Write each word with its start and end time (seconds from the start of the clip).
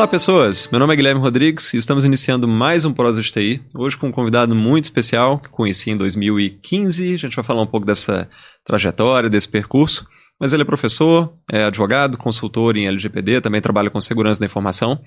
Olá, 0.00 0.08
pessoas. 0.08 0.66
Meu 0.72 0.80
nome 0.80 0.94
é 0.94 0.96
Guilherme 0.96 1.20
Rodrigues 1.20 1.74
e 1.74 1.76
estamos 1.76 2.06
iniciando 2.06 2.48
mais 2.48 2.86
um 2.86 2.92
Prosa 2.94 3.20
de 3.20 3.30
TI. 3.30 3.62
Hoje 3.74 3.98
com 3.98 4.08
um 4.08 4.10
convidado 4.10 4.54
muito 4.54 4.84
especial 4.84 5.38
que 5.38 5.50
conheci 5.50 5.90
em 5.90 5.96
2015. 5.98 7.12
A 7.12 7.16
gente 7.18 7.36
vai 7.36 7.44
falar 7.44 7.60
um 7.60 7.66
pouco 7.66 7.84
dessa 7.84 8.26
trajetória, 8.64 9.28
desse 9.28 9.46
percurso. 9.46 10.06
Mas 10.40 10.54
ele 10.54 10.62
é 10.62 10.64
professor, 10.64 11.34
é 11.52 11.64
advogado, 11.64 12.16
consultor 12.16 12.78
em 12.78 12.86
LGPD, 12.86 13.42
também 13.42 13.60
trabalha 13.60 13.90
com 13.90 14.00
segurança 14.00 14.40
da 14.40 14.46
informação. 14.46 14.98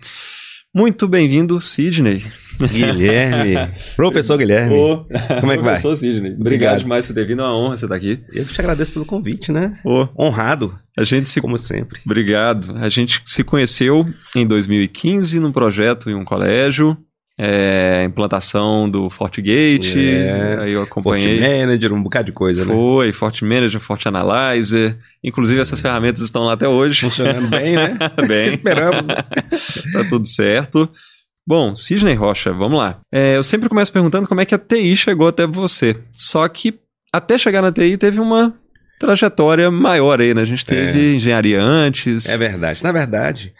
Muito 0.75 1.07
bem-vindo, 1.07 1.61
Sidney. 1.61 2.23
Guilherme. 2.59 3.71
Professor 3.95 4.37
Guilherme. 4.37 4.75
Ô, 4.75 5.05
Como 5.39 5.51
é 5.51 5.57
que 5.57 5.63
vai? 5.63 5.73
Professor 5.79 5.95
Sidney. 5.95 6.31
Obrigado, 6.31 6.41
Obrigado. 6.41 6.79
demais 6.79 7.05
por 7.05 7.13
ter 7.13 7.27
vindo. 7.27 7.43
É 7.43 7.45
uma 7.45 7.55
honra 7.55 7.77
você 7.77 7.85
estar 7.85 7.95
aqui. 7.95 8.19
Eu 8.33 8.43
te 8.45 8.59
agradeço 8.59 8.91
pelo 8.91 9.05
convite, 9.05 9.51
né? 9.51 9.73
Ô, 9.85 10.07
Honrado, 10.17 10.73
a 10.97 11.03
gente 11.03 11.29
se 11.29 11.39
como 11.39 11.57
sempre. 11.57 11.99
Obrigado. 12.03 12.75
A 12.77 12.89
gente 12.89 13.21
se 13.23 13.43
conheceu 13.43 14.03
em 14.35 14.47
2015 14.47 15.39
num 15.39 15.51
projeto 15.51 16.09
em 16.09 16.15
um 16.15 16.23
colégio, 16.23 16.97
é, 17.39 18.03
implantação 18.05 18.89
do 18.89 19.09
FortiGate, 19.09 19.99
É, 19.99 20.57
aí 20.59 20.71
eu 20.73 20.79
Forte 20.85 20.91
acompanhei. 20.91 21.39
Manager, 21.65 21.93
um 21.93 22.03
bocado 22.03 22.25
de 22.27 22.31
coisa, 22.31 22.63
né? 22.63 22.73
Foi, 22.73 23.11
Forte 23.11 23.43
Manager, 23.43 23.79
Forte 23.79 24.07
Analyzer. 24.07 24.97
Inclusive 25.23 25.59
essas 25.59 25.81
ferramentas 25.81 26.21
estão 26.21 26.43
lá 26.43 26.53
até 26.53 26.67
hoje. 26.67 27.01
Funcionando 27.01 27.47
bem, 27.49 27.75
né? 27.75 27.97
Bem, 28.27 28.45
Esperamos. 28.45 29.07
né? 29.07 29.15
tá 29.15 30.03
tudo 30.09 30.27
certo. 30.27 30.89
Bom, 31.45 31.75
Sidney 31.75 32.13
Rocha, 32.15 32.53
vamos 32.53 32.77
lá. 32.77 32.99
É, 33.11 33.35
eu 33.35 33.43
sempre 33.43 33.67
começo 33.67 33.91
perguntando 33.91 34.27
como 34.27 34.39
é 34.39 34.45
que 34.45 34.55
a 34.55 34.59
TI 34.59 34.95
chegou 34.95 35.27
até 35.27 35.45
você. 35.45 35.95
Só 36.13 36.47
que 36.47 36.75
até 37.11 37.37
chegar 37.37 37.61
na 37.61 37.71
TI 37.71 37.97
teve 37.97 38.19
uma 38.19 38.53
trajetória 38.99 39.69
maior 39.69 40.21
aí, 40.21 40.33
né? 40.33 40.41
A 40.41 40.45
gente 40.45 40.65
teve 40.65 41.15
engenharia 41.15 41.61
antes. 41.61 42.29
É 42.29 42.37
verdade. 42.37 42.81
Na 42.83 42.91
verdade, 42.91 43.53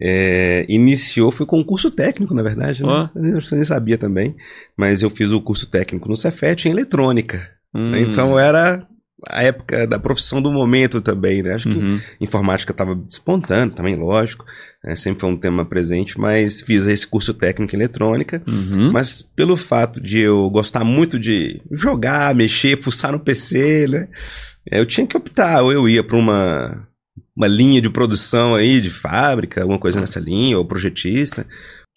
é, 0.00 0.64
iniciou, 0.68 1.30
foi 1.30 1.46
com 1.46 1.58
um 1.58 1.64
curso 1.64 1.90
técnico, 1.90 2.34
na 2.34 2.42
verdade, 2.42 2.82
né? 2.82 2.88
Ó. 2.88 3.08
Eu 3.14 3.38
nem 3.52 3.64
sabia 3.64 3.98
também, 3.98 4.34
mas 4.76 5.02
eu 5.02 5.10
fiz 5.10 5.30
o 5.30 5.40
curso 5.40 5.66
técnico 5.66 6.08
no 6.08 6.16
Cefet 6.16 6.68
em 6.68 6.72
eletrônica. 6.72 7.48
Hum, 7.74 7.96
Então 7.96 8.38
era 8.38 8.86
a 9.28 9.42
época 9.42 9.86
da 9.86 9.98
profissão 9.98 10.42
do 10.42 10.52
momento 10.52 11.00
também, 11.00 11.42
né? 11.42 11.54
Acho 11.54 11.70
que 11.70 11.78
uhum. 11.78 11.98
informática 12.20 12.72
estava 12.72 12.94
despontando 12.94 13.74
também, 13.74 13.96
lógico. 13.96 14.44
né? 14.84 14.94
sempre 14.94 15.20
foi 15.20 15.30
um 15.30 15.36
tema 15.36 15.64
presente, 15.64 16.20
mas 16.20 16.60
fiz 16.60 16.86
esse 16.86 17.06
curso 17.06 17.32
técnico 17.32 17.74
em 17.74 17.78
eletrônica. 17.78 18.42
Uhum. 18.46 18.92
Mas 18.92 19.22
pelo 19.22 19.56
fato 19.56 20.00
de 20.00 20.20
eu 20.20 20.48
gostar 20.50 20.84
muito 20.84 21.18
de 21.18 21.60
jogar, 21.72 22.34
mexer, 22.34 22.76
fuçar 22.76 23.12
no 23.12 23.20
PC, 23.20 23.86
né? 23.88 24.08
Eu 24.70 24.84
tinha 24.84 25.06
que 25.06 25.16
optar, 25.16 25.62
ou 25.62 25.72
eu 25.72 25.88
ia 25.88 26.02
para 26.02 26.16
uma, 26.16 26.86
uma 27.36 27.46
linha 27.46 27.80
de 27.80 27.90
produção 27.90 28.54
aí, 28.54 28.80
de 28.80 28.90
fábrica, 28.90 29.60
alguma 29.62 29.78
coisa 29.78 30.00
nessa 30.00 30.18
linha, 30.20 30.56
ou 30.58 30.64
projetista, 30.64 31.46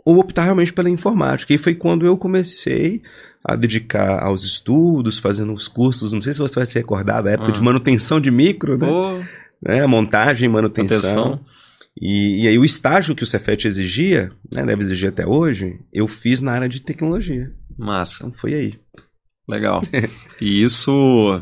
ou 0.05 0.17
optar 0.19 0.43
realmente 0.43 0.73
pela 0.73 0.89
informática. 0.89 1.53
E 1.53 1.57
foi 1.57 1.75
quando 1.75 2.05
eu 2.05 2.17
comecei 2.17 3.01
a 3.43 3.55
dedicar 3.55 4.21
aos 4.23 4.43
estudos, 4.43 5.17
fazendo 5.17 5.53
os 5.53 5.67
cursos, 5.67 6.11
não 6.13 6.19
sei 6.21 6.33
se 6.33 6.39
você 6.39 6.59
vai 6.59 6.65
se 6.65 6.77
recordar 6.77 7.23
da 7.23 7.31
época 7.31 7.49
Ah. 7.49 7.53
de 7.53 7.61
manutenção 7.61 8.19
de 8.19 8.29
micro, 8.31 8.77
né? 8.77 9.27
Né? 9.61 9.85
Montagem, 9.85 10.49
manutenção. 10.49 10.97
atenção. 10.97 11.39
E, 12.01 12.43
e 12.43 12.47
aí 12.47 12.57
o 12.57 12.63
estágio 12.63 13.13
que 13.15 13.23
o 13.23 13.27
Cefet 13.27 13.65
exigia, 13.67 14.31
né, 14.53 14.65
deve 14.65 14.83
exigir 14.83 15.09
até 15.09 15.25
hoje, 15.27 15.79
eu 15.91 16.07
fiz 16.07 16.39
na 16.41 16.51
área 16.53 16.69
de 16.69 16.81
tecnologia. 16.81 17.51
Massa. 17.77 18.17
Então 18.19 18.33
foi 18.33 18.53
aí. 18.53 18.73
Legal. 19.47 19.81
E 20.41 20.63
isso, 20.63 21.41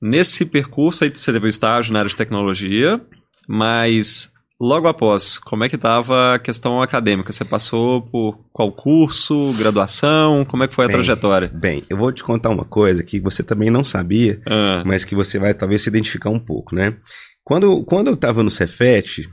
nesse 0.00 0.44
percurso 0.44 1.04
aí 1.04 1.10
você 1.14 1.32
teve 1.32 1.46
o 1.46 1.48
estágio 1.48 1.92
na 1.92 2.00
área 2.00 2.08
de 2.08 2.16
tecnologia, 2.16 3.00
mas 3.48 4.32
logo 4.60 4.86
após, 4.86 5.38
como 5.38 5.64
é 5.64 5.68
que 5.68 5.74
estava 5.74 6.34
a 6.34 6.38
questão 6.38 6.80
acadêmica? 6.80 7.32
Você 7.32 7.44
passou 7.44 8.02
por 8.02 8.38
qual 8.52 8.70
curso, 8.70 9.52
graduação? 9.58 10.44
Como 10.44 10.62
é 10.62 10.68
que 10.68 10.74
foi 10.74 10.84
a 10.84 10.88
Bem, 10.88 10.96
trajetória? 10.96 11.50
Bem, 11.52 11.82
eu 11.90 11.96
vou 11.96 12.12
te 12.12 12.22
contar 12.22 12.50
uma 12.50 12.64
coisa 12.64 13.02
que 13.02 13.18
você 13.18 13.42
também 13.42 13.70
não 13.70 13.82
sabia, 13.82 14.40
Ah, 14.46 14.82
mas 14.86 15.04
que 15.04 15.14
você 15.14 15.38
vai 15.38 15.52
talvez 15.52 15.82
se 15.82 15.88
identificar 15.88 16.30
um 16.30 16.38
pouco, 16.38 16.74
né? 16.74 16.96
Quando, 17.44 17.82
quando 17.84 18.06
eu 18.06 18.14
estava 18.14 18.42
no 18.42 18.50
Cefet, 18.50 19.28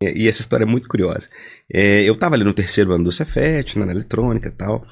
e, 0.00 0.28
essa 0.28 0.40
história 0.40 0.62
é 0.62 0.66
muito 0.66 0.88
curiosa, 0.88 1.28
é, 1.72 2.04
eu 2.04 2.12
estava 2.12 2.36
ali 2.36 2.44
no 2.44 2.54
terceiro 2.54 2.92
ano 2.92 3.04
do 3.04 3.12
Cefet, 3.12 3.76
na 3.78 3.90
eletrônica 3.90 4.48
e 4.48 4.52
tal, 4.52 4.86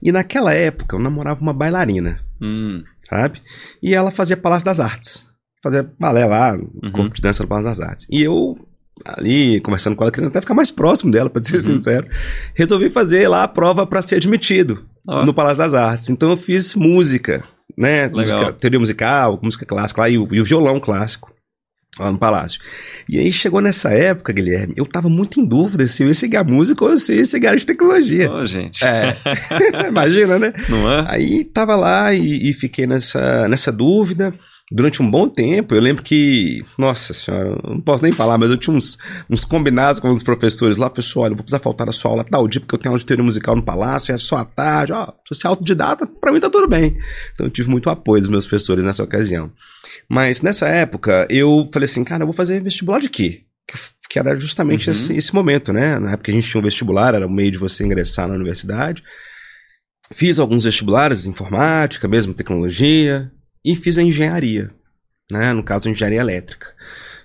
e 0.00 0.12
naquela 0.12 0.54
época 0.54 0.94
eu 0.94 1.00
namorava 1.00 1.40
uma 1.40 1.52
bailarina, 1.52 2.20
hum, 2.40 2.84
sabe? 3.08 3.40
E 3.82 3.92
ela 3.92 4.12
fazia 4.12 4.36
Palácio 4.36 4.64
das 4.64 4.78
Artes. 4.78 5.31
Fazia 5.62 5.88
balé 5.98 6.26
lá, 6.26 6.54
Uhum. 6.54 6.90
corpo 6.90 7.14
de 7.14 7.22
dança 7.22 7.42
no 7.42 7.48
Palácio 7.48 7.70
das 7.70 7.80
Artes. 7.80 8.06
E 8.10 8.20
eu, 8.22 8.56
ali, 9.04 9.60
conversando 9.60 9.94
com 9.96 10.02
ela, 10.04 10.10
querendo 10.12 10.30
até 10.30 10.40
ficar 10.40 10.54
mais 10.54 10.70
próximo 10.70 11.10
dela, 11.12 11.30
pra 11.30 11.40
ser 11.42 11.54
Uhum. 11.56 11.60
sincero, 11.62 12.06
resolvi 12.54 12.90
fazer 12.90 13.28
lá 13.28 13.44
a 13.44 13.48
prova 13.48 13.86
pra 13.86 14.02
ser 14.02 14.16
admitido 14.16 14.84
no 15.06 15.32
Palácio 15.34 15.58
das 15.58 15.74
Artes. 15.74 16.08
Então 16.10 16.30
eu 16.30 16.36
fiz 16.36 16.74
música, 16.74 17.42
né? 17.76 18.02
Legal. 18.08 18.16
Música, 18.38 18.52
teoria 18.54 18.78
musical, 18.80 19.38
música 19.42 19.64
clássica 19.66 20.00
lá, 20.02 20.08
e 20.10 20.18
o, 20.18 20.28
e 20.32 20.40
o 20.40 20.44
violão 20.44 20.78
clássico. 20.80 21.30
Lá 21.98 22.10
no 22.10 22.18
Palácio. 22.18 22.58
E 23.06 23.18
aí 23.18 23.30
chegou 23.30 23.60
nessa 23.60 23.90
época, 23.90 24.32
Guilherme, 24.32 24.72
eu 24.78 24.86
tava 24.86 25.10
muito 25.10 25.38
em 25.38 25.44
dúvida 25.44 25.86
se 25.86 26.02
eu 26.02 26.08
ia 26.08 26.14
seguir 26.14 26.38
a 26.38 26.44
música 26.44 26.82
ou 26.82 26.96
se 26.96 27.12
eu 27.12 27.16
ia 27.18 27.24
seguir 27.26 27.46
a 27.48 27.50
área 27.50 27.60
de 27.60 27.66
tecnologia. 27.66 28.32
Ô, 28.32 28.46
gente, 28.46 28.82
É. 28.82 29.14
Imagina, 29.88 30.38
né? 30.38 30.54
não 30.70 30.90
é? 30.90 31.04
Aí 31.06 31.44
tava 31.44 31.76
lá 31.76 32.14
e, 32.14 32.48
e 32.48 32.54
fiquei 32.54 32.86
nessa, 32.86 33.46
nessa 33.46 33.70
dúvida 33.70 34.32
durante 34.70 35.02
um 35.02 35.10
bom 35.10 35.28
tempo. 35.28 35.74
Eu 35.74 35.80
lembro 35.80 36.02
que, 36.02 36.64
nossa 36.78 37.12
senhora, 37.12 37.58
eu 37.64 37.70
não 37.74 37.80
posso 37.80 38.02
nem 38.02 38.12
falar, 38.12 38.38
mas 38.38 38.50
eu 38.50 38.56
tinha 38.56 38.74
uns, 38.74 38.96
uns 39.28 39.44
combinados 39.44 40.00
com 40.00 40.10
os 40.10 40.22
professores 40.22 40.76
lá. 40.76 40.88
Pessoal, 40.88 41.24
olha, 41.24 41.32
eu 41.32 41.36
vou 41.36 41.44
precisar 41.44 41.58
faltar 41.62 41.88
a 41.88 41.92
sua 41.92 42.10
aula 42.10 42.24
tal 42.24 42.46
dia, 42.48 42.60
porque 42.60 42.74
eu 42.74 42.78
tenho 42.78 42.90
aula 42.92 42.98
de 42.98 43.04
teoria 43.06 43.24
musical 43.24 43.56
no 43.56 43.62
palácio, 43.62 44.14
é 44.14 44.18
só 44.18 44.36
à 44.36 44.44
tarde. 44.44 44.92
Ó, 44.92 45.06
se 45.26 45.34
você 45.34 45.46
é 45.46 45.50
autodidata, 45.50 46.06
pra 46.06 46.32
mim 46.32 46.40
tá 46.40 46.48
tudo 46.50 46.68
bem. 46.68 46.96
Então 47.34 47.46
eu 47.46 47.50
tive 47.50 47.68
muito 47.68 47.90
apoio 47.90 48.22
dos 48.22 48.30
meus 48.30 48.46
professores 48.46 48.84
nessa 48.84 49.02
ocasião. 49.02 49.50
Mas 50.08 50.42
nessa 50.42 50.68
época, 50.68 51.26
eu 51.28 51.68
falei 51.72 51.86
assim, 51.86 52.04
cara, 52.04 52.22
eu 52.22 52.26
vou 52.26 52.34
fazer 52.34 52.62
vestibular 52.62 52.98
de 53.00 53.08
quê? 53.10 53.42
Que, 53.68 53.78
que 54.10 54.18
era 54.18 54.36
justamente 54.36 54.86
Uhum. 54.88 54.92
esse, 54.92 55.14
esse 55.16 55.34
momento, 55.34 55.72
né? 55.72 55.98
Na 55.98 56.12
época 56.12 56.30
a 56.30 56.34
gente 56.34 56.48
tinha 56.48 56.60
um 56.60 56.64
vestibular, 56.64 57.14
era 57.14 57.26
o 57.26 57.30
meio 57.30 57.50
de 57.50 57.58
você 57.58 57.84
ingressar 57.84 58.28
na 58.28 58.34
universidade. 58.34 59.02
Fiz 60.12 60.38
alguns 60.38 60.64
vestibulares, 60.64 61.26
informática, 61.26 62.06
mesmo 62.08 62.34
tecnologia, 62.34 63.30
e 63.64 63.74
fiz 63.76 63.98
a 63.98 64.02
engenharia, 64.02 64.70
né? 65.30 65.52
No 65.52 65.62
caso, 65.62 65.88
a 65.88 65.90
engenharia 65.90 66.20
elétrica. 66.20 66.66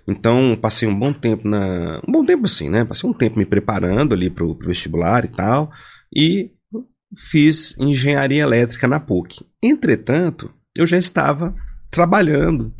Então, 0.08 0.58
passei 0.62 0.88
um 0.88 0.98
bom 0.98 1.12
tempo 1.12 1.48
na. 1.48 2.02
Um 2.08 2.12
bom 2.12 2.26
tempo 2.26 2.46
assim, 2.46 2.70
né? 2.70 2.86
Passei 2.86 3.10
um 3.10 3.14
tempo 3.14 3.38
me 3.38 3.46
preparando 3.46 4.14
ali 4.14 4.30
pro, 4.30 4.56
pro 4.56 4.68
vestibular 4.68 5.26
e 5.26 5.28
tal, 5.28 5.70
e 6.16 6.52
fiz 7.18 7.78
engenharia 7.78 8.44
elétrica 8.44 8.88
na 8.88 9.00
PUC. 9.00 9.46
Entretanto, 9.62 10.50
eu 10.78 10.86
já 10.88 10.98
estava 10.98 11.54
trabalhando 11.90 12.74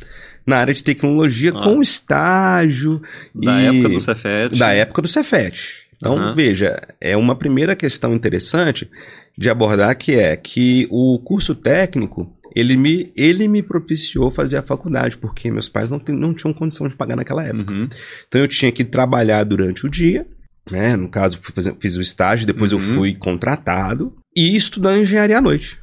na 0.46 0.58
área 0.58 0.72
de 0.72 0.82
tecnologia 0.82 1.50
Ah. 1.54 1.62
com 1.62 1.80
estágio 1.82 3.02
Da 3.34 3.60
época 3.60 3.88
do 3.88 4.00
Cefet. 4.00 4.58
da 4.58 4.72
época 4.72 5.02
do 5.02 5.08
Cefet. 5.08 5.86
Então, 5.96 6.16
Aham. 6.16 6.34
veja, 6.34 6.80
é 7.00 7.16
uma 7.16 7.34
primeira 7.36 7.74
questão 7.74 8.14
interessante 8.14 8.88
de 9.36 9.50
abordar 9.50 9.96
que 9.96 10.12
é 10.14 10.36
que 10.36 10.86
o 10.90 11.18
curso 11.18 11.54
técnico, 11.54 12.32
ele 12.58 12.76
me, 12.76 13.12
ele 13.16 13.46
me 13.48 13.62
propiciou 13.62 14.30
fazer 14.30 14.56
a 14.56 14.62
faculdade, 14.62 15.16
porque 15.16 15.50
meus 15.50 15.68
pais 15.68 15.90
não, 15.90 16.00
não 16.08 16.34
tinham 16.34 16.52
condição 16.52 16.88
de 16.88 16.96
pagar 16.96 17.16
naquela 17.16 17.44
época. 17.44 17.72
Uhum. 17.72 17.88
Então 18.26 18.40
eu 18.40 18.48
tinha 18.48 18.72
que 18.72 18.84
trabalhar 18.84 19.44
durante 19.44 19.86
o 19.86 19.90
dia, 19.90 20.26
né? 20.70 20.96
No 20.96 21.08
caso, 21.08 21.38
fazer- 21.40 21.74
fiz 21.78 21.96
o 21.96 22.00
estágio, 22.00 22.46
depois 22.46 22.72
eu 22.72 22.78
Uhum. 22.78 22.94
fui 22.94 23.14
contratado 23.14 24.14
e 24.36 24.56
estudando 24.56 25.00
engenharia 25.00 25.38
à 25.38 25.40
noite. 25.42 25.78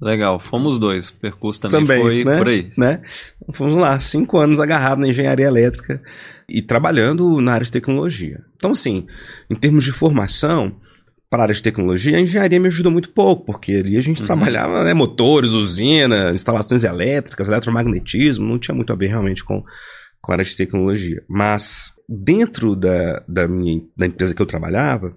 Legal, 0.00 0.38
fomos 0.40 0.78
dois. 0.78 1.08
O 1.10 1.14
percurso 1.16 1.60
também, 1.60 1.80
Também, 1.80 2.00
foi 2.00 2.24
né? 2.24 2.38
por 2.38 2.48
aí. 2.48 2.70
né? 2.76 3.00
Fomos 3.52 3.76
lá, 3.76 4.00
cinco 4.00 4.38
anos 4.38 4.58
agarrado 4.58 4.98
na 4.98 5.08
engenharia 5.08 5.44
elétrica 5.46 6.00
e 6.48 6.62
trabalhando 6.62 7.38
na 7.40 7.52
área 7.52 7.64
de 7.66 7.70
tecnologia. 7.70 8.40
Então, 8.56 8.70
assim, 8.72 9.06
em 9.50 9.54
termos 9.54 9.84
de 9.84 9.92
formação, 9.92 10.74
para 11.30 11.42
a 11.42 11.44
área 11.44 11.54
de 11.54 11.62
tecnologia, 11.62 12.16
a 12.16 12.20
engenharia 12.20 12.58
me 12.58 12.66
ajudou 12.66 12.90
muito 12.90 13.10
pouco, 13.10 13.44
porque 13.46 13.72
ali 13.72 13.96
a 13.96 14.00
gente 14.00 14.20
Uhum. 14.20 14.26
trabalhava 14.26 14.82
né, 14.82 14.92
motores, 14.92 15.52
usina, 15.52 16.32
instalações 16.34 16.82
elétricas, 16.82 17.46
eletromagnetismo, 17.46 18.44
não 18.46 18.58
tinha 18.58 18.74
muito 18.74 18.92
a 18.92 18.96
ver 18.96 19.06
realmente 19.06 19.44
com, 19.44 19.62
com 20.20 20.32
a 20.32 20.34
área 20.34 20.44
de 20.44 20.56
tecnologia. 20.56 21.22
Mas 21.28 21.92
dentro 22.08 22.74
da, 22.74 23.22
da, 23.28 23.46
minha, 23.46 23.80
da 23.96 24.06
empresa 24.06 24.34
que 24.34 24.42
eu 24.42 24.46
trabalhava, 24.46 25.14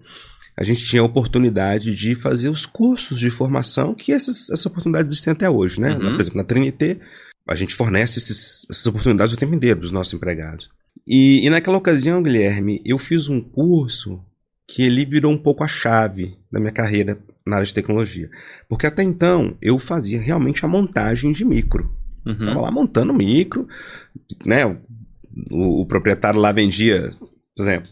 a 0.55 0.63
gente 0.63 0.85
tinha 0.85 1.01
a 1.01 1.05
oportunidade 1.05 1.95
de 1.95 2.13
fazer 2.13 2.49
os 2.49 2.63
cursos 2.63 3.19
de 3.19 3.31
formação, 3.31 3.95
que 3.95 4.11
essas, 4.11 4.51
essas 4.51 4.65
oportunidades 4.67 5.09
existem 5.11 5.31
até 5.33 5.49
hoje, 5.49 5.81
né? 5.81 5.93
Uhum. 5.95 6.11
Por 6.11 6.21
exemplo, 6.21 6.37
na 6.37 6.43
Trinité, 6.43 6.99
a 7.49 7.55
gente 7.55 7.73
fornece 7.73 8.19
esses- 8.19 8.67
essas 8.69 8.85
oportunidades 8.85 9.33
o 9.33 9.37
tempo 9.37 9.55
inteiro 9.55 9.77
para 9.79 9.85
os 9.87 9.91
nossos 9.91 10.13
empregados. 10.13 10.69
E, 11.07 11.43
e 11.43 11.49
naquela 11.49 11.75
ocasião, 11.77 12.21
Guilherme, 12.21 12.79
eu 12.85 12.99
fiz 12.99 13.27
um 13.29 13.41
curso 13.41 14.21
que 14.67 14.83
ele 14.83 15.05
virou 15.05 15.31
um 15.31 15.37
pouco 15.37 15.63
a 15.63 15.67
chave 15.67 16.37
da 16.51 16.59
minha 16.59 16.71
carreira 16.71 17.17
na 17.45 17.57
área 17.57 17.65
de 17.65 17.73
tecnologia. 17.73 18.29
Porque 18.69 18.87
até 18.87 19.03
então 19.03 19.57
eu 19.61 19.77
fazia 19.77 20.21
realmente 20.21 20.63
a 20.65 20.67
montagem 20.67 21.31
de 21.31 21.43
micro. 21.43 21.93
Uhum. 22.25 22.45
Tava 22.45 22.61
lá 22.61 22.71
montando 22.71 23.13
micro, 23.13 23.67
né? 24.45 24.65
O, 25.51 25.81
o 25.81 25.85
proprietário 25.85 26.39
lá 26.39 26.51
vendia, 26.51 27.09
por 27.55 27.63
exemplo, 27.63 27.91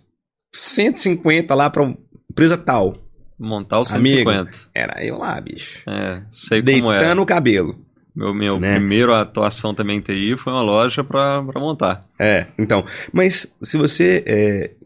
150 0.53 1.53
lá 1.55 1.69
pra 1.69 1.83
uma 1.83 1.97
empresa 2.29 2.57
tal. 2.57 2.95
Montar 3.37 3.79
o 3.79 3.85
150. 3.85 4.39
Amigo, 4.39 4.57
era 4.73 5.03
eu 5.03 5.17
lá, 5.17 5.39
bicho. 5.41 5.83
É, 5.89 6.21
sei 6.29 6.61
Deitando 6.61 6.83
como 6.99 7.19
é. 7.19 7.21
o 7.21 7.25
cabelo. 7.25 7.85
Meu, 8.15 8.33
meu 8.33 8.59
né? 8.59 8.75
primeiro 8.75 9.13
atuação 9.13 9.73
também 9.73 9.97
em 9.97 10.01
TI 10.01 10.37
foi 10.37 10.51
uma 10.53 10.61
loja 10.61 11.03
pra 11.03 11.41
montar. 11.55 12.05
É, 12.19 12.47
então. 12.57 12.85
Mas 13.11 13.55
se 13.61 13.77
você. 13.77 14.23
É, 14.27 14.71
você- 14.79 14.80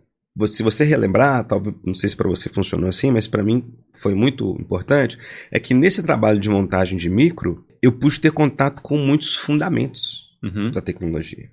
se 0.47 0.61
você 0.63 0.83
relembrar, 0.83 1.45
talvez, 1.45 1.75
não 1.85 1.93
sei 1.93 2.09
se 2.09 2.15
pra 2.17 2.27
você 2.27 2.49
funcionou 2.49 2.89
assim, 2.89 3.11
mas 3.11 3.27
pra 3.27 3.43
mim 3.43 3.63
foi 3.93 4.13
muito 4.13 4.57
importante, 4.59 5.17
é 5.51 5.59
que 5.59 5.73
nesse 5.73 6.03
trabalho 6.03 6.39
de 6.39 6.49
montagem 6.49 6.97
de 6.97 7.09
micro, 7.09 7.65
eu 7.81 7.91
pude 7.91 8.19
ter 8.19 8.31
contato 8.31 8.81
com 8.81 8.97
muitos 8.97 9.35
fundamentos 9.35 10.25
Uhum. 10.43 10.69
da 10.71 10.81
tecnologia. 10.81 11.49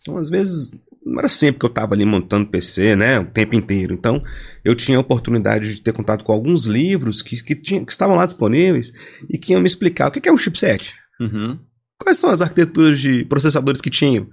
Então, 0.00 0.16
às 0.16 0.28
vezes, 0.30 0.72
não 1.04 1.18
era 1.18 1.28
sempre 1.28 1.58
que 1.60 1.66
eu 1.66 1.68
estava 1.68 1.94
ali 1.94 2.04
montando 2.04 2.48
PC, 2.48 2.96
né, 2.96 3.20
o 3.20 3.26
tempo 3.26 3.54
inteiro. 3.54 3.92
Então, 3.94 4.22
eu 4.64 4.74
tinha 4.74 4.96
a 4.96 5.00
oportunidade 5.00 5.74
de 5.74 5.82
ter 5.82 5.92
contato 5.92 6.24
com 6.24 6.32
alguns 6.32 6.64
livros 6.64 7.20
que, 7.22 7.40
que, 7.42 7.54
tinha- 7.54 7.84
que 7.84 7.92
estavam 7.92 8.16
lá 8.16 8.24
disponíveis 8.26 8.92
e 9.28 9.36
que 9.38 9.52
iam 9.52 9.60
me 9.60 9.66
explicar 9.66 10.08
o 10.08 10.10
que 10.10 10.20
que 10.20 10.28
é 10.28 10.32
um 10.32 10.38
chipset, 10.38 10.94
Uhum. 11.20 11.58
Quais 12.04 12.18
são 12.18 12.30
as 12.30 12.40
arquiteturas 12.42 13.00
de 13.00 13.24
processadores 13.24 13.80
que 13.80 13.90
tinham, 13.90 14.24
o 14.24 14.28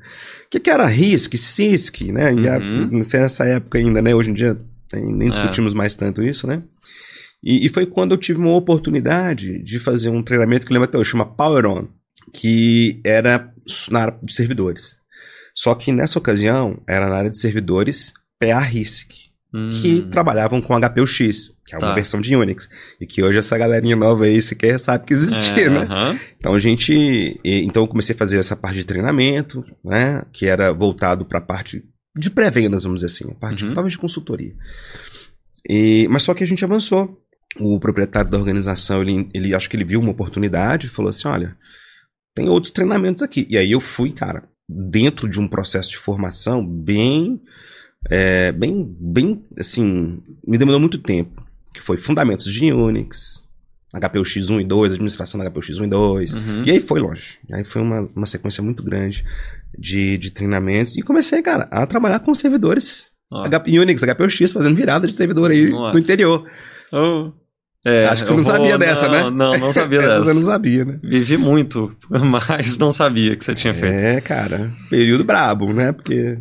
que, 0.51 0.59
que 0.59 0.69
era 0.69 0.85
RISC, 0.85 1.37
CISC, 1.37 2.11
né, 2.11 2.33
e 2.33 2.47
a- 2.47 2.57
Uhum. 2.59 2.89
não 2.91 3.03
sei 3.03 3.19
nessa 3.21 3.45
época 3.45 3.77
ainda, 3.79 4.01
né, 4.01 4.13
hoje 4.13 4.29
em 4.29 4.33
dia 4.33 4.57
nem, 4.93 5.27
É. 5.29 5.31
discutimos 5.31 5.73
mais 5.73 5.95
tanto 5.95 6.21
isso, 6.21 6.45
né. 6.45 6.61
E, 7.43 7.65
e 7.65 7.69
foi 7.69 7.85
quando 7.85 8.11
eu 8.11 8.17
tive 8.17 8.39
uma 8.39 8.53
oportunidade 8.55 9.63
de 9.63 9.79
fazer 9.79 10.09
um 10.09 10.21
treinamento 10.21 10.65
que 10.65 10.71
eu 10.71 10.75
lembro 10.75 10.89
até 10.89 10.97
hoje, 10.97 11.09
chama 11.11 11.25
Power 11.25 11.65
On, 11.65 11.87
que 12.33 12.99
era 13.03 13.51
na 13.89 13.99
área 14.01 14.19
de 14.21 14.33
servidores. 14.33 14.97
Só 15.55 15.73
que 15.73 15.91
nessa 15.91 16.19
ocasião 16.19 16.79
era 16.87 17.07
na 17.09 17.15
área 17.15 17.29
de 17.29 17.37
servidores 17.39 18.13
PA 18.39 18.59
RISC, 18.59 19.30
que 19.81 19.99
Hum. 19.99 20.09
trabalhavam 20.09 20.61
com 20.61 20.73
HPUX, 20.73 21.53
que 21.65 21.75
é 21.75 21.77
uma 21.77 21.87
Tá. 21.89 21.93
versão 21.95 22.21
de 22.21 22.33
Unix. 22.35 22.69
E 23.01 23.05
que 23.05 23.21
hoje 23.21 23.37
essa 23.39 23.57
galerinha 23.57 23.95
nova 23.97 24.23
aí 24.25 24.41
sequer 24.41 24.79
sabe 24.79 25.05
que 25.05 25.13
existia, 25.13 25.65
É, 25.65 25.69
né? 25.69 25.81
aham. 25.89 26.19
Então 26.37 26.53
a 26.55 26.59
gente. 26.59 27.39
Então 27.43 27.83
eu 27.83 27.87
comecei 27.87 28.15
a 28.15 28.17
fazer 28.17 28.37
essa 28.39 28.55
parte 28.55 28.77
de 28.77 28.85
treinamento, 28.85 29.63
né? 29.83 30.23
Que 30.31 30.45
era 30.45 30.71
voltado 30.71 31.25
para 31.25 31.39
a 31.39 31.41
parte 31.41 31.83
de 32.17 32.29
pré-vendas, 32.29 32.83
vamos 32.83 33.01
dizer 33.01 33.13
assim, 33.13 33.29
a 33.31 33.35
parte 33.35 33.65
Uhum. 33.65 33.73
talvez 33.73 33.93
de 33.93 33.99
consultoria. 33.99 34.53
E, 35.69 36.07
mas 36.09 36.23
só 36.23 36.33
que 36.33 36.43
a 36.43 36.47
gente 36.47 36.63
avançou. 36.63 37.17
O 37.59 37.77
proprietário 37.81 38.31
da 38.31 38.37
organização, 38.37 39.01
ele, 39.01 39.27
ele 39.33 39.53
acho 39.53 39.69
que 39.69 39.75
ele 39.75 39.83
viu 39.83 39.99
uma 39.99 40.11
oportunidade 40.11 40.87
e 40.87 40.89
falou 40.89 41.09
assim: 41.09 41.27
olha, 41.27 41.57
tem 42.33 42.47
outros 42.47 42.71
treinamentos 42.71 43.21
aqui. 43.21 43.45
E 43.49 43.57
aí 43.57 43.69
eu 43.73 43.81
fui, 43.81 44.13
cara, 44.13 44.43
dentro 44.69 45.27
de 45.27 45.37
um 45.41 45.47
processo 45.49 45.89
de 45.91 45.97
formação 45.97 46.65
bem. 46.65 47.41
É, 48.09 48.51
bem, 48.51 48.95
bem, 48.99 49.43
assim, 49.57 50.19
me 50.45 50.57
demorou 50.57 50.79
muito 50.79 50.97
tempo. 50.97 51.41
Que 51.73 51.81
foi 51.81 51.95
fundamentos 51.97 52.51
de 52.51 52.71
Unix, 52.73 53.47
HPUX 53.93 54.49
1 54.49 54.61
e 54.61 54.63
2, 54.65 54.91
administração 54.93 55.39
da 55.41 55.49
HPUX 55.49 55.79
1 55.79 55.83
e 55.85 55.87
2. 55.87 56.33
Uhum. 56.33 56.63
E 56.65 56.71
aí 56.71 56.79
foi 56.81 56.99
longe. 56.99 57.37
Aí 57.51 57.63
foi 57.63 57.81
uma, 57.81 58.09
uma 58.15 58.25
sequência 58.25 58.61
muito 58.61 58.83
grande 58.83 59.23
de, 59.77 60.17
de 60.17 60.31
treinamentos. 60.31 60.97
E 60.97 61.01
comecei, 61.01 61.41
cara, 61.41 61.67
a 61.71 61.85
trabalhar 61.87 62.19
com 62.19 62.33
servidores. 62.35 63.11
HP 63.49 63.79
Unix, 63.79 64.03
HPUX, 64.03 64.51
fazendo 64.51 64.75
virada 64.75 65.07
de 65.07 65.15
servidor 65.15 65.51
aí 65.51 65.69
Nossa. 65.69 65.93
no 65.93 65.99
interior. 65.99 66.45
Oh. 66.91 67.31
É, 67.85 68.05
Acho 68.07 68.23
que 68.23 68.27
você 68.27 68.35
não 68.35 68.43
vou- 68.43 68.51
sabia 68.53 68.77
dessa, 68.77 69.07
não, 69.07 69.31
né? 69.31 69.37
Não, 69.37 69.57
não 69.57 69.73
sabia 69.73 69.99
Essa 69.99 70.07
dessa. 70.19 70.25
Você 70.25 70.33
não 70.39 70.45
sabia, 70.45 70.85
né? 70.85 70.99
Vivi 71.01 71.37
muito, 71.37 71.95
mas 72.09 72.77
não 72.77 72.91
sabia 72.91 73.35
que 73.35 73.43
você 73.45 73.55
tinha 73.55 73.73
feito. 73.73 73.95
É, 74.03 74.19
cara. 74.21 74.71
Período 74.89 75.23
brabo, 75.23 75.71
né? 75.73 75.91
Porque. 75.93 76.37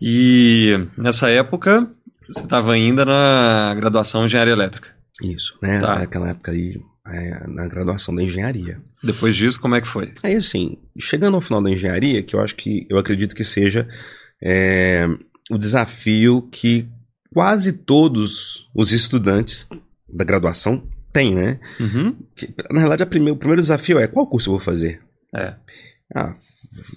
E 0.00 0.74
nessa 0.96 1.28
época, 1.28 1.88
você 2.28 2.40
estava 2.40 2.72
ainda 2.72 3.04
na 3.04 3.74
graduação 3.76 4.22
em 4.22 4.24
engenharia 4.26 4.52
elétrica. 4.52 4.88
Isso, 5.22 5.58
né? 5.62 5.80
Tá. 5.80 5.98
Naquela 5.98 6.28
época 6.30 6.52
aí, 6.52 6.76
é, 7.06 7.46
na 7.48 7.66
graduação 7.66 8.14
da 8.14 8.22
engenharia. 8.22 8.80
Depois 9.02 9.34
disso, 9.34 9.60
como 9.60 9.74
é 9.74 9.80
que 9.80 9.88
foi? 9.88 10.12
Aí, 10.22 10.34
assim, 10.34 10.78
chegando 10.98 11.34
ao 11.34 11.40
final 11.40 11.62
da 11.62 11.70
engenharia, 11.70 12.22
que 12.22 12.34
eu 12.36 12.40
acho 12.40 12.54
que, 12.54 12.86
eu 12.88 12.98
acredito 12.98 13.34
que 13.34 13.44
seja 13.44 13.88
é, 14.42 15.06
o 15.50 15.58
desafio 15.58 16.42
que 16.50 16.88
quase 17.32 17.72
todos 17.72 18.68
os 18.74 18.92
estudantes 18.92 19.68
da 20.08 20.24
graduação 20.24 20.82
têm, 21.12 21.34
né? 21.34 21.58
Uhum. 21.80 22.16
Que, 22.36 22.52
na 22.70 22.80
verdade, 22.80 23.02
a 23.02 23.06
prime- 23.06 23.30
o 23.30 23.36
primeiro 23.36 23.62
desafio 23.62 23.98
é 23.98 24.06
qual 24.06 24.26
curso 24.26 24.48
eu 24.50 24.52
vou 24.54 24.60
fazer? 24.60 25.00
É. 25.34 25.54
Ah, 26.14 26.34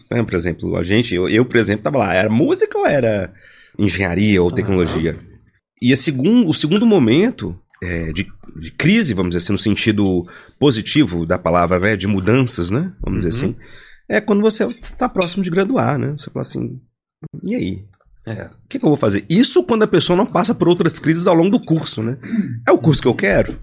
né, 0.09 0.23
por 0.23 0.33
exemplo, 0.35 0.75
a 0.77 0.83
gente, 0.83 1.13
eu, 1.13 1.27
eu, 1.27 1.45
por 1.45 1.57
exemplo, 1.57 1.83
tava 1.83 1.97
lá, 1.97 2.13
era 2.13 2.29
música 2.29 2.77
ou 2.77 2.85
era 2.87 3.33
engenharia 3.77 4.41
ou 4.41 4.51
tecnologia? 4.51 5.19
E 5.81 5.91
a 5.91 5.95
segun, 5.95 6.47
o 6.47 6.53
segundo 6.53 6.85
momento 6.85 7.57
é, 7.83 8.11
de, 8.13 8.27
de 8.59 8.71
crise, 8.71 9.13
vamos 9.13 9.31
dizer 9.31 9.43
assim, 9.43 9.53
no 9.53 9.57
sentido 9.59 10.25
positivo 10.59 11.25
da 11.25 11.37
palavra, 11.39 11.79
né, 11.79 11.95
de 11.95 12.07
mudanças, 12.07 12.69
né, 12.71 12.93
vamos 13.01 13.23
dizer 13.23 13.45
Uhum. 13.45 13.51
assim, 13.51 13.59
é 14.09 14.21
quando 14.21 14.41
você 14.41 14.65
está 14.65 15.09
próximo 15.09 15.43
de 15.43 15.49
graduar, 15.49 15.97
né? 15.97 16.13
Você 16.17 16.29
fala 16.29 16.41
assim, 16.41 16.79
e 17.43 17.55
aí? 17.55 17.85
É. 18.27 18.45
O 18.45 18.67
que, 18.69 18.77
que 18.77 18.85
eu 18.85 18.89
vou 18.89 18.97
fazer? 18.97 19.25
Isso 19.29 19.63
quando 19.63 19.83
a 19.83 19.87
pessoa 19.87 20.15
não 20.17 20.25
passa 20.25 20.53
por 20.53 20.67
outras 20.67 20.99
crises 20.99 21.27
ao 21.27 21.33
longo 21.35 21.49
do 21.49 21.59
curso, 21.59 22.03
né? 22.03 22.17
É 22.67 22.71
o 22.71 22.77
curso 22.77 23.01
que 23.01 23.07
eu 23.07 23.15
quero? 23.15 23.57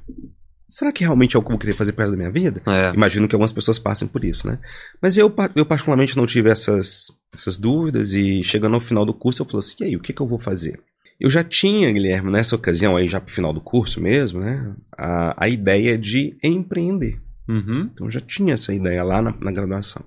Será 0.68 0.92
que 0.92 1.02
realmente 1.02 1.34
é 1.34 1.38
o 1.38 1.42
que 1.42 1.50
eu 1.50 1.58
querer 1.58 1.72
fazer 1.72 1.92
pro 1.92 2.02
resto 2.02 2.12
da 2.12 2.18
minha 2.18 2.30
vida? 2.30 2.60
É. 2.66 2.92
Imagino 2.94 3.26
que 3.26 3.34
algumas 3.34 3.52
pessoas 3.52 3.78
passem 3.78 4.06
por 4.06 4.24
isso, 4.24 4.46
né? 4.46 4.58
Mas 5.00 5.16
eu, 5.16 5.34
eu 5.54 5.64
particularmente 5.64 6.16
não 6.16 6.26
tive 6.26 6.50
essas, 6.50 7.10
essas 7.34 7.56
dúvidas 7.56 8.12
e 8.12 8.42
chegando 8.42 8.74
ao 8.74 8.80
final 8.80 9.06
do 9.06 9.14
curso 9.14 9.42
eu 9.42 9.46
falei 9.46 9.60
assim, 9.60 9.76
e 9.80 9.84
aí, 9.84 9.96
o 9.96 10.00
que, 10.00 10.12
que 10.12 10.20
eu 10.20 10.28
vou 10.28 10.38
fazer? 10.38 10.80
Eu 11.18 11.30
já 11.30 11.42
tinha, 11.42 11.90
Guilherme, 11.90 12.30
nessa 12.30 12.54
ocasião 12.54 12.96
aí, 12.96 13.08
já 13.08 13.20
pro 13.20 13.34
final 13.34 13.52
do 13.52 13.60
curso 13.60 14.00
mesmo, 14.00 14.40
né? 14.40 14.74
A, 14.96 15.44
a 15.44 15.48
ideia 15.48 15.96
de 15.96 16.36
empreender. 16.44 17.18
Uhum. 17.48 17.88
Então 17.92 18.06
eu 18.06 18.10
já 18.10 18.20
tinha 18.20 18.52
essa 18.52 18.74
ideia 18.74 19.02
lá 19.02 19.22
na, 19.22 19.34
na 19.40 19.50
graduação. 19.50 20.04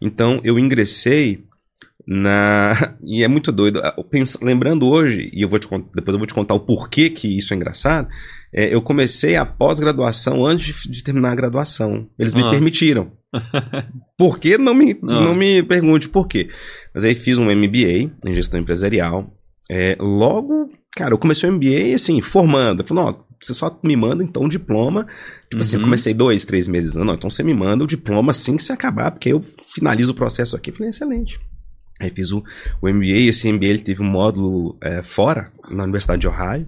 Então 0.00 0.40
eu 0.42 0.58
ingressei 0.58 1.44
na. 2.10 2.72
E 3.02 3.22
é 3.24 3.28
muito 3.28 3.50
doido. 3.52 3.80
Penso- 4.10 4.44
lembrando 4.44 4.86
hoje, 4.86 5.30
e 5.32 5.42
eu 5.42 5.48
vou 5.48 5.58
te 5.58 5.66
cont- 5.66 5.86
depois 5.94 6.12
eu 6.14 6.18
vou 6.18 6.26
te 6.26 6.34
contar 6.34 6.54
o 6.54 6.60
porquê 6.60 7.08
que 7.08 7.38
isso 7.38 7.52
é 7.54 7.56
engraçado. 7.56 8.08
é, 8.52 8.74
eu 8.74 8.82
comecei 8.82 9.36
a 9.36 9.46
pós-graduação 9.46 10.44
antes 10.44 10.82
de, 10.90 11.04
terminar 11.04 11.30
a 11.30 11.34
graduação. 11.36 12.08
Eles 12.18 12.34
me 12.34 12.42
Ah. 12.42 12.50
permitiram. 12.50 13.12
Por 14.18 14.38
que? 14.40 14.58
Não 14.58 14.74
me, 14.74 14.90
Ah. 14.92 14.96
não 15.06 15.34
me 15.34 15.62
pergunte 15.62 16.08
por 16.08 16.26
quê. 16.26 16.48
Mas 16.92 17.04
aí 17.04 17.14
fiz 17.14 17.38
um 17.38 17.44
MBA 17.50 18.10
em 18.26 18.34
gestão 18.34 18.58
empresarial. 18.60 19.32
É, 19.70 19.96
logo, 20.00 20.68
cara, 20.96 21.14
eu 21.14 21.18
comecei 21.18 21.48
o 21.48 21.52
MBA 21.52 21.94
assim, 21.94 22.20
formando. 22.20 22.80
Eu 22.82 22.86
falei, 22.86 23.04
não, 23.04 23.24
você 23.40 23.54
só 23.54 23.78
me 23.84 23.94
manda 23.96 24.22
então 24.24 24.42
um 24.42 24.48
diploma. 24.48 25.06
Tipo 25.48 25.60
assim, 25.60 25.76
eu 25.76 25.80
Uhum. 25.80 25.86
comecei 25.86 26.12
dois, 26.12 26.44
três 26.44 26.66
meses. 26.66 26.96
Não, 26.96 27.14
então 27.14 27.30
você 27.30 27.42
me 27.44 27.54
manda 27.54 27.84
o 27.84 27.86
diploma 27.86 28.30
assim 28.32 28.56
que 28.56 28.62
você 28.64 28.72
acabar, 28.72 29.10
porque 29.12 29.28
eu 29.32 29.40
finalizo 29.74 30.10
o 30.10 30.14
processo 30.14 30.56
aqui. 30.56 30.70
Eu 30.70 30.74
falei, 30.74 30.90
excelente. 30.90 31.40
Aí 32.00 32.10
fiz 32.10 32.32
o, 32.32 32.42
o 32.80 32.88
MBA, 32.88 33.28
esse 33.28 33.52
MBA 33.52 33.66
ele 33.66 33.78
teve 33.80 34.02
um 34.02 34.06
módulo 34.10 34.76
é, 34.80 35.02
fora, 35.02 35.52
na 35.70 35.82
Universidade 35.84 36.20
de 36.22 36.28
Ohio. 36.28 36.66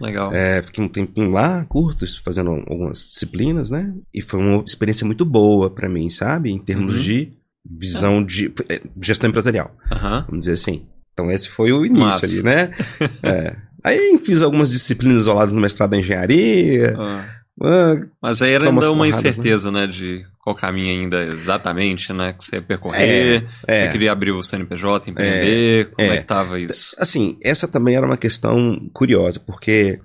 Legal. 0.00 0.32
É, 0.34 0.62
fiquei 0.62 0.84
um 0.84 0.88
tempinho 0.88 1.30
lá, 1.30 1.64
curto, 1.64 2.04
fazendo 2.22 2.50
algumas 2.50 3.06
disciplinas, 3.08 3.70
né? 3.70 3.94
E 4.12 4.20
foi 4.20 4.38
uma 4.40 4.62
experiência 4.66 5.06
muito 5.06 5.24
boa 5.24 5.70
pra 5.70 5.88
mim, 5.88 6.10
sabe? 6.10 6.50
Em 6.50 6.58
termos 6.58 6.96
Uhum. 6.96 7.02
de 7.02 7.32
visão 7.64 8.22
de 8.24 8.52
é, 8.68 8.80
gestão 9.02 9.28
empresarial, 9.30 9.74
Aham. 9.90 10.24
vamos 10.28 10.40
dizer 10.44 10.52
assim. 10.52 10.84
Então 11.14 11.30
esse 11.32 11.48
foi 11.48 11.72
o 11.72 11.84
início 11.86 12.06
Massa. 12.06 12.26
ali, 12.26 12.42
né? 12.42 12.70
É. 13.22 13.56
Aí 13.82 14.18
fiz 14.18 14.42
algumas 14.42 14.70
disciplinas 14.70 15.22
isoladas 15.22 15.54
no 15.54 15.60
mestrado 15.60 15.94
em 15.94 16.00
engenharia. 16.00 16.94
Ah. 16.98 17.35
Ah, 17.62 17.94
Mas 18.22 18.42
aí 18.42 18.52
era 18.52 18.64
ainda 18.64 18.72
uma 18.72 18.82
porradas, 18.82 19.22
né? 19.22 19.30
incerteza, 19.30 19.70
né? 19.70 19.86
De 19.86 20.24
qual 20.40 20.54
caminho 20.54 20.88
ainda 21.02 21.24
exatamente, 21.24 22.12
né? 22.12 22.32
Que 22.32 22.44
você 22.44 22.56
ia 22.56 22.62
percorrer. 22.62 23.46
é. 23.66 23.86
Você 23.86 23.92
queria 23.92 24.12
abrir 24.12 24.30
o 24.32 24.42
CNPJ, 24.42 25.10
empreender. 25.10 25.90
como 25.90 26.08
é. 26.12 26.16
é. 26.16 26.18
que 26.18 26.24
tava 26.26 26.60
isso? 26.60 26.94
Assim, 26.98 27.38
essa 27.42 27.66
também 27.66 27.96
era 27.96 28.06
uma 28.06 28.16
questão 28.16 28.88
curiosa, 28.92 29.40
porque 29.40 29.98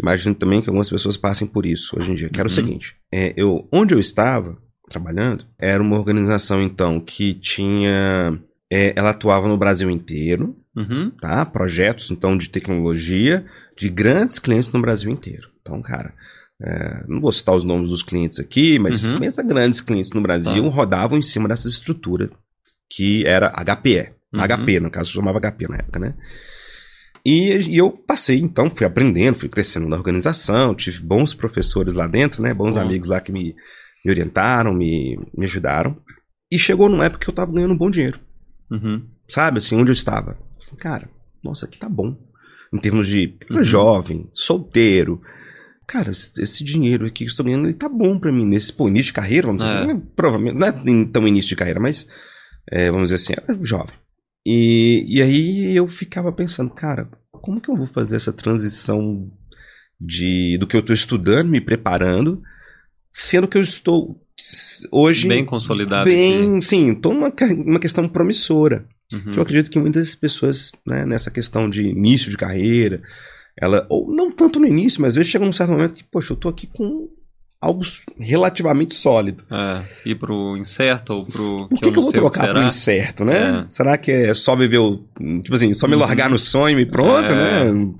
imagino 0.00 0.34
também 0.34 0.60
que 0.60 0.68
algumas 0.68 0.90
pessoas 0.90 1.16
passem 1.16 1.46
por 1.46 1.64
isso 1.66 1.96
hoje 1.98 2.10
em 2.10 2.14
dia. 2.14 2.28
Que 2.28 2.38
era 2.40 2.48
o 2.48 2.50
Uhum. 2.50 2.54
seguinte: 2.54 2.94
é, 3.12 3.32
eu, 3.36 3.66
onde 3.72 3.94
eu 3.94 3.98
estava 3.98 4.56
trabalhando, 4.88 5.44
era 5.58 5.82
uma 5.82 5.96
organização, 5.98 6.62
então, 6.62 7.00
que 7.00 7.34
tinha. 7.34 8.38
é, 8.70 8.92
ela 8.96 9.10
atuava 9.10 9.48
no 9.48 9.56
Brasil 9.58 9.90
inteiro, 9.90 10.54
Uhum. 10.76 11.10
tá? 11.20 11.44
Projetos, 11.44 12.10
então, 12.10 12.36
de 12.38 12.48
tecnologia 12.50 13.44
de 13.76 13.88
grandes 13.88 14.38
clientes 14.38 14.70
no 14.72 14.80
Brasil 14.80 15.10
inteiro. 15.10 15.48
Então, 15.60 15.80
cara. 15.82 16.14
É, 16.62 17.04
não 17.06 17.20
vou 17.20 17.30
citar 17.32 17.54
os 17.54 17.64
nomes 17.64 17.88
dos 17.90 18.02
clientes 18.02 18.38
aqui, 18.40 18.78
mas 18.78 19.04
Uhum. 19.04 19.18
pensa 19.20 19.42
grandes 19.42 19.80
clientes 19.80 20.10
no 20.12 20.20
Brasil 20.20 20.62
Tá. 20.64 20.68
rodavam 20.70 21.18
em 21.18 21.22
cima 21.22 21.48
dessa 21.48 21.68
estrutura 21.68 22.30
que 22.90 23.24
era 23.26 23.48
HPE. 23.50 24.10
Uhum. 24.34 24.40
HP, 24.42 24.80
no 24.80 24.90
caso, 24.90 25.10
chamava 25.12 25.38
HP 25.40 25.68
na 25.68 25.76
época, 25.76 25.98
né? 25.98 26.14
E, 27.24 27.50
e 27.70 27.76
eu 27.76 27.90
passei, 27.90 28.38
então, 28.38 28.70
fui 28.70 28.86
aprendendo, 28.86 29.34
fui 29.38 29.48
crescendo 29.48 29.88
na 29.88 29.96
organização, 29.96 30.74
tive 30.74 31.00
bons 31.00 31.34
professores 31.34 31.94
lá 31.94 32.06
dentro, 32.06 32.42
né? 32.42 32.54
Bons 32.54 32.74
Bom. 32.74 32.80
amigos 32.80 33.08
lá 33.08 33.20
que 33.20 33.32
me, 33.32 33.54
me 34.04 34.10
orientaram, 34.10 34.72
me, 34.72 35.18
me 35.36 35.44
ajudaram. 35.44 35.96
E 36.50 36.58
chegou 36.58 36.88
numa 36.88 37.04
época 37.04 37.24
que 37.24 37.30
eu 37.30 37.34
tava 37.34 37.52
ganhando 37.52 37.74
um 37.74 37.76
bom 37.76 37.90
dinheiro, 37.90 38.18
Uhum. 38.70 39.02
sabe? 39.28 39.58
Assim, 39.58 39.76
onde 39.76 39.90
eu 39.90 39.94
estava. 39.94 40.38
Falei, 40.58 40.78
cara, 40.78 41.10
nossa, 41.42 41.66
aqui 41.66 41.78
tá 41.78 41.88
bom. 41.88 42.16
em 42.72 42.78
termos 42.78 43.06
de 43.08 43.34
Uhum. 43.50 43.64
jovem, 43.64 44.28
solteiro. 44.30 45.22
Cara, 45.88 46.10
esse 46.12 46.62
dinheiro 46.62 47.06
aqui 47.06 47.18
que 47.20 47.24
eu 47.24 47.28
estou 47.28 47.46
ganhando, 47.46 47.64
ele 47.66 47.72
tá 47.74 47.88
bom 47.88 48.18
pra 48.18 48.30
mim 48.30 48.44
nesse 48.44 48.70
pô, 48.72 48.88
início 48.88 49.06
de 49.06 49.14
carreira, 49.14 49.46
vamos 49.46 49.64
dizer 49.64 49.74
É. 49.74 49.84
assim. 49.84 50.00
Provavelmente, 50.14 50.58
não 50.58 50.66
é 50.66 51.06
tão 51.06 51.26
início 51.26 51.48
de 51.48 51.56
carreira, 51.56 51.80
mas 51.80 52.06
é, 52.70 52.90
vamos 52.90 53.08
dizer 53.08 53.14
assim, 53.16 53.32
era 53.42 53.58
jovem. 53.64 53.94
E, 54.46 55.04
e 55.08 55.22
aí 55.22 55.74
eu 55.74 55.88
ficava 55.88 56.30
pensando, 56.30 56.70
cara, 56.70 57.08
como 57.32 57.60
que 57.60 57.70
eu 57.70 57.76
vou 57.76 57.86
fazer 57.86 58.16
essa 58.16 58.32
transição 58.32 59.30
de 60.00 60.56
do 60.58 60.66
que 60.66 60.76
eu 60.76 60.80
estou 60.80 60.94
estudando, 60.94 61.48
me 61.48 61.60
preparando, 61.60 62.42
sendo 63.12 63.48
que 63.48 63.56
eu 63.58 63.62
estou 63.62 64.22
hoje 64.92 65.26
Bem 65.26 65.44
consolidado. 65.44 66.04
bem, 66.08 66.60
sim, 66.60 66.94
tô 66.94 67.12
numa, 67.14 67.32
uma 67.66 67.80
questão 67.80 68.08
promissora. 68.08 68.86
aqui. 69.12 69.26
Uhum. 69.26 69.32
Eu 69.36 69.42
acredito 69.42 69.70
que 69.70 69.78
muitas 69.78 70.14
pessoas, 70.14 70.70
né, 70.86 71.06
nessa 71.06 71.30
questão 71.30 71.68
de 71.68 71.82
início 71.88 72.30
de 72.30 72.36
carreira, 72.36 73.02
ela, 73.60 73.86
ou 73.90 74.08
não 74.10 74.30
tanto 74.30 74.58
no 74.60 74.66
início, 74.66 75.00
mas 75.02 75.12
às 75.12 75.16
vezes 75.16 75.30
chega 75.32 75.44
num 75.44 75.52
certo 75.52 75.70
momento 75.70 75.94
que, 75.94 76.04
poxa, 76.04 76.32
eu 76.32 76.36
tô 76.36 76.48
aqui 76.48 76.66
com 76.66 77.08
algo 77.60 77.82
relativamente 78.18 78.94
sólido. 78.94 79.42
É, 79.50 79.82
ir 80.10 80.14
pro 80.14 80.56
incerto 80.56 81.12
ou 81.12 81.26
pro 81.26 81.62
O 81.62 81.68
que, 81.68 81.76
que, 81.80 81.88
eu 81.88 81.92
que 81.92 81.98
eu 81.98 82.02
vou 82.02 82.12
trocar 82.12 82.48
pro 82.52 82.62
incerto, 82.62 83.24
né? 83.24 83.62
É. 83.64 83.66
Será 83.66 83.98
que 83.98 84.10
é 84.12 84.32
só 84.34 84.54
viver 84.54 84.78
o. 84.78 85.02
Tipo 85.42 85.54
assim, 85.54 85.72
só 85.72 85.88
me 85.88 85.94
Uhum. 85.94 86.00
largar 86.00 86.30
no 86.30 86.38
sonho 86.38 86.78
e 86.78 86.86
pronto, 86.86 87.32
É. 87.32 87.72
né? 87.72 87.94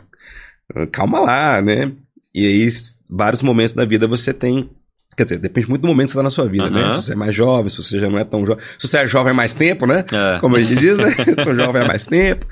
Calma 0.93 1.21
lá, 1.21 1.61
né? 1.61 1.91
E 2.35 2.47
aí, 2.47 2.69
vários 3.11 3.43
momentos 3.43 3.75
da 3.75 3.85
vida 3.85 4.07
você 4.07 4.33
tem. 4.33 4.71
Quer 5.17 5.25
dizer, 5.25 5.39
depende 5.39 5.69
muito 5.69 5.83
do 5.83 5.89
momento 5.89 6.07
que 6.07 6.13
você 6.13 6.19
tá 6.19 6.23
na 6.23 6.31
sua 6.31 6.47
vida, 6.47 6.71
né? 6.71 6.83
Aham. 6.83 6.91
Se 6.93 7.03
você 7.03 7.13
é 7.15 7.17
mais 7.17 7.35
jovem, 7.35 7.69
se 7.69 7.77
você 7.83 7.99
já 7.99 8.09
não 8.09 8.19
é 8.19 8.23
tão 8.25 8.47
jovem. 8.47 8.63
Se 8.79 8.87
você 8.87 8.99
é 8.99 9.07
jovem 9.07 9.33
há 9.33 9.35
mais 9.35 9.55
tempo, 9.55 9.87
né? 9.87 10.05
É. 10.13 10.39
Como 10.39 10.55
a 10.55 10.63
gente 10.63 10.79
diz, 10.79 10.97
né? 10.99 11.11
Sou 11.43 11.53
jovem 11.57 11.83
há 11.83 11.87
mais 11.89 12.07
tempo. 12.07 12.47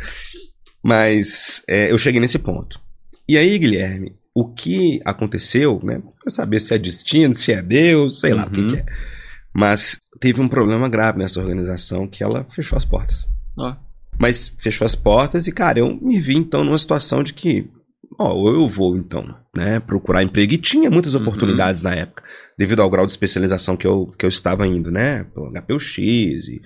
Mas 0.82 1.62
é, 1.68 1.90
eu 1.92 1.98
cheguei 1.98 2.20
nesse 2.20 2.38
ponto. 2.38 2.80
E 3.28 3.36
aí, 3.36 3.58
Guilherme, 3.58 4.12
o 4.34 4.46
que 4.52 5.00
aconteceu, 5.04 5.80
né? 5.82 6.00
Pra 6.22 6.30
saber 6.30 6.60
se 6.60 6.74
é 6.74 6.78
destino, 6.78 7.34
se 7.34 7.52
é 7.52 7.62
Deus, 7.62 8.20
sei 8.20 8.34
lá 8.34 8.46
o 8.46 8.50
que, 8.50 8.60
Uhum. 8.60 8.68
que 8.68 8.76
é. 8.76 8.86
Mas 9.54 9.98
teve 10.20 10.40
um 10.40 10.48
problema 10.48 10.88
grave 10.88 11.18
nessa 11.18 11.40
organização 11.40 12.06
que 12.06 12.22
ela 12.22 12.44
fechou 12.48 12.76
as 12.76 12.84
portas. 12.84 13.28
Ó, 13.58 13.74
Mas 14.18 14.48
fechou 14.58 14.84
as 14.84 14.94
portas 14.94 15.46
e, 15.46 15.52
cara, 15.52 15.78
eu 15.80 15.98
me 16.00 16.18
vi 16.20 16.36
então 16.36 16.64
numa 16.64 16.78
situação 16.78 17.22
de 17.22 17.32
que, 17.34 17.68
ó, 18.18 18.32
eu 18.50 18.68
vou 18.68 18.96
então, 18.96 19.34
né, 19.54 19.80
procurar 19.80 20.22
emprego. 20.22 20.54
E 20.54 20.58
tinha 20.58 20.90
muitas 20.90 21.14
Uhum. 21.14 21.22
oportunidades 21.22 21.82
na 21.82 21.94
época, 21.94 22.22
devido 22.58 22.80
ao 22.80 22.88
grau 22.90 23.04
de 23.06 23.12
especialização 23.12 23.76
que 23.76 23.86
eu, 23.86 24.06
que 24.18 24.24
eu 24.24 24.28
estava 24.30 24.66
indo, 24.66 24.90
né, 24.90 25.24
pelo 25.24 25.50
HPUX 25.50 25.98
e 26.48 26.60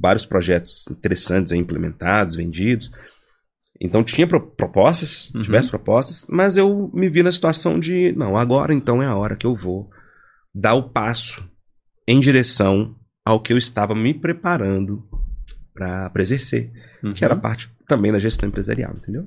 vários 0.00 0.24
projetos 0.26 0.84
interessantes 0.90 1.52
aí 1.52 1.58
implementados, 1.58 2.36
vendidos. 2.36 2.90
Então 3.80 4.04
tinha 4.04 4.26
pro- 4.26 4.46
propostas, 4.46 5.30
Uhum. 5.34 5.40
diversas 5.42 5.70
propostas, 5.70 6.26
mas 6.28 6.56
eu 6.58 6.90
me 6.94 7.08
vi 7.08 7.22
na 7.22 7.32
situação 7.32 7.78
de, 7.80 8.12
não, 8.16 8.36
agora 8.36 8.74
então 8.74 9.02
é 9.02 9.06
a 9.06 9.16
hora 9.16 9.36
que 9.36 9.46
eu 9.46 9.56
vou 9.56 9.88
dar 10.54 10.74
o 10.74 10.90
passo 10.90 11.48
em 12.06 12.20
direção 12.20 12.94
ao 13.24 13.40
que 13.40 13.52
eu 13.52 13.58
estava 13.58 13.94
me 13.94 14.12
preparando 14.12 15.02
para 15.74 16.12
exercer 16.18 16.70
uhum. 17.02 17.14
que 17.14 17.24
era 17.24 17.34
parte 17.36 17.70
também 17.88 18.12
da 18.12 18.18
gestão 18.18 18.48
empresarial, 18.48 18.92
entendeu? 18.94 19.26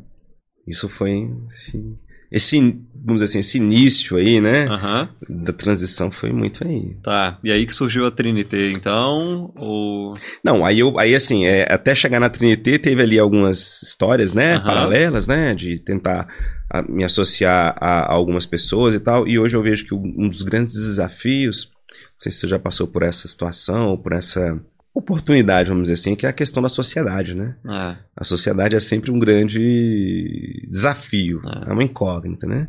Isso 0.67 0.87
foi 0.87 1.29
esse, 1.47 1.97
esse 2.33 2.59
vamos 3.05 3.21
dizer 3.21 3.31
assim, 3.31 3.39
esse 3.39 3.57
início 3.57 4.15
aí, 4.15 4.39
né, 4.39 4.65
Aham, 4.67 5.09
da 5.27 5.51
transição 5.51 6.09
foi 6.09 6.31
muito 6.31 6.65
aí. 6.65 6.95
tá. 7.03 7.37
E 7.43 7.51
aí 7.51 7.65
que 7.65 7.73
surgiu 7.73 8.05
a 8.05 8.11
Trinité, 8.11 8.71
então? 8.71 9.51
Ou. 9.57 10.13
Não, 10.41 10.65
aí 10.65 10.79
eu, 10.79 10.97
aí 10.97 11.13
assim, 11.13 11.45
é, 11.45 11.67
até 11.69 11.93
chegar 11.93 12.21
na 12.21 12.29
Trinité 12.29 12.77
teve 12.77 13.01
ali 13.01 13.19
algumas 13.19 13.83
histórias, 13.83 14.33
né, 14.33 14.55
Aham. 14.55 14.65
paralelas, 14.65 15.27
né, 15.27 15.53
de 15.53 15.79
tentar 15.79 16.27
a, 16.71 16.81
me 16.81 17.03
associar 17.03 17.75
a, 17.77 18.03
a 18.03 18.13
algumas 18.13 18.45
pessoas 18.45 18.95
e 18.95 18.99
tal, 19.01 19.27
e 19.27 19.37
hoje 19.37 19.57
eu 19.57 19.61
vejo 19.61 19.85
que 19.85 19.93
um 19.93 20.29
dos 20.29 20.41
grandes 20.41 20.73
desafios, 20.73 21.69
não 21.91 22.19
sei 22.19 22.31
se 22.31 22.39
você 22.39 22.47
já 22.47 22.57
passou 22.57 22.87
por 22.87 23.03
essa 23.03 23.27
situação, 23.27 23.89
ou 23.89 23.97
por 23.97 24.13
essa 24.13 24.57
oportunidade, 24.93 25.69
vamos 25.69 25.83
dizer 25.83 25.93
assim, 25.93 26.15
que 26.15 26.25
é 26.25 26.29
a 26.29 26.33
questão 26.33 26.61
da 26.61 26.69
sociedade, 26.69 27.35
né? 27.35 27.55
É, 27.65 27.97
A 28.15 28.23
sociedade 28.23 28.75
é 28.75 28.79
sempre 28.79 29.11
um 29.11 29.17
grande 29.19 30.67
desafio, 30.69 31.41
É. 31.45 31.69
é, 31.69 31.73
uma 31.73 31.83
incógnita, 31.83 32.45
né? 32.47 32.67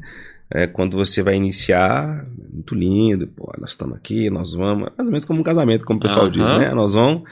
É, 0.52 0.66
quando 0.66 0.96
você 0.96 1.22
vai 1.22 1.36
iniciar, 1.36 2.26
muito 2.52 2.74
lindo, 2.74 3.26
pô, 3.28 3.52
nós 3.58 3.70
estamos 3.70 3.96
aqui, 3.96 4.30
nós 4.30 4.52
vamos, 4.52 4.88
mais 4.96 5.08
ou 5.08 5.12
menos 5.12 5.24
como 5.24 5.40
um 5.40 5.44
casamento, 5.44 5.84
como 5.84 5.98
o 5.98 6.02
pessoal 6.02 6.26
Aham. 6.26 6.32
diz, 6.32 6.50
né? 6.50 6.72
Nós 6.74 6.94
vamos, 6.94 7.22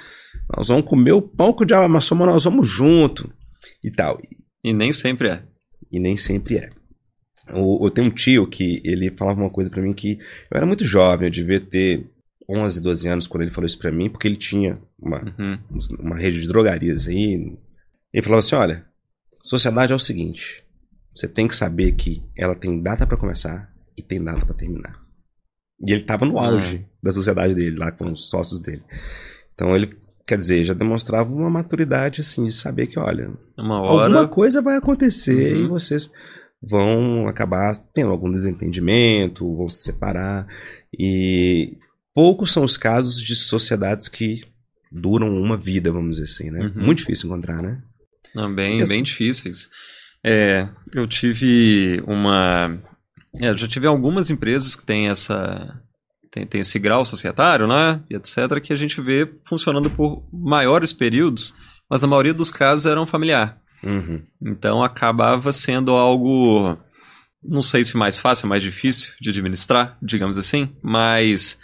nós 0.56 0.68
vamos 0.68 0.84
comer 0.84 1.12
o 1.12 1.22
pão 1.22 1.52
que 1.52 1.62
o 1.62 1.66
diabo 1.66 1.84
amassou, 1.84 2.16
mas 2.18 2.28
nós 2.28 2.44
vamos 2.44 2.66
junto 2.68 3.30
e 3.84 3.90
tal. 3.90 4.20
e 4.64 4.72
nem 4.72 4.92
sempre 4.92 5.28
é. 5.28 5.42
E 5.90 5.98
nem 5.98 6.16
sempre 6.16 6.56
é. 6.56 6.70
O- 7.52 7.84
Eu 7.86 7.90
tenho 7.90 8.06
um 8.06 8.10
tio 8.10 8.46
que 8.46 8.80
ele 8.84 9.10
falava 9.10 9.40
uma 9.40 9.50
coisa 9.50 9.68
pra 9.68 9.82
mim 9.82 9.92
que 9.92 10.12
eu 10.50 10.56
era 10.56 10.64
muito 10.64 10.84
jovem, 10.84 11.26
eu 11.26 11.32
devia 11.32 11.60
ter 11.60 12.06
11, 12.48 12.80
12 12.80 13.08
anos 13.08 13.26
quando 13.26 13.42
ele 13.42 13.50
falou 13.50 13.66
isso 13.66 13.78
pra 13.78 13.92
mim, 13.92 14.08
porque 14.10 14.26
ele 14.28 14.36
tinha 14.36 14.80
uma, 14.98 15.22
Uhum. 15.38 15.58
uma 16.00 16.16
rede 16.16 16.40
de 16.40 16.48
drogarias 16.48 17.06
aí. 17.08 17.56
Ele 18.12 18.22
falava 18.22 18.40
assim: 18.40 18.54
olha, 18.56 18.84
sociedade 19.42 19.92
é 19.92 19.96
o 19.96 19.98
seguinte: 19.98 20.64
você 21.14 21.28
tem 21.28 21.46
que 21.48 21.54
saber 21.54 21.92
que 21.92 22.22
ela 22.36 22.54
tem 22.54 22.80
data 22.82 23.06
pra 23.06 23.16
começar 23.16 23.72
e 23.96 24.02
tem 24.02 24.22
data 24.22 24.44
pra 24.44 24.54
terminar. 24.54 25.00
E 25.86 25.92
ele 25.92 26.02
tava 26.02 26.24
no 26.24 26.38
auge 26.38 26.86
da 27.02 27.12
sociedade 27.12 27.54
dele, 27.54 27.76
lá 27.76 27.90
com 27.90 28.12
os 28.12 28.28
sócios 28.30 28.60
dele. 28.60 28.82
Então 29.54 29.74
ele, 29.74 29.92
quer 30.26 30.38
dizer, 30.38 30.62
já 30.64 30.74
demonstrava 30.74 31.32
uma 31.32 31.50
maturidade 31.50 32.20
assim, 32.20 32.46
de 32.46 32.52
saber 32.52 32.86
que, 32.86 32.98
olha, 32.98 33.32
hora. 33.80 34.04
alguma 34.04 34.28
coisa 34.28 34.62
vai 34.62 34.76
acontecer 34.76 35.56
Uhum. 35.56 35.64
e 35.64 35.68
vocês 35.68 36.10
vão 36.62 37.26
acabar 37.26 37.76
tendo 37.92 38.10
algum 38.12 38.30
desentendimento, 38.30 39.56
vão 39.56 39.68
se 39.68 39.82
separar. 39.82 40.46
E 40.96 41.76
poucos 42.14 42.52
são 42.52 42.62
os 42.64 42.76
casos 42.76 43.20
de 43.20 43.34
sociedades 43.34 44.08
que 44.08 44.44
duram 44.90 45.36
uma 45.38 45.56
vida, 45.56 45.92
vamos 45.92 46.16
dizer 46.16 46.24
assim, 46.24 46.50
né? 46.50 46.70
Uhum. 46.74 46.84
Muito 46.86 46.98
difícil 46.98 47.28
encontrar, 47.28 47.62
né? 47.62 47.80
Não, 48.34 48.52
bem, 48.54 48.78
Porque- 48.78 48.88
bem 48.88 49.02
difíceis. 49.02 49.68
É, 50.24 50.68
eu 50.92 51.06
tive 51.06 52.02
uma. 52.06 52.78
é, 53.40 53.56
já 53.56 53.66
tive 53.66 53.86
algumas 53.86 54.30
empresas 54.30 54.76
que 54.76 54.84
têm 54.84 55.08
essa. 55.08 55.80
Tem, 56.30 56.46
tem 56.46 56.60
esse 56.62 56.78
grau 56.78 57.04
societário, 57.04 57.66
né? 57.66 58.00
E 58.10 58.14
etc., 58.14 58.58
que 58.62 58.72
a 58.72 58.76
gente 58.76 59.00
vê 59.00 59.30
funcionando 59.46 59.90
por 59.90 60.26
maiores 60.32 60.92
períodos, 60.92 61.54
mas 61.90 62.02
a 62.02 62.06
maioria 62.06 62.32
dos 62.32 62.50
casos 62.50 62.86
eram 62.86 63.06
familiar. 63.06 63.60
Uhum. 63.82 64.22
Então 64.40 64.82
acabava 64.82 65.52
sendo 65.52 65.90
algo. 65.92 66.78
Não 67.42 67.60
sei 67.60 67.84
se 67.84 67.96
mais 67.96 68.18
fácil, 68.18 68.46
mais 68.48 68.62
difícil 68.62 69.12
de 69.20 69.30
administrar, 69.30 69.98
digamos 70.00 70.38
assim, 70.38 70.70
mas 70.82 71.58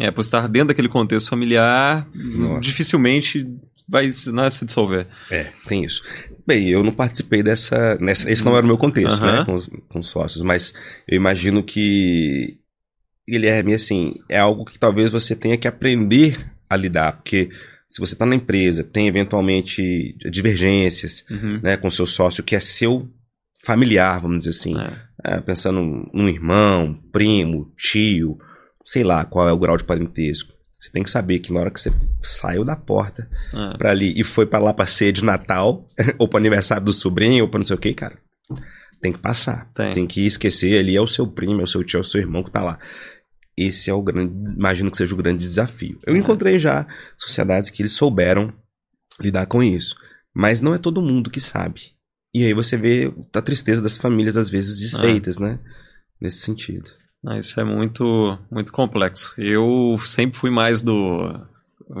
é, 0.00 0.10
por 0.10 0.20
estar 0.22 0.48
dentro 0.48 0.68
daquele 0.68 0.88
contexto 0.88 1.28
familiar, 1.28 2.08
Nossa. 2.14 2.60
dificilmente 2.60 3.46
vai 3.88 4.06
né, 4.32 4.50
se 4.50 4.64
dissolver. 4.64 5.06
É, 5.30 5.52
tem 5.66 5.84
isso. 5.84 6.02
Bem, 6.46 6.68
eu 6.68 6.82
não 6.82 6.92
participei 6.92 7.42
dessa, 7.42 7.96
nessa. 8.00 8.30
Esse 8.30 8.44
não 8.44 8.56
era 8.56 8.64
o 8.64 8.66
meu 8.66 8.78
contexto, 8.78 9.24
né? 9.24 9.44
Com 9.44 9.54
os, 9.54 9.70
com 9.88 9.98
os 9.98 10.08
sócios, 10.08 10.42
mas 10.42 10.74
eu 11.06 11.16
imagino 11.16 11.62
que. 11.62 12.58
Guilherme, 13.26 13.72
assim, 13.72 14.16
é 14.28 14.38
algo 14.38 14.66
que 14.66 14.78
talvez 14.78 15.10
você 15.10 15.34
tenha 15.34 15.56
que 15.56 15.66
aprender 15.66 16.36
a 16.68 16.76
lidar, 16.76 17.12
porque 17.12 17.48
se 17.88 17.98
você 17.98 18.12
está 18.14 18.26
na 18.26 18.34
empresa, 18.34 18.84
tem 18.84 19.06
eventualmente 19.06 20.14
divergências 20.30 21.24
Uhum. 21.30 21.58
né, 21.62 21.76
com 21.76 21.90
seu 21.90 22.06
sócio 22.06 22.42
que 22.44 22.54
é 22.54 22.60
seu 22.60 23.08
familiar, 23.64 24.20
vamos 24.20 24.44
dizer 24.44 24.50
assim. 24.50 24.78
É. 24.78 24.92
É, 25.26 25.40
pensando 25.40 25.80
num 26.12 26.28
irmão, 26.28 27.00
primo, 27.10 27.72
tio, 27.78 28.36
sei 28.84 29.02
lá 29.04 29.24
qual 29.24 29.48
é 29.48 29.52
o 29.52 29.58
grau 29.58 29.76
de 29.76 29.84
parentesco. 29.84 30.52
Você 30.80 30.90
tem 30.90 31.02
que 31.02 31.10
saber 31.10 31.38
que 31.38 31.52
na 31.52 31.60
hora 31.60 31.70
que 31.70 31.80
você 31.80 31.90
saiu 32.20 32.64
da 32.64 32.76
porta 32.76 33.28
É. 33.54 33.76
pra 33.78 33.90
ali 33.90 34.12
e 34.18 34.22
foi 34.22 34.44
pra 34.44 34.58
lá 34.58 34.74
pra 34.74 34.86
ceia 34.86 35.12
de 35.12 35.24
Natal, 35.24 35.86
ou 36.18 36.28
pro 36.28 36.38
aniversário 36.38 36.84
do 36.84 36.92
sobrinho, 36.92 37.44
ou 37.44 37.50
pra 37.50 37.58
não 37.58 37.64
sei 37.64 37.76
o 37.76 37.78
que, 37.78 37.94
cara, 37.94 38.18
tem 39.00 39.12
que 39.12 39.18
passar. 39.18 39.70
Tem. 39.74 40.06
que 40.06 40.26
esquecer 40.26 40.78
ali, 40.78 40.94
é 40.96 41.00
o 41.00 41.06
seu 41.06 41.26
primo, 41.26 41.60
é 41.60 41.64
o 41.64 41.66
seu 41.66 41.82
tio, 41.82 41.98
é 41.98 42.00
o 42.00 42.04
seu 42.04 42.20
irmão 42.20 42.42
que 42.42 42.50
tá 42.50 42.62
lá. 42.62 42.78
Esse 43.56 43.88
é 43.88 43.94
o 43.94 44.02
grande, 44.02 44.52
imagino 44.54 44.90
que 44.90 44.96
seja 44.96 45.14
o 45.14 45.16
grande 45.18 45.44
desafio. 45.46 45.98
Eu 46.06 46.14
É. 46.14 46.18
encontrei 46.18 46.58
já 46.58 46.86
sociedades 47.16 47.70
que 47.70 47.80
eles 47.82 47.92
souberam 47.92 48.52
lidar 49.20 49.46
com 49.46 49.62
isso, 49.62 49.94
mas 50.34 50.60
não 50.60 50.74
é 50.74 50.78
todo 50.78 51.00
mundo 51.00 51.30
que 51.30 51.40
sabe. 51.40 51.92
E 52.34 52.44
aí 52.44 52.52
você 52.52 52.76
vê 52.76 53.12
a 53.32 53.40
tristeza 53.40 53.80
das 53.80 53.96
famílias 53.96 54.36
às 54.36 54.50
vezes 54.50 54.80
desfeitas, 54.80 55.38
né? 55.38 55.58
Nesse 56.20 56.38
sentido. 56.38 56.90
Isso 57.38 57.58
é 57.60 57.64
muito, 57.64 58.38
muito 58.50 58.72
complexo. 58.72 59.34
Eu 59.38 59.96
sempre 60.04 60.38
fui 60.38 60.50
mais 60.50 60.82
do 60.82 61.40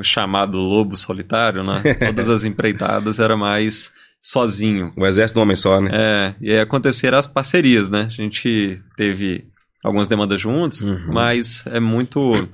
chamado 0.02 0.58
lobo 0.58 0.96
solitário, 0.96 1.62
né? 1.62 1.82
Todas 2.06 2.28
as 2.28 2.44
empreitadas 2.44 3.18
era 3.18 3.36
mais 3.36 3.92
sozinho. 4.20 4.92
O 4.96 5.06
exército 5.06 5.38
do 5.38 5.42
homem 5.42 5.56
só, 5.56 5.80
né? 5.80 5.90
É, 5.92 6.34
e 6.40 6.50
aí 6.52 6.60
aconteceram 6.60 7.18
as 7.18 7.26
parcerias, 7.26 7.90
né? 7.90 8.02
A 8.06 8.08
gente 8.08 8.80
teve 8.96 9.46
algumas 9.82 10.08
demandas 10.08 10.40
juntos, 10.40 10.80
Uhum. 10.80 11.12
mas 11.12 11.64
é 11.66 11.78
muito. 11.80 12.48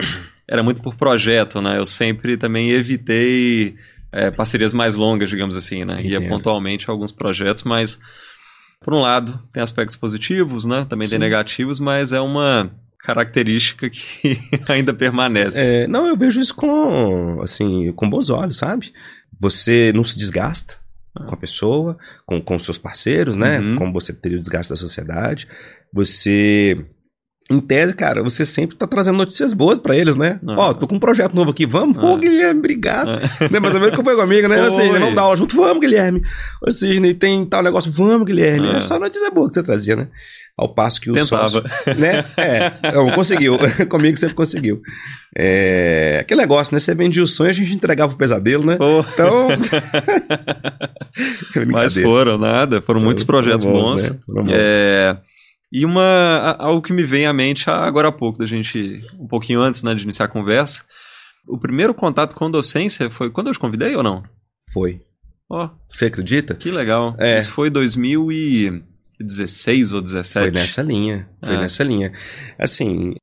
Era 0.49 0.65
muito 0.65 0.83
por 0.83 0.97
projeto, 0.97 1.61
né? 1.61 1.79
Eu 1.79 1.87
sempre 1.87 2.37
também 2.37 2.71
evitei 2.71 3.77
é, 4.11 4.33
parcerias 4.33 4.75
mais 4.75 4.97
longas, 4.97 5.29
digamos 5.31 5.55
assim, 5.55 5.85
né? 5.85 6.03
Ia 6.03 6.17
Entendo. 6.17 6.29
pontualmente 6.29 6.91
a 6.91 6.93
alguns 6.93 7.12
projetos, 7.12 7.62
mas 7.62 8.00
por 8.83 8.95
um 8.95 9.01
lado, 9.01 9.39
tem 9.53 9.63
aspectos 9.63 9.97
positivos, 9.97 10.65
né? 10.65 10.87
Também 10.89 11.07
Sim. 11.07 11.13
tem 11.13 11.19
negativos, 11.21 11.79
mas 11.79 12.13
é 12.13 12.21
uma 12.21 12.71
característica 12.99 13.89
que 13.91 14.39
ainda 14.69 14.95
permanece. 14.95 15.83
É, 15.83 15.87
não, 15.87 16.07
eu 16.07 16.17
vejo 16.17 16.41
isso 16.41 16.55
com, 16.55 17.41
assim, 17.43 17.93
com 17.93 18.09
bons 18.09 18.31
olhos, 18.31 18.57
sabe? 18.57 18.93
Você 19.39 19.93
não 19.95 20.05
se 20.05 20.17
desgasta 20.19 20.77
com 21.15 21.35
a 21.35 21.37
pessoa, 21.37 21.99
com, 22.25 22.41
com 22.41 22.57
os 22.57 22.65
seus 22.65 22.79
parceiros, 22.79 23.37
né? 23.37 23.59
Uhum. 23.61 23.77
Como 23.77 23.93
você 23.93 24.13
teria 24.13 24.39
o 24.39 24.41
desgaste 24.41 24.73
da 24.73 24.77
sociedade. 24.77 25.47
Você, 25.93 26.87
em 27.50 27.61
tese, 27.61 27.95
cara, 27.95 28.23
você 28.23 28.47
sempre 28.47 28.76
tá 28.76 28.87
trazendo 28.87 29.19
notícias 29.19 29.52
boas 29.52 29.78
pra 29.78 29.97
eles, 29.97 30.16
né? 30.16 30.38
Ah. 30.47 30.54
Ó, 30.57 30.75
tô 30.75 30.87
com 30.87 30.95
um 30.95 30.99
projeto 31.00 31.35
novo 31.35 31.50
aqui, 31.50 31.66
vamos? 31.66 31.97
Pô, 31.97 32.14
Ah. 32.14 32.19
Guilherme, 32.19 32.61
obrigado. 32.61 33.09
Né, 33.50 33.59
mais 33.61 33.75
ou 33.75 33.80
menos 33.80 33.97
que 33.97 34.02
foi 34.04 34.16
comigo, 34.16 34.49
né? 34.49 34.62
Ou 34.62 34.71
seja, 34.71 34.99
vamos 34.99 35.14
dar 35.14 35.23
aula 35.23 35.37
junto, 35.37 35.57
vamos, 35.57 35.80
Guilherme. 35.80 36.23
Ou 36.64 36.71
seja, 36.73 37.00
né, 37.00 37.12
tem 37.12 37.45
tal 37.45 37.62
negócio, 37.62 37.90
vamos, 37.90 38.26
Guilherme. 38.26 38.69
Ah. 38.69 38.76
É 38.76 38.80
só 38.80 38.99
notícia 38.99 39.30
boa 39.30 39.49
que 39.49 39.54
você 39.54 39.62
trazia, 39.62 39.97
né? 39.97 40.09
Ao 40.57 40.69
passo 40.69 41.00
que 41.00 41.11
o 41.11 41.14
Tentava. 41.14 41.49
sócio, 41.49 41.64
né? 41.97 42.25
É, 42.37 42.92
não, 42.92 43.11
conseguiu. 43.12 43.57
Comigo 43.88 44.16
sempre 44.19 44.35
conseguiu. 44.35 44.83
É, 45.35 46.19
aquele 46.21 46.42
negócio, 46.42 46.75
né? 46.75 46.78
Você 46.78 46.95
vendia 46.95 47.23
o 47.23 47.26
sonho, 47.26 47.49
a 47.49 47.52
gente 47.54 47.73
entregava 47.73 48.12
o 48.12 48.16
pesadelo, 48.16 48.66
né? 48.66 48.76
Pô, 48.76 49.00
Então. 49.12 49.49
mas 51.71 51.97
foram 51.97 52.37
nada, 52.38 52.80
foram 52.83 53.00
muitos 53.00 53.25
projetos 53.25 53.64
bons. 53.64 54.11
né? 54.11 54.19
Foram 54.26 54.45
bons. 54.45 54.52
É, 54.54 55.16
e 55.73 55.85
uma 55.85 56.57
algo 56.59 56.83
que 56.83 56.93
me 56.93 57.03
vem 57.05 57.27
à 57.27 57.33
mente 57.33 57.69
agora 57.71 58.09
há 58.09 58.12
pouco, 58.12 58.39
da 58.39 58.47
gente, 58.47 59.00
um 59.19 59.27
pouquinho 59.27 59.61
antes 59.61 59.83
né, 59.83 59.95
de 59.95 60.03
iniciar 60.05 60.27
a 60.27 60.29
conversa. 60.29 60.85
O 61.49 61.59
primeiro 61.59 61.95
contato 61.95 62.35
com 62.35 62.50
docência 62.50 63.09
foi 63.11 63.31
quando 63.31 63.47
eu 63.49 63.53
te 63.53 63.59
convidei 63.59 63.95
ou 63.97 64.03
não? 64.03 64.23
Foi. 64.73 65.00
Ó, 65.49 65.69
Você 65.89 66.07
acredita? 66.07 66.55
que 66.55 66.71
legal. 66.71 67.15
É. 67.19 67.39
Isso 67.39 67.50
foi 67.53 67.71
2016 67.71 69.93
ou 69.93 70.00
17? 70.03 70.47
Foi 70.47 70.50
nessa 70.61 70.83
linha. 70.83 71.29
Foi 71.43 71.55
É. 71.55 71.59
nessa 71.59 71.83
linha. 71.85 72.12
Assim. 72.59 73.15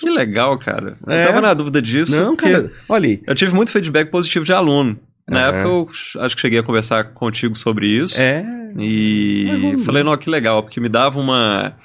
Que 0.00 0.08
legal, 0.10 0.58
cara. 0.58 0.96
Eu 1.06 1.12
É. 1.12 1.26
tava 1.26 1.40
na 1.40 1.54
dúvida 1.54 1.80
disso. 1.82 2.18
Não, 2.20 2.34
cara. 2.34 2.72
Olha. 2.88 3.20
Eu 3.26 3.34
tive 3.34 3.54
muito 3.54 3.70
feedback 3.72 4.10
positivo 4.10 4.44
de 4.44 4.52
aluno. 4.52 4.98
Na 5.28 5.48
Aham. 5.48 5.58
época 5.58 5.68
eu 5.68 5.88
acho 6.22 6.34
que 6.36 6.42
cheguei 6.42 6.58
a 6.58 6.62
conversar 6.62 7.04
contigo 7.12 7.54
sobre 7.56 7.86
isso. 7.88 8.20
É. 8.20 8.44
E 8.78 9.74
falei, 9.84 10.02
não, 10.02 10.16
que 10.16 10.30
legal, 10.30 10.62
porque 10.62 10.80
me 10.80 10.88
dava 10.88 11.18
uma. 11.20 11.76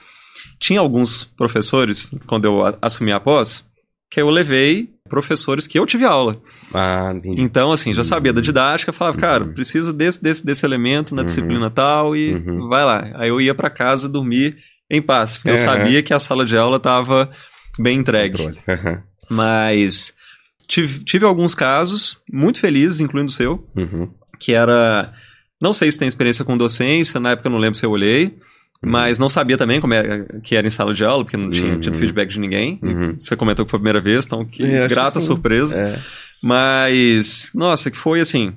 Tinha 0.61 0.79
alguns 0.79 1.23
professores, 1.25 2.11
quando 2.27 2.45
eu 2.45 2.61
assumi 2.81 3.11
a 3.11 3.19
pós, 3.19 3.65
que 4.09 4.21
eu 4.21 4.29
levei 4.29 4.89
professores 5.09 5.65
que 5.67 5.77
eu 5.79 5.85
tive 5.85 6.05
aula. 6.05 6.39
Ah, 6.73 7.11
entendi. 7.13 7.41
Então, 7.41 7.71
assim, 7.71 7.93
já 7.93 8.03
sabia 8.03 8.31
da 8.31 8.39
didática, 8.39 8.93
falava, 8.93 9.17
cara, 9.17 9.43
Uhum. 9.43 9.53
preciso 9.53 9.91
desse, 9.91 10.21
desse, 10.23 10.45
desse 10.45 10.65
elemento 10.65 11.13
na 11.15 11.21
Uhum. 11.21 11.25
disciplina 11.25 11.69
tal, 11.69 12.15
e 12.15 12.35
Uhum. 12.35 12.69
vai 12.69 12.85
lá. 12.85 13.09
Aí 13.15 13.27
eu 13.29 13.41
ia 13.41 13.55
pra 13.55 13.69
casa 13.71 14.07
dormir 14.07 14.55
em 14.89 15.01
paz, 15.01 15.37
porque 15.37 15.49
eu 15.49 15.55
Aham. 15.55 15.63
sabia 15.63 16.03
que 16.03 16.13
a 16.13 16.19
sala 16.19 16.45
de 16.45 16.55
aula 16.55 16.77
estava 16.77 17.29
bem 17.79 17.97
entregue. 17.99 18.37
Mas 19.29 20.13
tive, 20.67 21.03
tive 21.03 21.25
alguns 21.25 21.55
casos 21.55 22.17
muito 22.31 22.59
felizes, 22.59 22.99
incluindo 22.99 23.29
o 23.29 23.33
seu, 23.33 23.67
Uhum. 23.75 24.09
que 24.39 24.53
era. 24.53 25.13
Não 25.61 25.73
sei 25.73 25.91
se 25.91 25.97
tem 25.99 26.07
experiência 26.07 26.45
com 26.45 26.57
docência, 26.57 27.19
na 27.19 27.31
época 27.31 27.47
eu 27.47 27.51
não 27.51 27.59
lembro 27.59 27.77
se 27.77 27.85
eu 27.85 27.91
olhei, 27.91 28.37
mas 28.83 29.19
não 29.19 29.29
sabia 29.29 29.57
também 29.57 29.79
como 29.79 29.93
é 29.93 30.25
que 30.43 30.55
era 30.55 30.65
em 30.65 30.69
sala 30.69 30.93
de 30.93 31.03
aula, 31.05 31.23
porque 31.23 31.37
não 31.37 31.49
tinha 31.49 31.73
Uhum. 31.73 31.79
tido 31.79 31.97
feedback 31.97 32.29
de 32.29 32.39
ninguém. 32.39 32.79
Uhum. 32.81 33.15
Você 33.19 33.35
comentou 33.35 33.63
que 33.65 33.69
foi 33.71 33.77
a 33.77 33.81
primeira 33.81 34.01
vez, 34.01 34.25
então 34.25 34.43
que 34.45 34.63
É, 34.63 34.87
grata 34.87 35.19
que 35.19 35.25
surpresa. 35.25 35.75
É. 35.77 35.99
Mas, 36.43 37.51
nossa, 37.55 37.89
que 37.91 37.97
foi 37.97 38.19
assim. 38.19 38.53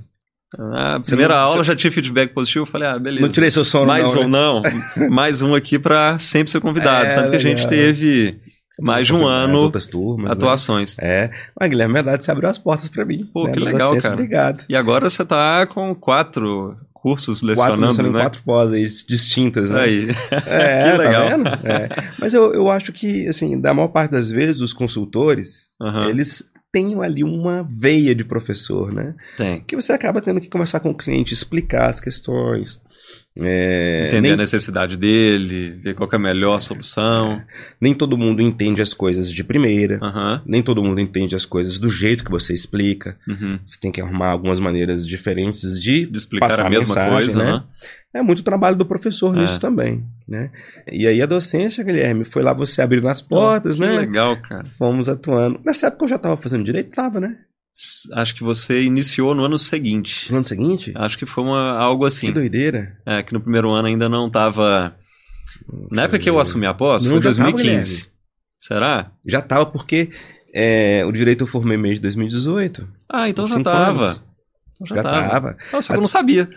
A 0.56 1.00
primeira 1.00 1.34
não- 1.34 1.40
aula 1.42 1.56
você- 1.64 1.68
já 1.68 1.76
tive 1.76 1.94
feedback 1.96 2.32
positivo, 2.32 2.62
eu 2.62 2.66
falei, 2.66 2.88
ah, 2.88 2.98
beleza. 2.98 3.26
Não 3.26 3.32
tirei 3.32 3.50
seu 3.50 3.64
sono, 3.64 3.86
mais 3.86 4.14
não. 4.14 4.22
um 4.22 4.28
né? 4.28 4.30
não, 4.30 5.10
mais 5.10 5.42
um 5.42 5.54
aqui 5.54 5.78
pra 5.78 6.16
sempre 6.18 6.50
ser 6.50 6.60
convidado. 6.60 7.06
É, 7.06 7.14
Tanto 7.16 7.30
que 7.30 7.36
a 7.36 7.40
gente 7.40 7.56
legal. 7.66 7.70
teve 7.70 8.38
mais 8.80 9.06
de 9.06 9.12
um 9.14 9.26
ano 9.26 9.58
outras 9.58 9.86
turmas, 9.86 10.26
né? 10.26 10.32
atuações. 10.32 10.96
É. 11.00 11.30
Mas, 11.58 11.68
Guilherme, 11.70 11.92
é 11.92 12.02
verdade, 12.02 12.24
você 12.24 12.30
abriu 12.30 12.48
as 12.48 12.56
portas 12.58 12.88
pra 12.88 13.04
mim. 13.04 13.28
Pô, 13.32 13.46
né? 13.46 13.52
que 13.52 13.58
Na 13.60 13.66
legal, 13.66 13.96
cara. 13.98 14.14
Obrigado. 14.14 14.64
E 14.68 14.76
agora 14.76 15.10
você 15.10 15.24
tá 15.24 15.66
com 15.66 15.92
quatro 15.94 16.76
cursos 17.04 17.42
Quatro, 17.42 17.48
lecionando, 17.54 17.86
lecionando 17.86 18.14
né? 18.16 18.24
quatro 18.24 18.42
pós 18.42 19.04
distintas, 19.06 19.70
né? 19.70 19.80
Aí. 19.82 20.08
É, 20.46 20.88
Que 20.90 20.96
legal. 20.96 21.28
Tá 21.28 21.36
vendo? 21.36 21.48
É. 21.68 21.88
Mas 22.18 22.32
eu, 22.32 22.54
eu 22.54 22.70
acho 22.70 22.94
que, 22.94 23.28
assim, 23.28 23.60
da 23.60 23.74
maior 23.74 23.88
parte 23.88 24.12
das 24.12 24.30
vezes, 24.30 24.62
os 24.62 24.72
consultores, 24.72 25.74
Aham. 25.78 26.08
eles 26.08 26.50
têm 26.72 26.98
ali 27.02 27.22
uma 27.22 27.62
veia 27.68 28.14
de 28.14 28.24
professor, 28.24 28.90
né? 28.90 29.14
Tem. 29.36 29.62
Que 29.66 29.76
você 29.76 29.92
acaba 29.92 30.22
tendo 30.22 30.40
que 30.40 30.48
conversar 30.48 30.80
com 30.80 30.92
o 30.92 30.96
cliente, 30.96 31.34
explicar 31.34 31.90
as 31.90 32.00
questões. 32.00 32.80
É, 33.36 34.04
Entender 34.06 34.20
nem, 34.20 34.32
a 34.32 34.36
necessidade 34.36 34.96
dele, 34.96 35.70
ver 35.80 35.94
qual 35.96 36.08
é 36.12 36.14
a 36.14 36.18
melhor 36.20 36.60
solução. 36.60 37.42
nem 37.80 37.92
todo 37.92 38.16
mundo 38.16 38.40
entende 38.40 38.80
as 38.80 38.94
coisas 38.94 39.28
de 39.32 39.42
primeira. 39.42 39.98
Nem 40.46 40.62
todo 40.62 40.84
mundo 40.84 41.00
entende 41.00 41.34
as 41.34 41.44
coisas 41.44 41.76
do 41.78 41.90
jeito 41.90 42.24
que 42.24 42.30
você 42.30 42.54
explica. 42.54 43.18
Uhum. 43.26 43.58
Você 43.66 43.78
tem 43.80 43.90
que 43.90 44.00
arrumar 44.00 44.28
algumas 44.28 44.60
maneiras 44.60 45.04
diferentes 45.04 45.80
de 45.80 46.06
De 46.06 46.16
explicar 46.18 46.48
Passar 46.48 46.66
a 46.66 46.70
mesma 46.70 46.86
mensagem, 46.94 47.12
coisa, 47.12 47.38
né? 47.42 47.52
né? 47.52 47.62
É 48.16 48.22
muito 48.22 48.44
trabalho 48.44 48.76
do 48.76 48.86
professor 48.86 49.36
É. 49.36 49.40
nisso 49.40 49.58
também, 49.58 50.04
né? 50.28 50.50
E 50.92 51.04
aí 51.04 51.20
a 51.20 51.26
docência, 51.26 51.82
Guilherme, 51.82 52.22
foi 52.22 52.44
lá 52.44 52.52
você 52.52 52.80
abrindo 52.82 53.08
as 53.08 53.20
portas, 53.20 53.74
que 53.74 53.80
né? 53.80 53.96
legal, 53.98 54.40
cara. 54.40 54.64
Fomos 54.78 55.08
atuando. 55.08 55.58
Nessa 55.64 55.88
época 55.88 56.04
eu 56.04 56.08
já 56.08 56.18
tava 56.18 56.36
fazendo 56.36 56.62
direito? 56.62 56.92
Tava, 56.94 57.18
né? 57.18 57.36
Acho 58.12 58.34
que 58.34 58.44
você 58.44 58.82
iniciou 58.82 59.34
no 59.34 59.44
ano 59.44 59.58
seguinte. 59.58 60.30
No 60.30 60.36
ano 60.36 60.44
seguinte? 60.44 60.92
Acho 60.94 61.18
que 61.18 61.26
foi 61.26 61.42
uma, 61.42 61.72
algo 61.72 62.04
assim. 62.04 62.28
Que 62.28 62.32
doideira. 62.32 62.96
É, 63.04 63.22
que 63.22 63.32
no 63.32 63.40
primeiro 63.40 63.70
ano 63.70 63.88
ainda 63.88 64.08
não 64.08 64.30
tava. 64.30 64.94
Na 65.90 66.02
época 66.02 66.18
que 66.18 66.30
eu 66.30 66.38
assumi 66.38 66.66
a 66.66 66.74
pós, 66.74 67.04
Não, 67.04 67.20
foi 67.20 67.22
já 67.22 67.30
tava, 67.30 67.50
2015. 67.50 67.94
Guilherme. 67.96 68.14
Será? 68.60 69.12
Já 69.26 69.42
tava 69.42 69.66
porque 69.66 70.10
é, 70.54 71.04
o 71.04 71.10
direito 71.10 71.42
eu 71.42 71.48
formei 71.48 71.76
mês 71.76 71.96
de 71.96 72.02
2018. 72.02 72.88
Ah, 73.10 73.28
então 73.28 73.44
já 73.44 73.60
tava. 73.60 74.04
anos. 74.04 74.24
Então 74.74 74.86
já, 74.86 74.96
Já 74.96 75.02
tava. 75.02 75.28
tava. 75.28 75.56
Eu 75.90 76.00
não 76.00 76.06
sabia. 76.06 76.48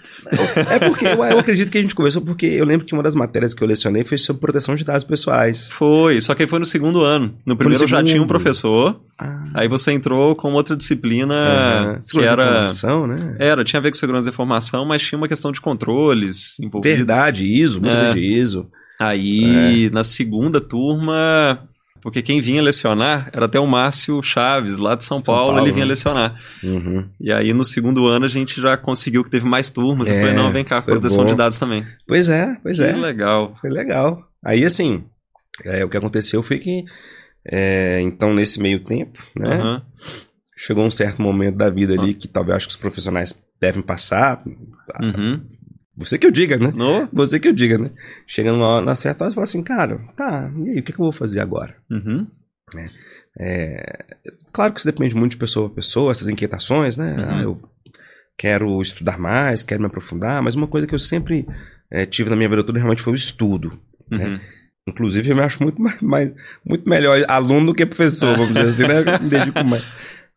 É 0.72 0.80
porque 0.80 1.06
eu, 1.06 1.24
eu 1.24 1.40
acredito 1.40 1.70
que 1.72 1.78
a 1.78 1.82
gente 1.82 1.94
conversou 1.94 2.22
porque 2.22 2.46
eu 2.48 2.66
lembro 2.66 2.86
que 2.86 2.94
uma 2.94 3.04
das 3.04 3.14
matérias 3.16 3.54
que 3.54 3.64
eu 3.64 3.68
lecionei 3.68 4.04
foi 4.04 4.18
sobre 4.18 4.42
proteção 4.42 4.74
de 4.76 4.84
dados 4.84 5.04
pessoais. 5.04 5.72
Foi, 5.72 6.20
só 6.20 6.34
que 6.34 6.44
aí 6.44 6.50
foi 6.50 6.60
no 6.60 6.66
segundo 6.66 7.02
ano. 7.04 7.36
No 7.46 7.56
primeiro 7.56 7.88
já 7.88 7.98
segundo. 7.98 8.10
tinha 8.12 8.22
um 8.24 8.28
professor, 8.28 9.00
Ah, 9.20 9.44
aí 9.54 9.68
você 9.68 9.92
entrou 9.92 10.36
com 10.36 10.52
outra 10.54 10.76
disciplina 10.76 11.36
aham. 11.36 12.00
que 12.10 12.20
era. 12.20 12.44
informação, 12.44 13.06
né? 13.08 13.36
Era, 13.40 13.64
tinha 13.64 13.80
a 13.80 13.84
ver 13.84 13.92
com 13.92 13.98
segurança 13.98 14.26
da 14.26 14.32
informação, 14.34 14.84
mas 14.86 15.02
tinha 15.04 15.18
uma 15.18 15.28
questão 15.28 15.52
de 15.52 15.62
controles 15.62 16.60
envolvidos. 16.60 16.98
Verdade, 16.98 17.46
ISO, 17.46 17.82
muito 17.82 17.94
É. 17.96 18.14
de 18.14 18.20
ISO. 18.20 18.68
Aí, 19.00 19.92
na 19.94 20.04
segunda 20.04 20.60
turma, 20.60 21.60
porque 22.02 22.22
quem 22.22 22.40
vinha 22.42 22.62
lecionar 22.62 23.30
era 23.34 23.46
até 23.46 23.60
o 23.60 23.68
Márcio 23.68 24.22
Chaves, 24.24 24.78
lá 24.78 24.96
de 24.96 25.04
São, 25.04 25.18
São 25.18 25.22
Paulo, 25.24 25.54
Paulo, 25.54 25.66
ele 25.66 25.72
vinha 25.74 25.86
né? 25.86 25.90
lecionar. 25.90 26.42
Uhum. 26.64 27.08
E 27.20 27.32
aí, 27.32 27.54
no 27.54 27.64
segundo 27.64 28.08
ano, 28.08 28.26
a 28.26 28.30
gente 28.30 28.62
já 28.62 28.78
conseguiu 28.78 29.24
que 29.24 29.30
teve 29.30 29.46
mais 29.48 29.70
turmas. 29.70 30.10
eu 30.10 30.16
É, 30.16 30.20
falei, 30.20 30.36
não, 30.36 30.52
vem 30.52 30.64
cá, 30.64 30.82
proteção 30.82 31.24
bom. 31.24 31.30
de 31.32 31.36
dados 31.36 31.58
também. 31.58 31.86
Pois 32.08 32.30
é, 32.30 32.58
pois 32.62 32.78
que 32.78 32.84
é. 32.84 32.94
legal. 32.96 33.56
Foi 33.60 33.70
legal. 33.70 34.24
Aí, 34.44 34.64
assim, 34.64 35.04
é, 35.66 35.84
o 35.84 35.90
que 35.90 35.98
aconteceu 35.98 36.42
foi 36.44 36.60
que, 36.60 36.84
é, 37.50 38.00
então, 38.02 38.34
nesse 38.34 38.62
meio 38.62 38.80
tempo, 38.80 39.20
né, 39.36 39.54
Aham. 39.56 39.82
chegou 40.56 40.86
um 40.86 40.92
certo 40.92 41.22
momento 41.22 41.56
da 41.58 41.70
vida 41.70 41.94
ali 41.94 42.14
que 42.14 42.28
talvez 42.28 42.58
acho 42.58 42.68
que 42.68 42.72
os 42.72 42.78
profissionais 42.78 43.36
devem 43.60 43.82
passar. 43.82 44.44
Uhum. 45.02 45.42
Você 45.98 46.18
que 46.18 46.28
eu 46.28 46.32
diga, 46.32 46.58
né? 46.58 46.72
No? 46.76 47.10
Você 47.12 47.40
que 47.40 47.48
eu 47.48 47.54
diga, 47.54 47.78
né? 47.78 47.90
Chegando 48.28 48.60
na, 48.60 48.82
na 48.82 48.96
certa 48.96 49.24
hora, 49.24 49.32
você 49.32 49.36
fala 49.36 49.44
assim, 49.46 49.64
cara, 49.64 49.98
tá, 50.16 50.52
e 50.66 50.70
aí, 50.70 50.80
o 50.80 50.84
que, 50.84 50.94
que 50.94 51.00
eu 51.00 51.06
vou 51.06 51.12
fazer 51.12 51.40
agora? 51.40 51.76
Uhum. 51.90 52.28
É, 53.40 54.06
claro 54.52 54.74
que 54.74 54.80
isso 54.80 54.88
depende 54.88 55.16
muito 55.16 55.32
de 55.32 55.38
pessoa 55.38 55.68
a 55.68 55.72
pessoa, 55.72 56.12
essas 56.12 56.28
inquietações, 56.28 56.98
né? 56.98 57.16
Uhum. 57.18 57.26
Ah, 57.30 57.42
eu 57.42 57.62
quero 58.38 58.82
estudar 58.82 59.18
mais, 59.18 59.64
quero 59.64 59.82
me 59.82 59.88
aprofundar, 59.88 60.42
mas 60.42 60.56
uma 60.56 60.68
coisa 60.68 60.86
que 60.88 60.94
eu 60.96 61.00
sempre 61.00 61.48
é, 61.90 62.06
tive 62.06 62.30
na 62.30 62.36
minha 62.36 62.50
vida 62.50 62.64
toda 62.64 62.78
realmente 62.80 63.02
foi 63.02 63.14
o 63.14 63.16
estudo. 63.16 63.80
né? 64.10 64.26
Uhum. 64.28 64.40
Inclusive, 64.90 65.30
eu 65.30 65.36
me 65.36 65.42
acho 65.42 65.62
muito, 65.62 65.82
mais, 65.82 66.02
mais- 66.02 66.34
muito 66.66 66.88
melhor 66.88 67.22
aluno 67.28 67.68
do 67.68 67.74
que 67.76 67.86
professor, 67.86 68.38
vamos 68.38 68.54
dizer 68.54 68.66
assim, 68.66 68.84
né? 68.88 69.00
Eu 69.18 69.24
me 69.24 69.30
dedico 69.30 69.64
mais. 69.66 69.84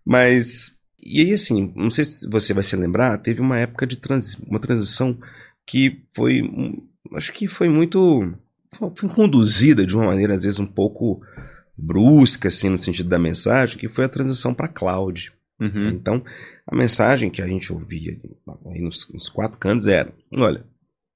Mas, 0.05 0.73
e 1.01 1.21
aí, 1.21 1.33
assim, 1.33 1.73
não 1.77 1.91
sei 1.91 2.05
se 2.05 2.29
você 2.29 2.53
vai 2.53 2.63
se 2.63 2.75
lembrar, 2.77 3.17
teve 3.19 3.41
uma 3.41 3.59
época 3.59 3.87
de 3.87 3.97
transi 3.97 4.39
uma 4.49 4.59
transição 4.59 5.17
que 5.71 6.03
foi, 6.13 6.43
acho 7.15 7.33
que 7.33 7.47
foi 7.47 7.69
muito, 7.69 8.35
foi 8.97 9.09
conduzida 9.09 9.87
de 9.87 9.97
uma 9.97 10.07
maneira, 10.07 10.35
às 10.35 10.43
vezes, 10.43 10.59
um 10.59 10.67
pouco 10.67 11.23
brusca, 11.79 12.49
assim, 12.49 12.69
no 12.69 12.77
sentido 12.77 13.09
da 13.09 13.21
mensagem, 13.21 13.79
que 13.79 13.89
foi 13.89 14.05
a 14.05 14.09
transição 14.09 14.53
para 14.53 14.67
cloud. 14.67 15.33
Uhum. 15.61 15.91
Então, 15.91 16.25
a 16.67 16.75
mensagem 16.75 17.31
que 17.31 17.41
a 17.41 17.47
gente 17.47 17.73
ouvia 17.73 18.21
aí 18.67 18.81
nos, 18.81 19.09
nos 19.13 19.29
quatro 19.29 19.59
cantos 19.59 19.87
era, 19.87 20.13
olha, 20.37 20.67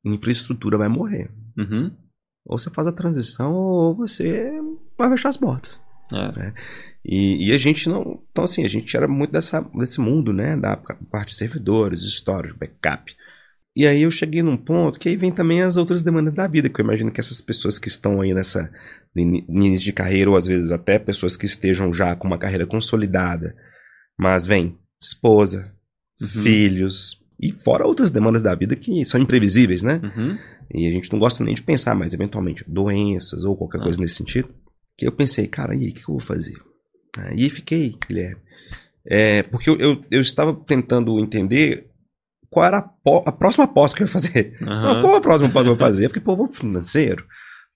infraestrutura 0.04 0.78
vai 0.78 0.88
morrer. 0.88 1.28
Uhum. 1.58 1.90
Ou 2.46 2.56
você 2.56 2.70
faz 2.70 2.86
a 2.86 2.92
transição 2.92 3.52
ou 3.52 3.92
você 3.92 4.52
vai 4.96 5.10
fechar 5.10 5.30
as 5.30 5.36
portas. 5.36 5.80
É. 6.12 6.54
E, 7.04 7.48
e 7.48 7.52
a 7.52 7.58
gente 7.58 7.88
não. 7.88 8.22
Então, 8.30 8.44
assim, 8.44 8.64
a 8.64 8.68
gente 8.68 8.96
era 8.96 9.08
muito 9.08 9.32
dessa, 9.32 9.60
desse 9.74 10.00
mundo, 10.00 10.32
né? 10.32 10.56
Da 10.56 10.76
parte 10.76 11.30
de 11.30 11.38
servidores, 11.38 12.02
storage, 12.02 12.54
backup. 12.54 13.16
E 13.76 13.86
aí 13.86 14.02
eu 14.02 14.10
cheguei 14.10 14.42
num 14.42 14.56
ponto 14.56 15.00
que 15.00 15.08
aí 15.08 15.16
vem 15.16 15.32
também 15.32 15.62
as 15.62 15.76
outras 15.76 16.02
demandas 16.02 16.32
da 16.32 16.46
vida, 16.46 16.68
que 16.68 16.80
eu 16.80 16.84
imagino 16.84 17.10
que 17.10 17.20
essas 17.20 17.40
pessoas 17.40 17.78
que 17.78 17.88
estão 17.88 18.20
aí 18.20 18.32
nessa 18.32 18.70
no 19.14 19.66
início 19.66 19.84
de 19.84 19.92
carreira, 19.92 20.30
ou 20.30 20.36
às 20.36 20.46
vezes 20.46 20.72
até 20.72 20.98
pessoas 20.98 21.36
que 21.36 21.46
estejam 21.46 21.92
já 21.92 22.16
com 22.16 22.26
uma 22.26 22.38
carreira 22.38 22.66
consolidada, 22.66 23.54
mas 24.18 24.44
vem 24.44 24.76
esposa, 25.00 25.72
uhum. 26.20 26.26
filhos, 26.26 27.24
e 27.40 27.52
fora 27.52 27.86
outras 27.86 28.10
demandas 28.10 28.42
da 28.42 28.54
vida 28.54 28.74
que 28.74 29.04
são 29.04 29.20
imprevisíveis, 29.20 29.82
né? 29.82 30.00
Uhum. 30.02 30.38
E 30.72 30.86
a 30.86 30.90
gente 30.90 31.12
não 31.12 31.18
gosta 31.18 31.44
nem 31.44 31.54
de 31.54 31.62
pensar, 31.62 31.94
mas 31.94 32.14
eventualmente 32.14 32.64
doenças 32.66 33.44
ou 33.44 33.56
qualquer 33.56 33.78
ah. 33.78 33.82
coisa 33.82 34.00
nesse 34.00 34.14
sentido. 34.16 34.48
Que 34.96 35.06
eu 35.06 35.12
pensei, 35.12 35.46
cara, 35.46 35.74
e 35.74 35.84
aí, 35.84 35.90
o 35.90 35.92
que 35.92 36.02
eu 36.02 36.06
vou 36.14 36.20
fazer? 36.20 36.56
Aí 37.16 37.50
fiquei, 37.50 37.96
Guilherme. 38.08 38.40
É, 39.06 39.42
porque 39.42 39.68
eu, 39.68 39.76
eu, 39.76 40.04
eu, 40.10 40.20
estava 40.20 40.54
tentando 40.54 41.20
entender 41.20 41.90
qual 42.54 42.64
era 42.64 42.78
a, 42.78 42.90
a 43.26 43.32
próxima 43.32 43.66
pós 43.66 43.92
que 43.92 44.02
eu 44.02 44.06
ia 44.06 44.12
fazer. 44.12 44.56
Uhum. 44.62 45.02
Qual 45.02 45.16
a 45.16 45.20
próxima 45.20 45.50
pós 45.50 45.64
que 45.64 45.68
eu 45.68 45.76
vou 45.76 45.86
fazer? 45.86 46.04
Eu 46.04 46.10
fiquei, 46.10 46.22
pô, 46.22 46.36
vou 46.36 46.50
financeiro? 46.50 47.26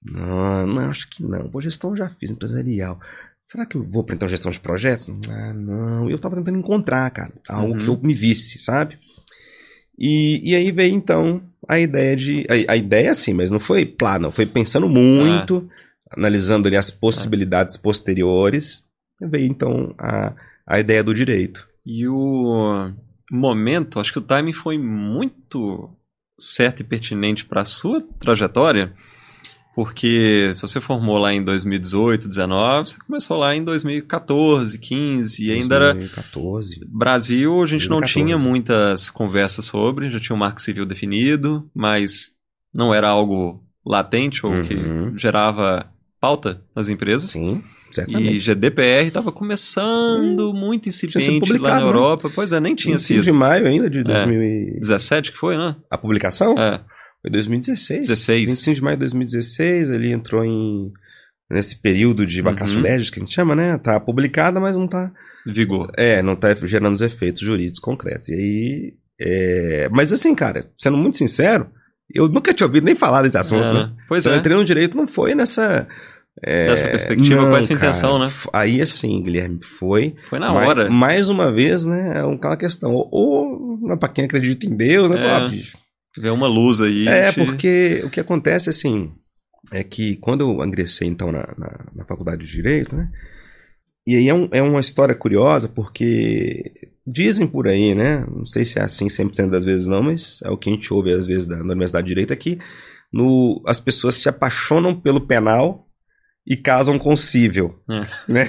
Não, 0.03 0.67
não, 0.67 0.89
acho 0.89 1.11
que 1.11 1.25
não. 1.25 1.51
Pô, 1.51 1.61
gestão 1.61 1.91
eu 1.91 1.97
já 1.97 2.09
fiz, 2.09 2.31
empresarial. 2.31 3.01
Será 3.45 3.67
que 3.67 3.77
eu 3.77 3.83
vou 3.83 4.05
para 4.05 4.15
então 4.15 4.29
gestão 4.29 4.53
de 4.53 4.61
projetos? 4.61 5.11
Ah, 5.29 5.53
não. 5.53 6.09
Eu 6.09 6.15
estava 6.15 6.37
tentando 6.37 6.59
encontrar, 6.59 7.11
cara, 7.11 7.33
algo 7.49 7.73
uhum. 7.73 7.79
que 7.79 7.89
eu 7.89 7.99
me 8.01 8.15
visse, 8.15 8.59
sabe? 8.59 8.99
E, 9.99 10.53
e 10.53 10.55
aí 10.55 10.71
veio 10.71 10.95
então 10.95 11.43
a 11.69 11.81
ideia 11.81 12.15
de. 12.15 12.47
A, 12.49 12.73
a 12.73 12.77
ideia 12.77 13.13
sim, 13.15 13.35
mas 13.35 13.51
não 13.51 13.59
foi 13.59 13.85
plano, 13.85 14.31
foi 14.31 14.47
pensando 14.47 14.89
muito, 14.89 15.69
ah. 16.09 16.17
analisando 16.17 16.69
ali 16.69 16.77
as 16.77 16.91
possibilidades 16.93 17.77
ah. 17.77 17.81
posteriores. 17.83 18.85
Veio 19.21 19.47
então 19.47 19.93
a, 19.99 20.35
a 20.65 20.79
ideia 20.79 21.03
do 21.03 21.13
direito. 21.13 21.67
E 21.85 22.07
o 22.07 22.93
momento, 23.31 24.01
acho 24.01 24.13
que 24.13 24.19
o 24.19 24.23
timing 24.23 24.53
foi 24.53 24.79
muito 24.79 25.91
certo 26.39 26.81
e 26.81 26.85
pertinente 26.85 27.45
para 27.45 27.63
a 27.63 27.65
sua 27.65 28.01
trajetória 28.19 28.93
porque 29.79 30.51
se 30.55 30.61
você 30.61 30.81
formou 30.81 31.19
lá 31.19 31.33
em 31.33 31.41
2018, 31.41 32.23
2019, 32.23 32.89
você 32.89 32.99
começou 32.99 33.39
lá 33.39 33.55
em 33.55 33.63
2014, 33.63 34.77
15 34.77 35.41
e 35.41 35.53
ainda 35.53 35.93
2014. 35.93 36.77
era 36.81 36.87
Brasil, 36.91 37.63
a 37.63 37.67
gente 37.69 37.89
2014. 37.89 37.91
não 37.91 38.03
tinha 38.03 38.37
muitas 38.37 39.09
conversas 39.09 39.67
sobre, 39.67 40.11
já 40.11 40.19
tinha 40.19 40.35
um 40.35 40.39
marco 40.41 40.61
civil 40.61 40.85
definido, 40.85 41.71
mas 41.73 42.31
não 42.75 42.93
era 42.93 43.07
algo 43.07 43.63
latente 43.87 44.45
ou 44.45 44.51
uhum. 44.51 44.63
que 44.63 45.17
gerava 45.17 45.89
pauta 46.21 46.61
nas 46.75 46.89
empresas. 46.89 47.31
Sim. 47.31 47.63
Certamente. 47.91 48.37
E 48.37 48.39
GDPR 48.39 49.07
estava 49.07 49.33
começando 49.33 50.51
hum, 50.51 50.55
muito 50.55 50.89
incipiente 50.89 51.53
lá 51.59 51.71
na 51.71 51.81
né? 51.81 51.87
Europa. 51.87 52.29
Né? 52.29 52.35
Pois 52.35 52.53
é, 52.53 52.61
nem 52.61 52.75
tinha 52.75 52.97
25 52.97 53.23
sido. 53.23 53.33
de 53.33 53.39
maio 53.39 53.67
ainda 53.67 53.89
de 53.89 54.03
2017 54.05 55.31
é. 55.31 55.33
que 55.33 55.39
foi, 55.39 55.57
né? 55.57 55.75
A 55.91 55.97
publicação? 55.97 56.55
É. 56.59 56.81
Foi 57.23 57.31
2016. 57.31 58.07
16. 58.07 58.51
25 58.51 58.75
de 58.77 58.83
maio 58.83 58.97
de 58.97 59.01
2016, 59.01 59.91
ele 59.91 60.13
entrou 60.13 60.45
em 60.45 60.93
nesse 61.51 61.81
período 61.81 62.27
de 62.27 62.43
vacácio 62.43 62.77
uhum. 62.77 62.83
legis, 62.83 63.09
que 63.09 63.19
a 63.19 63.23
gente 63.23 63.35
chama, 63.35 63.55
né? 63.55 63.79
Tá 63.79 63.99
publicada, 63.99 64.61
mas 64.61 64.77
não 64.77 64.87
tá 64.87 65.11
vigor. 65.47 65.91
É, 65.97 66.23
não 66.23 66.37
tá 66.37 66.55
gerando 66.55 66.95
os 66.95 67.01
efeitos 67.01 67.41
jurídicos 67.41 67.81
concretos. 67.81 68.29
E 68.29 68.35
aí, 68.35 68.95
é... 69.19 69.89
mas 69.91 70.13
assim, 70.13 70.35
cara, 70.35 70.71
sendo 70.77 70.99
muito 70.99 71.17
sincero, 71.17 71.71
eu 72.13 72.29
nunca 72.29 72.53
tinha 72.53 72.67
ouvido 72.67 72.85
nem 72.85 72.95
falar 72.95 73.23
desse 73.23 73.39
assunto. 73.39 73.65
É, 73.65 73.73
né? 73.73 73.93
Pois 74.07 74.25
então, 74.25 74.33
é. 74.33 74.37
Eu 74.37 74.41
entrei 74.41 74.57
no 74.57 74.65
direito 74.65 74.97
não 74.97 75.07
foi 75.07 75.35
nessa 75.35 75.89
é, 76.43 76.67
Dessa 76.67 76.89
perspectiva, 76.89 77.43
não, 77.43 77.51
com 77.51 77.57
essa 77.57 77.75
cara, 77.75 77.91
intenção, 77.91 78.19
né? 78.19 78.27
Aí 78.53 78.81
assim, 78.81 79.23
Guilherme, 79.23 79.59
foi. 79.63 80.15
Foi 80.29 80.39
na 80.39 80.53
hora. 80.53 80.89
Mais, 80.89 81.29
uma 81.29 81.51
vez, 81.51 81.85
né? 81.85 82.19
É 82.19 82.35
aquela 82.35 82.57
questão. 82.57 82.93
Ou, 82.93 83.09
ou 83.13 83.99
para 83.99 84.09
quem 84.09 84.25
acredita 84.25 84.67
em 84.67 84.77
Deus, 84.77 85.11
né? 85.11 85.19
É. 85.21 86.21
Vê 86.21 86.31
uma 86.31 86.47
luz 86.47 86.81
aí. 86.81 87.09
É, 87.09 87.33
gente... 87.33 87.45
porque 87.45 88.03
o 88.05 88.11
que 88.11 88.21
acontece, 88.21 88.71
assim, 88.71 89.13
é 89.73 89.83
que 89.83 90.17
quando 90.17 90.41
eu 90.43 90.65
ingressei, 90.65 91.09
então, 91.09 91.33
na, 91.33 91.55
na, 91.57 91.87
na 91.95 92.05
faculdade 92.05 92.47
de 92.47 92.53
Direito, 92.53 92.97
né? 92.97 93.09
E 94.07 94.17
aí 94.17 94.29
é, 94.29 94.35
um, 94.35 94.49
é, 94.53 94.63
uma 94.63 94.81
história 94.81 95.15
curiosa, 95.15 95.69
porque 95.69 96.91
dizem 97.07 97.47
por 97.47 97.69
aí, 97.69 97.95
né? 97.95 98.27
Não 98.31 98.47
sei 98.47 98.65
se 98.65 98.79
é 98.79 98.83
assim 98.83 99.09
100% 99.09 99.51
das 99.51 99.65
vezes 99.65 99.87
não, 99.87 100.03
mas 100.03 100.41
é 100.45 100.51
o 100.51 100.57
que 100.57 100.71
a 100.71 100.73
gente 100.73 100.93
ouve 100.95 101.13
às 101.13 101.27
vezes 101.27 101.47
da, 101.47 101.57
na 101.59 101.73
Universidade 101.73 102.07
de 102.07 102.09
Direito, 102.09 102.33
é 102.33 102.37
que 102.37 102.59
no, 103.13 103.63
as 103.67 103.81
pessoas 103.81 104.15
se 104.15 104.29
apaixonam 104.29 104.99
pelo 104.99 105.21
penal 105.21 105.88
e 106.49 106.57
casam 106.57 106.99
com 106.99 107.13
o 107.13 107.17
civil. 107.17 107.79
É. 107.91 108.07
Né? 108.27 108.47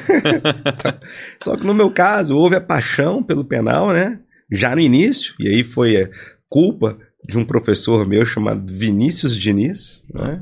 Só 1.43 1.57
que 1.57 1.67
no 1.67 1.73
meu 1.73 1.91
caso, 1.91 2.37
houve 2.37 2.55
a 2.55 2.61
paixão 2.61 3.21
pelo 3.21 3.43
penal, 3.43 3.91
né? 3.91 4.19
Já 4.49 4.73
no 4.73 4.81
início, 4.81 5.35
e 5.37 5.49
aí 5.49 5.63
foi 5.65 6.09
culpa 6.47 6.97
de 7.27 7.37
um 7.37 7.43
professor 7.43 8.07
meu 8.07 8.25
chamado 8.25 8.71
Vinícius 8.71 9.35
Diniz, 9.35 10.03
né? 10.13 10.41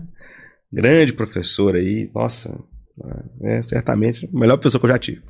grande 0.72 1.12
professor 1.12 1.76
aí, 1.76 2.12
nossa, 2.14 2.56
é 3.42 3.62
certamente 3.62 4.30
o 4.32 4.38
melhor 4.38 4.58
professor 4.58 4.80
que 4.80 4.86
eu 4.86 4.92
já 4.92 5.00
tive, 5.00 5.24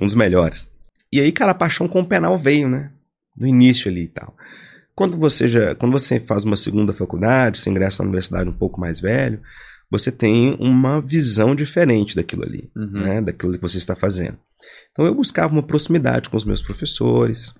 um 0.00 0.06
dos 0.06 0.16
melhores. 0.16 0.68
E 1.12 1.20
aí, 1.20 1.30
cara, 1.30 1.52
a 1.52 1.54
paixão 1.54 1.86
com 1.86 2.00
o 2.00 2.06
penal 2.06 2.36
veio, 2.36 2.68
né? 2.68 2.90
No 3.36 3.46
início 3.46 3.90
ali 3.90 4.02
e 4.02 4.08
tal. 4.08 4.36
Quando 4.94 5.16
você 5.16 5.46
já, 5.46 5.74
quando 5.76 5.92
você 5.92 6.18
faz 6.20 6.44
uma 6.44 6.56
segunda 6.56 6.92
faculdade, 6.92 7.58
você 7.58 7.70
ingressa 7.70 8.02
na 8.02 8.08
universidade 8.08 8.50
um 8.50 8.52
pouco 8.52 8.80
mais 8.80 9.00
velho, 9.00 9.40
você 9.90 10.12
tem 10.12 10.56
uma 10.60 11.00
visão 11.00 11.54
diferente 11.54 12.14
daquilo 12.14 12.44
ali, 12.44 12.70
uhum. 12.76 12.90
né? 12.92 13.20
Daquilo 13.20 13.54
que 13.54 13.60
você 13.62 13.78
está 13.78 13.96
fazendo. 13.96 14.38
Então 14.92 15.04
eu 15.04 15.14
buscava 15.14 15.52
uma 15.52 15.62
proximidade 15.62 16.28
com 16.28 16.36
os 16.36 16.44
meus 16.44 16.62
professores, 16.62 17.52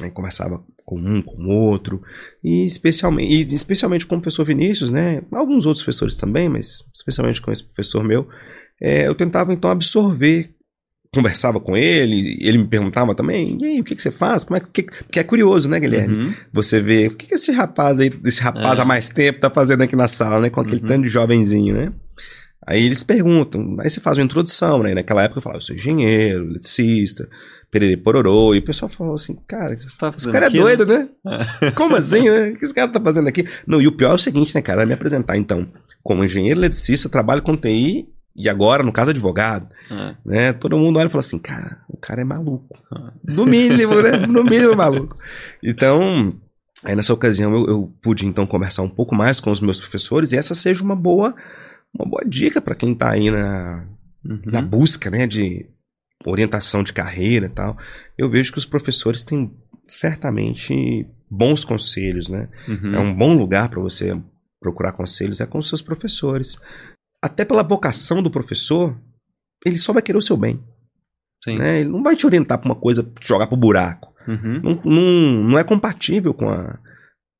né? 0.00 0.10
conversava 0.10 0.62
com 0.84 0.98
um, 0.98 1.20
com 1.20 1.36
o 1.42 1.50
outro, 1.50 2.02
e 2.42 2.64
especialmente, 2.64 3.32
e 3.32 3.54
especialmente 3.54 4.06
com 4.06 4.16
o 4.16 4.20
professor 4.20 4.44
Vinícius, 4.44 4.90
né? 4.90 5.22
Alguns 5.32 5.66
outros 5.66 5.84
professores 5.84 6.16
também, 6.16 6.48
mas 6.48 6.82
especialmente 6.94 7.42
com 7.42 7.52
esse 7.52 7.64
professor 7.64 8.02
meu, 8.04 8.28
é, 8.80 9.06
eu 9.06 9.14
tentava 9.14 9.52
então 9.52 9.70
absorver, 9.70 10.54
conversava 11.12 11.58
com 11.58 11.76
ele, 11.76 12.36
ele 12.40 12.58
me 12.58 12.66
perguntava 12.66 13.14
também, 13.14 13.56
e 13.60 13.64
aí, 13.64 13.80
o 13.80 13.84
que, 13.84 13.94
que 13.94 14.02
você 14.02 14.10
faz? 14.10 14.44
Como 14.44 14.56
é 14.56 14.60
que, 14.60 14.82
porque 14.82 15.18
é 15.18 15.24
curioso, 15.24 15.68
né, 15.68 15.80
Guilherme? 15.80 16.14
Uhum. 16.14 16.34
Você 16.52 16.80
vê, 16.80 17.06
o 17.06 17.14
que, 17.14 17.26
que 17.26 17.34
esse 17.34 17.50
rapaz 17.50 17.98
aí, 18.00 18.12
esse 18.24 18.42
rapaz 18.42 18.78
é. 18.78 18.82
há 18.82 18.84
mais 18.84 19.08
tempo 19.08 19.40
tá 19.40 19.48
fazendo 19.48 19.82
aqui 19.82 19.96
na 19.96 20.06
sala, 20.06 20.40
né? 20.40 20.50
Com 20.50 20.60
aquele 20.60 20.82
uhum. 20.82 20.86
tanto 20.86 21.02
de 21.02 21.08
jovenzinho, 21.08 21.74
né? 21.74 21.92
Aí 22.66 22.84
eles 22.84 23.02
perguntam, 23.02 23.76
aí 23.80 23.88
você 23.88 23.98
faz 23.98 24.18
uma 24.18 24.24
introdução, 24.24 24.82
né? 24.82 24.94
Naquela 24.94 25.22
época 25.22 25.38
eu 25.38 25.42
falava, 25.42 25.58
eu 25.58 25.64
sou 25.64 25.74
engenheiro, 25.74 26.44
eletricista, 26.44 27.26
perere 27.70 27.96
pororô, 27.96 28.54
e 28.54 28.58
o 28.58 28.64
pessoal 28.64 28.90
falou 28.90 29.14
assim, 29.14 29.38
cara, 29.46 29.74
tá 29.98 30.12
esse 30.14 30.30
cara 30.30 30.46
é 30.46 30.48
aqui, 30.48 30.58
é 30.58 30.60
doido, 30.60 30.84
né? 30.84 31.08
né? 31.24 31.70
Como 31.74 31.96
assim, 31.96 32.28
né? 32.28 32.50
O 32.52 32.56
que 32.58 32.66
esse 32.66 32.74
cara 32.74 32.88
tá 32.88 33.00
fazendo 33.00 33.26
aqui? 33.26 33.46
Não, 33.66 33.80
e 33.80 33.86
o 33.86 33.92
pior 33.92 34.10
é 34.10 34.14
o 34.14 34.18
seguinte, 34.18 34.54
né, 34.54 34.60
cara, 34.60 34.82
é 34.82 34.86
me 34.86 34.92
apresentar, 34.92 35.38
então, 35.38 35.66
como 36.02 36.22
engenheiro 36.22 36.60
eletricista, 36.60 37.08
trabalho 37.08 37.40
com 37.40 37.56
TI, 37.56 38.06
e 38.38 38.48
agora, 38.48 38.84
no 38.84 38.92
caso, 38.92 39.10
advogado, 39.10 39.68
é. 39.90 40.14
né? 40.24 40.52
Todo 40.52 40.78
mundo 40.78 41.00
olha 41.00 41.08
e 41.08 41.10
fala 41.10 41.20
assim, 41.20 41.40
cara, 41.40 41.82
o 41.88 41.96
cara 41.96 42.20
é 42.20 42.24
maluco. 42.24 42.80
É. 42.94 43.32
No 43.34 43.44
mínimo, 43.44 44.00
né? 44.00 44.26
No 44.26 44.44
mínimo 44.44 44.76
maluco. 44.76 45.18
Então, 45.60 46.32
aí 46.84 46.94
nessa 46.94 47.12
ocasião 47.12 47.52
eu, 47.52 47.66
eu 47.66 47.92
pude, 48.00 48.24
então, 48.24 48.46
conversar 48.46 48.82
um 48.82 48.88
pouco 48.88 49.12
mais 49.12 49.40
com 49.40 49.50
os 49.50 49.60
meus 49.60 49.80
professores, 49.80 50.32
e 50.32 50.36
essa 50.36 50.54
seja 50.54 50.84
uma 50.84 50.94
boa, 50.94 51.34
uma 51.92 52.08
boa 52.08 52.22
dica 52.24 52.60
para 52.60 52.76
quem 52.76 52.94
tá 52.94 53.10
aí 53.10 53.28
na, 53.28 53.84
uhum. 54.24 54.40
na 54.46 54.62
busca, 54.62 55.10
né, 55.10 55.26
de 55.26 55.66
orientação 56.24 56.84
de 56.84 56.92
carreira 56.92 57.46
e 57.46 57.50
tal, 57.50 57.76
eu 58.16 58.30
vejo 58.30 58.52
que 58.52 58.58
os 58.58 58.66
professores 58.66 59.24
têm 59.24 59.52
certamente 59.88 61.08
bons 61.28 61.64
conselhos, 61.64 62.28
né? 62.28 62.48
Uhum. 62.68 62.94
É 62.94 62.98
um 63.00 63.14
bom 63.14 63.36
lugar 63.36 63.68
para 63.68 63.80
você 63.80 64.16
procurar 64.60 64.92
conselhos 64.92 65.40
é 65.40 65.46
com 65.46 65.58
os 65.58 65.68
seus 65.68 65.82
professores. 65.82 66.58
Até 67.22 67.44
pela 67.44 67.62
vocação 67.62 68.22
do 68.22 68.30
professor, 68.30 68.98
ele 69.64 69.78
só 69.78 69.92
vai 69.92 70.02
querer 70.02 70.18
o 70.18 70.22
seu 70.22 70.36
bem. 70.36 70.62
Né? 71.46 71.80
Ele 71.80 71.90
não 71.90 72.02
vai 72.02 72.16
te 72.16 72.26
orientar 72.26 72.58
para 72.58 72.68
uma 72.68 72.74
coisa, 72.74 73.10
jogar 73.20 73.46
para 73.46 73.54
o 73.54 73.60
buraco. 73.60 74.12
Uhum. 74.26 74.60
Não, 74.62 74.80
não, 74.84 75.44
não 75.50 75.58
é 75.58 75.64
compatível 75.64 76.34
com 76.34 76.48
a, 76.48 76.78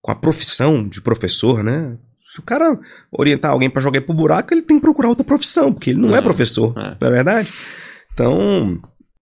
com 0.00 0.10
a 0.10 0.14
profissão 0.14 0.86
de 0.86 1.02
professor, 1.02 1.62
né? 1.62 1.98
Se 2.24 2.40
o 2.40 2.42
cara 2.42 2.78
orientar 3.10 3.50
alguém 3.50 3.70
para 3.70 3.82
jogar 3.82 4.00
para 4.02 4.12
o 4.12 4.16
buraco, 4.16 4.52
ele 4.52 4.62
tem 4.62 4.76
que 4.76 4.82
procurar 4.82 5.08
outra 5.08 5.24
profissão, 5.24 5.72
porque 5.72 5.90
ele 5.90 6.00
não 6.00 6.14
é, 6.14 6.18
é 6.18 6.22
professor, 6.22 6.74
é. 6.76 6.96
não 7.00 7.08
é 7.08 7.10
verdade? 7.10 7.52
Então, 8.12 8.78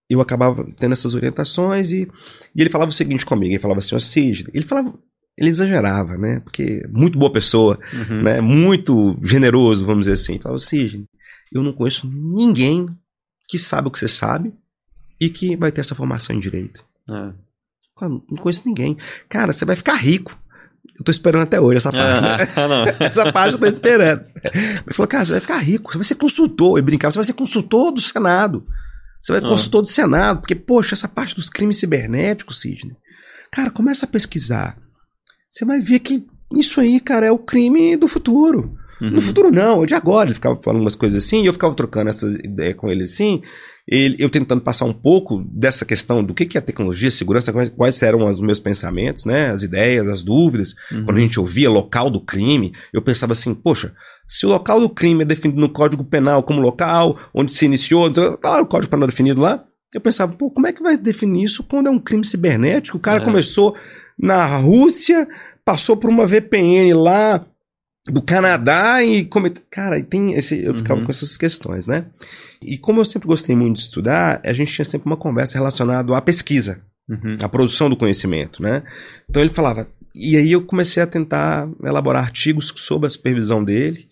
eu 0.09 0.19
acabava 0.21 0.65
tendo 0.77 0.91
essas 0.91 1.13
orientações 1.13 1.91
e, 1.91 2.09
e 2.55 2.61
ele 2.61 2.69
falava 2.69 2.89
o 2.89 2.93
seguinte 2.93 3.25
comigo, 3.25 3.51
ele 3.51 3.59
falava 3.59 3.79
assim, 3.79 3.95
ó, 3.95 3.99
Sidney, 3.99 4.51
ele 4.53 4.65
falava, 4.65 4.93
ele 5.37 5.49
exagerava, 5.49 6.17
né, 6.17 6.39
porque 6.39 6.83
muito 6.89 7.17
boa 7.17 7.31
pessoa, 7.31 7.79
uhum. 7.93 8.21
né, 8.23 8.41
muito 8.41 9.17
generoso, 9.21 9.85
vamos 9.85 10.05
dizer 10.05 10.13
assim, 10.13 10.39
falava, 10.39 10.57
Sidney, 10.57 11.05
eu 11.51 11.61
não 11.61 11.73
conheço 11.73 12.09
ninguém 12.11 12.87
que 13.47 13.57
sabe 13.57 13.87
o 13.87 13.91
que 13.91 13.99
você 13.99 14.07
sabe 14.07 14.53
e 15.19 15.29
que 15.29 15.55
vai 15.55 15.71
ter 15.71 15.81
essa 15.81 15.95
formação 15.95 16.35
em 16.35 16.39
direito. 16.39 16.83
É. 17.09 17.33
Não 18.01 18.37
conheço 18.39 18.63
ninguém. 18.65 18.97
Cara, 19.27 19.51
você 19.51 19.65
vai 19.65 19.75
ficar 19.75 19.95
rico. 19.95 20.37
Eu 20.97 21.03
tô 21.03 21.11
esperando 21.11 21.43
até 21.43 21.59
hoje 21.59 21.77
essa 21.77 21.91
parte. 21.91 22.23
Ah, 22.57 22.67
né? 22.67 22.97
essa 23.05 23.31
parte 23.31 23.53
eu 23.53 23.59
tô 23.59 23.65
esperando. 23.65 24.25
Ele 24.53 24.93
falou, 24.93 25.07
cara, 25.07 25.25
você 25.25 25.31
vai 25.31 25.41
ficar 25.41 25.57
rico, 25.57 25.91
você 25.91 25.97
vai 25.97 26.05
ser 26.05 26.15
consultor. 26.15 26.77
Eu 26.77 26.83
brincava, 26.83 27.11
você 27.11 27.17
vai 27.17 27.25
ser 27.25 27.33
consultor 27.33 27.91
do 27.91 28.01
Senado. 28.01 28.65
Você 29.21 29.33
vai 29.33 29.41
ah. 29.41 29.47
consultor 29.49 29.81
do 29.81 29.87
Senado, 29.87 30.41
porque, 30.41 30.55
poxa, 30.55 30.93
essa 30.93 31.07
parte 31.07 31.35
dos 31.35 31.49
crimes 31.49 31.77
cibernéticos, 31.77 32.61
Sidney. 32.61 32.95
Cara, 33.51 33.71
começa 33.71 34.05
a 34.05 34.09
pesquisar. 34.09 34.77
Você 35.51 35.65
vai 35.65 35.79
ver 35.79 35.99
que 35.99 36.25
isso 36.55 36.79
aí, 36.79 36.99
cara, 36.99 37.25
é 37.25 37.31
o 37.31 37.37
crime 37.37 37.95
do 37.95 38.07
futuro. 38.07 38.75
Uhum. 39.01 39.11
No 39.11 39.21
futuro 39.21 39.51
não, 39.51 39.85
de 39.85 39.93
agora. 39.93 40.27
Ele 40.27 40.33
ficava 40.33 40.59
falando 40.63 40.81
umas 40.81 40.95
coisas 40.95 41.23
assim, 41.23 41.43
e 41.43 41.45
eu 41.45 41.53
ficava 41.53 41.73
trocando 41.75 42.09
essas 42.09 42.33
ideias 42.35 42.75
com 42.75 42.89
ele 42.89 43.03
assim. 43.03 43.41
Ele, 43.87 44.17
eu 44.19 44.29
tentando 44.29 44.61
passar 44.61 44.85
um 44.85 44.93
pouco 44.93 45.41
dessa 45.49 45.85
questão 45.85 46.21
do 46.21 46.33
que, 46.33 46.45
que 46.45 46.57
é 46.57 46.61
tecnologia, 46.61 47.09
segurança, 47.09 47.53
quais, 47.53 47.69
quais 47.69 48.01
eram 48.01 48.25
os 48.27 48.41
meus 48.41 48.59
pensamentos, 48.59 49.23
né? 49.23 49.49
As 49.49 49.61
ideias, 49.63 50.07
as 50.07 50.23
dúvidas. 50.23 50.73
Uhum. 50.91 51.05
Quando 51.05 51.17
a 51.17 51.21
gente 51.21 51.39
ouvia 51.39 51.69
local 51.69 52.09
do 52.09 52.19
crime, 52.19 52.73
eu 52.91 53.01
pensava 53.01 53.31
assim, 53.31 53.53
poxa, 53.53 53.93
se 54.27 54.45
o 54.45 54.49
local 54.49 54.79
do 54.81 54.89
crime 54.89 55.21
é 55.21 55.25
definido 55.25 55.61
no 55.61 55.69
Código 55.69 56.03
Penal 56.03 56.43
como 56.43 56.59
local, 56.59 57.17
onde 57.33 57.53
se 57.53 57.65
iniciou, 57.65 58.11
claro, 58.41 58.63
o 58.63 58.67
Código 58.67 58.91
Penal 58.91 59.07
definido 59.07 59.39
lá, 59.39 59.63
eu 59.93 60.01
pensava, 60.01 60.33
pô, 60.33 60.49
como 60.51 60.67
é 60.67 60.73
que 60.73 60.83
vai 60.83 60.97
definir 60.97 61.45
isso 61.45 61.63
quando 61.63 61.87
é 61.87 61.89
um 61.89 61.99
crime 61.99 62.25
cibernético? 62.25 62.97
O 62.97 63.01
cara 63.01 63.21
É. 63.21 63.25
começou 63.25 63.73
na 64.17 64.45
Rússia, 64.57 65.27
passou 65.63 65.97
por 65.97 66.09
uma 66.09 66.25
VPN 66.25 66.93
lá 66.93 67.45
do 68.09 68.21
Canadá 68.21 69.03
e 69.03 69.25
cometeu. 69.25 69.63
Cara, 69.69 70.01
tem 70.01 70.33
esse. 70.33 70.63
Eu 70.63 70.73
ficava 70.73 70.99
Uhum. 70.99 71.05
com 71.05 71.11
essas 71.11 71.35
questões, 71.37 71.87
né? 71.87 72.05
E 72.61 72.77
como 72.77 73.01
eu 73.01 73.05
sempre 73.05 73.27
gostei 73.27 73.55
muito 73.55 73.75
de 73.75 73.81
estudar, 73.83 74.41
a 74.43 74.53
gente 74.53 74.71
tinha 74.73 74.85
sempre 74.85 75.05
uma 75.07 75.17
conversa 75.17 75.57
relacionada 75.57 76.15
à 76.15 76.21
pesquisa, 76.21 76.81
Uhum. 77.09 77.37
à 77.41 77.49
produção 77.49 77.89
do 77.89 77.97
conhecimento, 77.97 78.61
né? 78.63 78.83
Então 79.29 79.41
ele 79.41 79.51
falava. 79.51 79.87
E 80.15 80.35
aí 80.35 80.51
eu 80.51 80.61
comecei 80.63 81.03
a 81.03 81.07
tentar 81.07 81.69
elaborar 81.83 82.23
artigos 82.23 82.73
sob 82.75 83.05
a 83.05 83.09
supervisão 83.09 83.63
dele, 83.63 84.07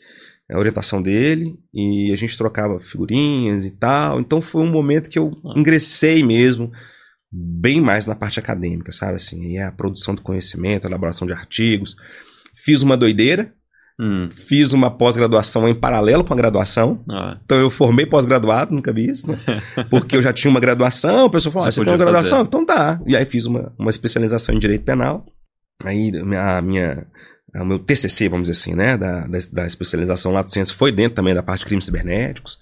a 0.51 0.59
orientação 0.59 1.01
dele, 1.01 1.57
e 1.73 2.11
a 2.13 2.15
gente 2.15 2.37
trocava 2.37 2.79
figurinhas 2.79 3.65
e 3.65 3.71
tal. 3.71 4.19
Então 4.19 4.39
foi 4.41 4.61
um 4.61 4.69
momento 4.69 5.09
que 5.09 5.17
eu 5.17 5.31
ingressei 5.55 6.21
mesmo 6.21 6.71
bem 7.37 7.81
mais 7.81 8.05
na 8.05 8.15
parte 8.15 8.39
acadêmica, 8.39 8.91
sabe? 8.91 9.15
Assim, 9.15 9.51
e 9.53 9.57
a 9.59 9.71
produção 9.71 10.15
do 10.15 10.21
conhecimento, 10.21 10.85
a 10.85 10.89
elaboração 10.89 11.27
de 11.27 11.33
artigos. 11.33 11.95
Fiz 12.53 12.81
uma 12.81 12.95
doideira, 12.95 13.53
Hum. 13.97 14.27
fiz 14.29 14.73
uma 14.73 14.91
pós-graduação 14.91 15.69
em 15.69 15.73
paralelo 15.73 16.21
com 16.23 16.33
a 16.33 16.37
graduação. 16.37 17.01
Ah, 17.09 17.37
Então 17.45 17.57
eu 17.57 17.69
formei 17.69 18.05
pós-graduado, 18.05 18.73
nunca 18.75 18.91
vi 18.91 19.09
isso, 19.09 19.31
né? 19.31 19.39
Porque 19.89 20.17
eu 20.17 20.21
já 20.21 20.33
tinha 20.33 20.51
uma 20.51 20.59
graduação, 20.59 21.25
a 21.25 21.29
pessoa 21.29 21.51
falou: 21.51 21.67
ah, 21.67 21.71
Você 21.71 21.81
tem 21.81 21.91
uma 21.93 21.97
graduação? 21.97 22.37
fazer. 22.39 22.47
Então 22.47 22.65
tá. 22.65 23.01
E 23.07 23.15
aí 23.15 23.23
fiz 23.25 23.45
uma, 23.45 23.73
uma 23.79 23.89
especialização 23.89 24.53
em 24.53 24.59
direito 24.59 24.83
penal. 24.83 25.25
Aí 25.83 26.11
a 26.37 26.61
minha. 26.61 27.05
O 27.57 27.63
meu 27.63 27.79
TCC, 27.79 28.27
vamos 28.27 28.49
dizer 28.49 28.59
assim, 28.59 28.75
né, 28.75 28.97
da, 28.97 29.25
da, 29.27 29.37
da 29.53 29.65
especialização 29.65 30.33
Lato 30.33 30.51
Senso 30.51 30.75
foi 30.75 30.91
dentro 30.91 31.15
também 31.15 31.33
da 31.33 31.41
parte 31.41 31.61
de 31.61 31.67
crimes 31.67 31.85
cibernéticos. 31.85 32.57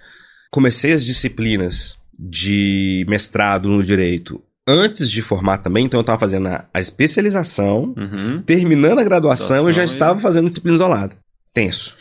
Comecei 0.51 0.93
as 0.93 1.03
disciplinas 1.03 1.97
de 2.17 3.03
mestrado 3.09 3.67
no 3.69 3.81
direito 3.81 4.39
antes 4.67 5.09
de 5.09 5.21
formar 5.21 5.57
também, 5.59 5.85
então 5.85 5.99
eu 5.99 6.01
estava 6.01 6.19
fazendo 6.19 6.47
a, 6.47 6.65
a 6.73 6.79
especialização, 6.79 7.93
uhum. 7.97 8.41
terminando 8.45 8.99
a 8.99 9.03
graduação, 9.03 9.67
eu 9.67 9.73
já 9.73 9.83
estava 9.83 10.19
fazendo 10.19 10.47
disciplina 10.49 10.75
isolada. 10.75 11.15
Tenso. 11.53 11.95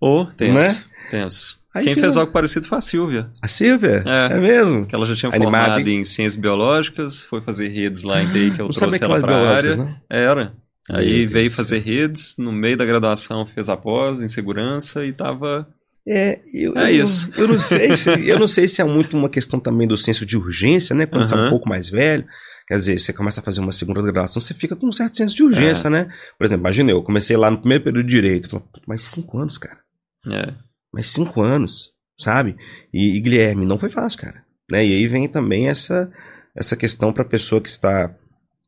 Ou, 0.00 0.26
tenso. 0.26 0.54
Né? 0.54 0.84
Tenso. 1.10 1.58
Aí 1.74 1.84
Quem 1.86 1.94
fez 1.94 2.16
um- 2.16 2.20
algo 2.20 2.32
parecido 2.32 2.66
foi 2.66 2.78
a 2.78 2.80
Silvia. 2.80 3.28
A 3.42 3.48
Silvia? 3.48 4.04
É. 4.06 4.34
É, 4.36 4.40
mesmo? 4.40 4.86
Que 4.86 4.94
ela 4.94 5.04
já 5.06 5.14
tinha 5.16 5.30
Animada, 5.34 5.64
formado 5.72 5.88
hein? 5.88 6.00
em 6.00 6.04
ciências 6.04 6.36
biológicas, 6.36 7.24
foi 7.24 7.40
fazer 7.40 7.68
redes 7.68 8.04
lá 8.04 8.22
em 8.22 8.26
TI, 8.30 8.52
que 8.54 8.60
eu 8.60 8.66
Não 8.66 8.72
trouxe 8.72 9.02
ela 9.02 9.18
pra 9.18 9.26
biológicas, 9.26 9.78
área. 9.78 9.84
não? 9.84 9.96
Era. 10.08 10.52
Aí 10.90 11.20
Meu 11.20 11.28
veio 11.30 11.48
Deus. 11.48 11.54
fazer 11.54 11.78
redes, 11.78 12.36
no 12.38 12.52
meio 12.52 12.76
da 12.76 12.84
graduação 12.84 13.44
fez 13.46 13.68
a 13.68 13.76
pós 13.76 14.22
em 14.22 14.28
segurança 14.28 15.04
e 15.04 15.12
tava. 15.12 15.66
É, 16.06 16.40
eu, 16.52 16.76
É 16.76 16.90
eu, 16.92 17.04
isso. 17.04 17.30
Eu 17.36 17.48
não 17.48 17.58
sei 17.58 17.96
se, 17.96 18.10
eu 18.28 18.38
não 18.38 18.46
sei 18.46 18.68
se 18.68 18.80
é 18.80 18.84
muito 18.84 19.16
uma 19.16 19.28
questão 19.28 19.58
também 19.58 19.88
do 19.88 19.96
senso 19.96 20.26
de 20.26 20.36
urgência, 20.36 20.94
né? 20.94 21.06
Quando 21.06 21.26
você 21.26 21.34
é 21.34 21.36
um 21.38 21.50
pouco 21.50 21.68
mais 21.68 21.88
velho. 21.88 22.26
Quer 22.66 22.76
dizer, 22.78 22.98
você 22.98 23.12
começa 23.12 23.40
a 23.40 23.42
fazer 23.42 23.60
uma 23.60 23.72
segunda 23.72 24.00
graduação, 24.00 24.40
você 24.40 24.54
fica 24.54 24.74
com 24.74 24.86
um 24.86 24.92
certo 24.92 25.16
senso 25.18 25.34
de 25.36 25.42
urgência, 25.42 25.90
né? 25.90 26.08
Por 26.38 26.44
exemplo, 26.46 26.62
imagina 26.62 26.90
eu, 26.90 27.02
comecei 27.02 27.36
lá 27.36 27.50
no 27.50 27.58
primeiro 27.58 27.84
período 27.84 28.06
de 28.06 28.10
direito. 28.10 28.48
Falei, 28.48 28.64
"Pô, 28.72 28.80
mais 28.86 29.02
cinco 29.02 29.38
anos, 29.38 29.58
cara. 29.58 29.78
É. 30.30 30.52
Mais 30.92 31.06
cinco 31.08 31.42
anos, 31.42 31.90
sabe? 32.18 32.56
E, 32.92 33.16
e, 33.16 33.20
Guilherme, 33.20 33.66
não 33.66 33.78
foi 33.78 33.90
fácil, 33.90 34.18
cara. 34.18 34.42
Né? 34.70 34.86
E 34.86 34.94
aí 34.94 35.06
vem 35.06 35.28
também 35.28 35.68
essa, 35.68 36.10
essa 36.56 36.74
questão 36.74 37.12
para 37.12 37.22
a 37.22 37.28
pessoa 37.28 37.60
que 37.60 37.68
está 37.68 38.14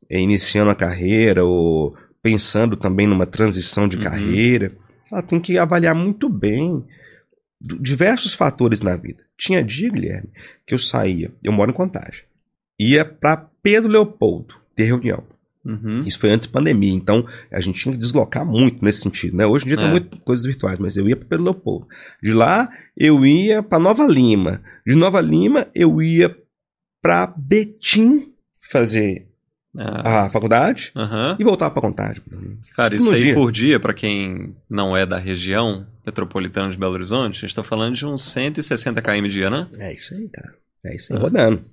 é, 0.09 0.19
iniciando 0.19 0.69
a 0.69 0.75
carreira 0.75 1.43
ou 1.43 1.95
pensando 2.21 2.75
também 2.77 3.07
numa 3.07 3.25
transição 3.25 3.87
de 3.87 3.97
Uhum. 3.97 4.03
carreira. 4.03 4.71
Ela 5.11 5.23
tem 5.23 5.39
que 5.39 5.57
avaliar 5.57 5.95
muito 5.95 6.29
bem 6.29 6.85
diversos 7.59 8.33
fatores 8.33 8.81
na 8.81 8.95
vida. 8.95 9.23
Tinha 9.37 9.63
dia, 9.63 9.89
Guilherme, 9.89 10.29
que 10.65 10.73
eu 10.73 10.79
saía, 10.79 11.31
eu 11.43 11.51
moro 11.51 11.71
em 11.71 11.73
Contagem, 11.73 12.23
ia 12.79 13.03
para 13.03 13.37
Pedro 13.61 13.89
Leopoldo 13.89 14.55
ter 14.75 14.83
reunião. 14.85 15.23
Uhum. 15.65 15.99
Isso 16.01 16.19
foi 16.19 16.29
antes 16.29 16.47
da 16.47 16.53
pandemia, 16.53 16.93
então 16.93 17.25
a 17.51 17.59
gente 17.59 17.81
tinha 17.81 17.91
que 17.91 17.99
deslocar 17.99 18.45
muito 18.45 18.83
nesse 18.85 19.01
sentido, 19.01 19.35
né? 19.35 19.45
Hoje 19.45 19.65
em 19.65 19.67
dia 19.67 19.77
É. 19.77 19.81
tem 19.81 19.89
muitas 19.89 20.19
coisas 20.21 20.45
virtuais, 20.45 20.79
mas 20.79 20.95
eu 20.95 21.09
ia 21.09 21.15
para 21.17 21.27
Pedro 21.27 21.43
Leopoldo. 21.43 21.87
De 22.23 22.31
lá 22.31 22.69
eu 22.95 23.25
ia 23.25 23.61
para 23.61 23.77
Nova 23.77 24.05
Lima. 24.05 24.61
De 24.85 24.95
Nova 24.95 25.19
Lima 25.19 25.67
eu 25.75 26.01
ia 26.01 26.37
para 27.01 27.27
Betim 27.35 28.31
fazer 28.61 29.26
Ah, 29.79 30.23
a 30.25 30.29
faculdade 30.29 30.91
Aham. 30.95 31.35
e 31.39 31.43
voltar 31.43 31.69
para 31.69 31.81
Contagem. 31.81 32.23
Cara, 32.75 32.89
Tudo 32.89 32.99
isso 33.01 33.13
aí 33.13 33.23
dia. 33.25 33.33
por 33.35 33.51
dia, 33.51 33.79
pra 33.79 33.93
quem 33.93 34.55
não 34.69 34.97
é 34.97 35.05
da 35.05 35.17
região 35.17 35.85
metropolitana 36.05 36.71
de 36.71 36.77
Belo 36.77 36.93
Horizonte, 36.93 37.37
a 37.37 37.41
gente 37.47 37.55
tá 37.55 37.63
falando 37.63 37.95
de 37.95 38.05
uns 38.05 38.23
160 38.23 39.01
km 39.01 39.27
dia, 39.29 39.49
né? 39.49 39.67
É 39.77 39.93
isso 39.93 40.13
aí, 40.15 40.27
cara. 40.29 40.53
É 40.85 40.95
isso 40.95 41.13
aí, 41.13 41.19
Ah. 41.19 41.21
rodando. 41.21 41.63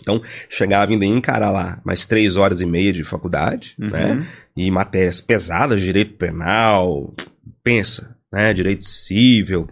Então, 0.00 0.20
chegava 0.50 0.90
ainda 0.90 1.04
em 1.04 1.12
encarar 1.14 1.50
lá 1.52 1.80
mais 1.84 2.04
três 2.04 2.36
horas 2.36 2.60
e 2.60 2.66
meia 2.66 2.92
de 2.92 3.04
faculdade, 3.04 3.76
Uhum. 3.80 3.90
né? 3.90 4.26
E 4.56 4.70
matérias 4.70 5.20
pesadas, 5.20 5.80
direito 5.80 6.14
penal, 6.14 7.14
pensa, 7.62 8.16
né? 8.32 8.52
Direito 8.52 8.84
civil, 8.86 9.68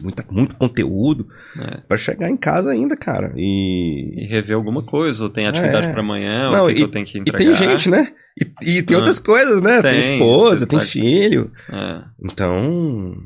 muita, 0.00 0.24
muito 0.30 0.56
conteúdo, 0.56 1.26
É. 1.58 1.80
Pra 1.88 1.96
chegar 1.96 2.28
em 2.30 2.36
casa 2.36 2.70
ainda, 2.70 2.96
cara. 2.96 3.32
E, 3.36 4.22
E 4.22 4.26
rever 4.26 4.56
alguma 4.56 4.82
coisa, 4.82 5.24
ou 5.24 5.30
tem 5.30 5.46
atividade 5.46 5.88
É. 5.88 5.90
pra 5.92 6.00
amanhã, 6.00 6.50
Não, 6.50 6.66
o 6.66 6.68
que, 6.68 6.78
e- 6.78 6.82
eu 6.82 6.88
tenho 6.88 7.04
que 7.04 7.18
e 7.18 7.20
entregar. 7.20 7.38
tem 7.38 7.54
gente, 7.54 7.88
né? 7.90 8.12
E, 8.62 8.78
e 8.78 8.82
tem 8.82 8.94
Ah. 8.94 8.98
outras 8.98 9.18
coisas, 9.18 9.60
né? 9.62 9.80
Tem, 9.82 9.98
Tem, 10.00 10.12
esposa, 10.18 10.66
tem 10.66 10.78
tá- 10.78 10.84
filho. 10.84 11.50
É, 11.70 12.02
Então, 12.22 13.16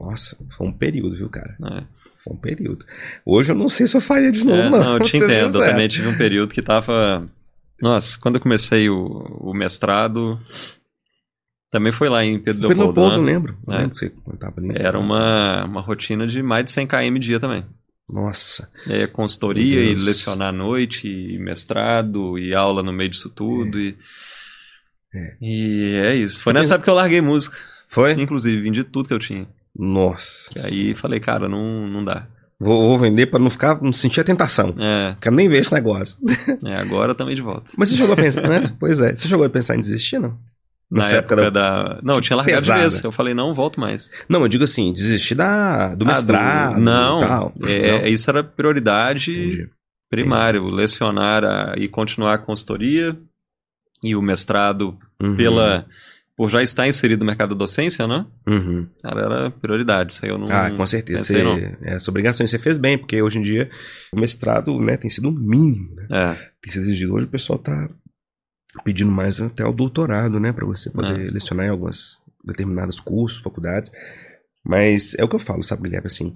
nossa, 0.00 0.36
foi 0.50 0.66
um 0.66 0.72
período, 0.72 1.16
viu, 1.16 1.28
cara? 1.28 1.56
é. 1.64 1.82
Foi 2.22 2.34
um 2.34 2.36
período. 2.38 2.84
Hoje 3.24 3.52
eu 3.52 3.56
não 3.56 3.68
sei 3.68 3.86
se 3.86 3.96
eu 3.96 4.00
faria 4.00 4.30
de 4.30 4.44
novo, 4.44 4.60
É, 4.60 4.70
não. 4.70 4.78
não, 4.84 4.92
eu 4.98 5.00
te 5.00 5.16
entendo. 5.16 5.62
Eu 5.62 5.70
também 5.70 5.88
tive 5.88 6.08
um 6.08 6.16
período 6.16 6.52
que 6.52 6.60
tava. 6.62 7.26
Nossa, 7.80 8.18
quando 8.20 8.36
eu 8.36 8.40
comecei 8.40 8.88
o, 8.88 9.06
o 9.40 9.52
mestrado, 9.54 10.38
também 11.74 11.90
foi 11.90 12.08
lá 12.08 12.24
em 12.24 12.38
Pedro 12.38 12.68
Pedro 12.68 12.84
Leopoldo. 12.84 13.00
Leopoldo, 13.00 13.16
eu 13.16 13.26
né? 13.26 13.32
lembro. 13.32 13.58
É. 13.66 13.70
lembro 13.78 13.90
que 13.90 13.98
você 13.98 14.10
contava 14.10 14.60
nisso. 14.60 14.80
Era 14.80 14.96
uma, 14.96 15.64
uma 15.64 15.80
rotina 15.80 16.24
de 16.24 16.40
mais 16.40 16.64
de 16.64 16.70
100 16.70 16.86
km 16.86 17.18
dia 17.18 17.40
também. 17.40 17.66
Nossa. 18.08 18.70
E 18.86 18.92
aí, 18.92 19.06
consultoria 19.08 19.80
Meu 19.80 19.90
e 19.90 19.94
lecionar 19.96 20.50
à 20.50 20.52
noite, 20.52 21.08
e 21.08 21.36
mestrado, 21.36 22.38
e 22.38 22.54
aula 22.54 22.80
no 22.80 22.92
meio 22.92 23.10
disso 23.10 23.28
tudo. 23.28 23.80
E 23.80 23.96
É. 25.12 25.36
e 25.42 25.94
é 25.96 26.14
isso. 26.14 26.42
Foi 26.42 26.52
Você 26.52 26.58
nessa 26.60 26.74
época 26.74 26.84
que 26.84 26.90
eu 26.90 26.94
larguei 26.94 27.20
música. 27.20 27.56
Foi? 27.88 28.12
Inclusive, 28.12 28.62
vendi 28.62 28.84
tudo 28.84 29.08
que 29.08 29.14
eu 29.14 29.18
tinha. 29.18 29.48
Nossa. 29.76 30.48
E 30.56 30.60
aí 30.60 30.94
falei, 30.94 31.18
cara, 31.18 31.48
não, 31.48 31.88
não 31.88 32.04
dá. 32.04 32.28
Vou, 32.60 32.82
vou 32.88 32.98
vender 33.00 33.26
pra 33.26 33.40
não 33.40 33.50
ficar, 33.50 33.82
não 33.82 33.92
sentir 33.92 34.20
a 34.20 34.24
tentação. 34.24 34.76
É, 34.78 35.16
Quero 35.20 35.34
nem 35.34 35.48
ver 35.48 35.58
esse 35.58 35.74
negócio. 35.74 36.16
é 36.64 36.76
agora 36.76 37.16
também 37.16 37.34
de 37.34 37.42
volta. 37.42 37.72
Mas 37.76 37.88
você 37.88 37.96
chegou 37.96 38.12
a 38.12 38.16
pensar, 38.16 38.48
né? 38.48 38.72
Pois 38.78 39.00
é. 39.00 39.12
Você 39.16 39.26
chegou 39.26 39.44
a 39.44 39.50
pensar 39.50 39.74
em 39.76 39.80
desistir, 39.80 40.20
não? 40.20 40.38
Na 40.98 41.06
época, 41.08 41.34
época 41.34 41.50
da... 41.50 41.98
Não, 42.02 42.14
eu 42.16 42.20
tinha 42.20 42.36
largado 42.36 42.60
pesada. 42.60 42.80
de 42.84 42.88
vez. 42.90 43.04
Eu 43.04 43.12
falei, 43.12 43.34
não, 43.34 43.54
volto 43.54 43.80
mais. 43.80 44.10
Não, 44.28 44.42
eu 44.42 44.48
digo 44.48 44.64
assim, 44.64 44.92
desistir 44.92 45.34
da, 45.34 45.94
do 45.94 46.04
Ah, 46.04 46.08
mestrado 46.08 46.80
Não, 46.80 47.18
e 47.18 47.20
tal. 47.20 47.52
é, 47.64 47.92
Não? 48.00 48.06
isso 48.06 48.30
era 48.30 48.42
prioridade 48.44 49.30
Entendi. 49.32 49.70
primária. 50.10 50.62
o 50.62 50.68
Lecionar 50.70 51.44
a- 51.44 51.74
e 51.76 51.88
continuar 51.88 52.34
a 52.34 52.38
consultoria 52.38 53.16
e 54.04 54.14
o 54.16 54.22
mestrado 54.22 54.96
Uhum. 55.22 55.36
pela... 55.36 55.86
Por 56.36 56.50
já 56.50 56.60
estar 56.60 56.88
inserido 56.88 57.20
no 57.20 57.26
mercado 57.26 57.50
da 57.50 57.58
docência, 57.60 58.08
né? 58.08 58.26
Uhum. 58.44 58.88
Cara, 59.04 59.20
era 59.20 59.50
prioridade. 59.52 60.12
Isso 60.14 60.24
aí 60.24 60.32
eu 60.32 60.36
não. 60.36 60.48
Ah, 60.50 60.68
com 60.68 60.84
certeza. 60.84 61.22
Você, 61.22 61.44
não. 61.44 61.56
é 61.80 61.94
a 61.94 62.00
sua 62.00 62.10
obrigação. 62.10 62.44
E 62.44 62.48
você 62.48 62.58
fez 62.58 62.76
bem, 62.76 62.98
porque 62.98 63.22
hoje 63.22 63.38
em 63.38 63.42
dia 63.42 63.70
o 64.12 64.18
mestrado 64.18 64.76
né, 64.80 64.96
tem 64.96 65.08
sido 65.08 65.28
o 65.28 65.32
mínimo. 65.32 65.94
Né? 65.94 66.06
É, 66.10 66.34
Tem 66.60 66.72
sido 66.72 66.82
exigido. 66.86 67.14
Hoje 67.14 67.26
o 67.26 67.28
pessoal 67.28 67.56
tá 67.56 67.88
pedindo 68.82 69.10
mais 69.10 69.40
até 69.40 69.64
o 69.64 69.72
doutorado, 69.72 70.40
né? 70.40 70.52
Pra 70.52 70.66
você 70.66 70.90
poder 70.90 71.28
É. 71.28 71.30
lecionar 71.30 71.66
em 71.66 71.70
alguns 71.70 72.18
determinados 72.44 72.98
cursos, 73.00 73.40
faculdades. 73.42 73.90
Mas 74.64 75.14
é 75.18 75.24
o 75.24 75.28
que 75.28 75.34
eu 75.34 75.38
falo, 75.40 75.62
sabe, 75.62 75.82
Guilherme? 75.82 76.06
Assim, 76.06 76.32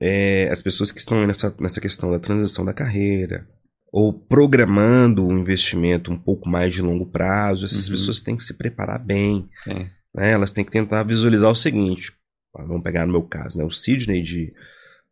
é, 0.00 0.48
as 0.50 0.60
pessoas 0.62 0.92
que 0.92 0.98
estão 0.98 1.26
nessa, 1.26 1.54
nessa 1.58 1.80
questão 1.80 2.10
da 2.10 2.18
transição 2.18 2.64
da 2.64 2.72
carreira, 2.74 3.46
ou 3.90 4.12
programando 4.12 5.26
um 5.26 5.38
investimento 5.38 6.10
um 6.12 6.16
pouco 6.16 6.48
mais 6.48 6.72
de 6.72 6.80
longo 6.82 7.06
prazo, 7.06 7.64
essas 7.64 7.86
Uhum. 7.86 7.92
pessoas 7.94 8.22
têm 8.22 8.36
que 8.36 8.42
se 8.44 8.54
preparar 8.54 8.98
bem. 8.98 9.48
tem. 9.64 9.88
né? 10.14 10.30
Elas 10.32 10.52
têm 10.52 10.64
que 10.64 10.70
tentar 10.70 11.02
visualizar 11.04 11.50
o 11.50 11.54
seguinte. 11.54 12.12
Vamos 12.54 12.82
pegar 12.82 13.06
no 13.06 13.12
meu 13.12 13.22
caso, 13.22 13.56
né? 13.58 13.64
O 13.64 13.70
Sidney 13.70 14.20
de 14.22 14.52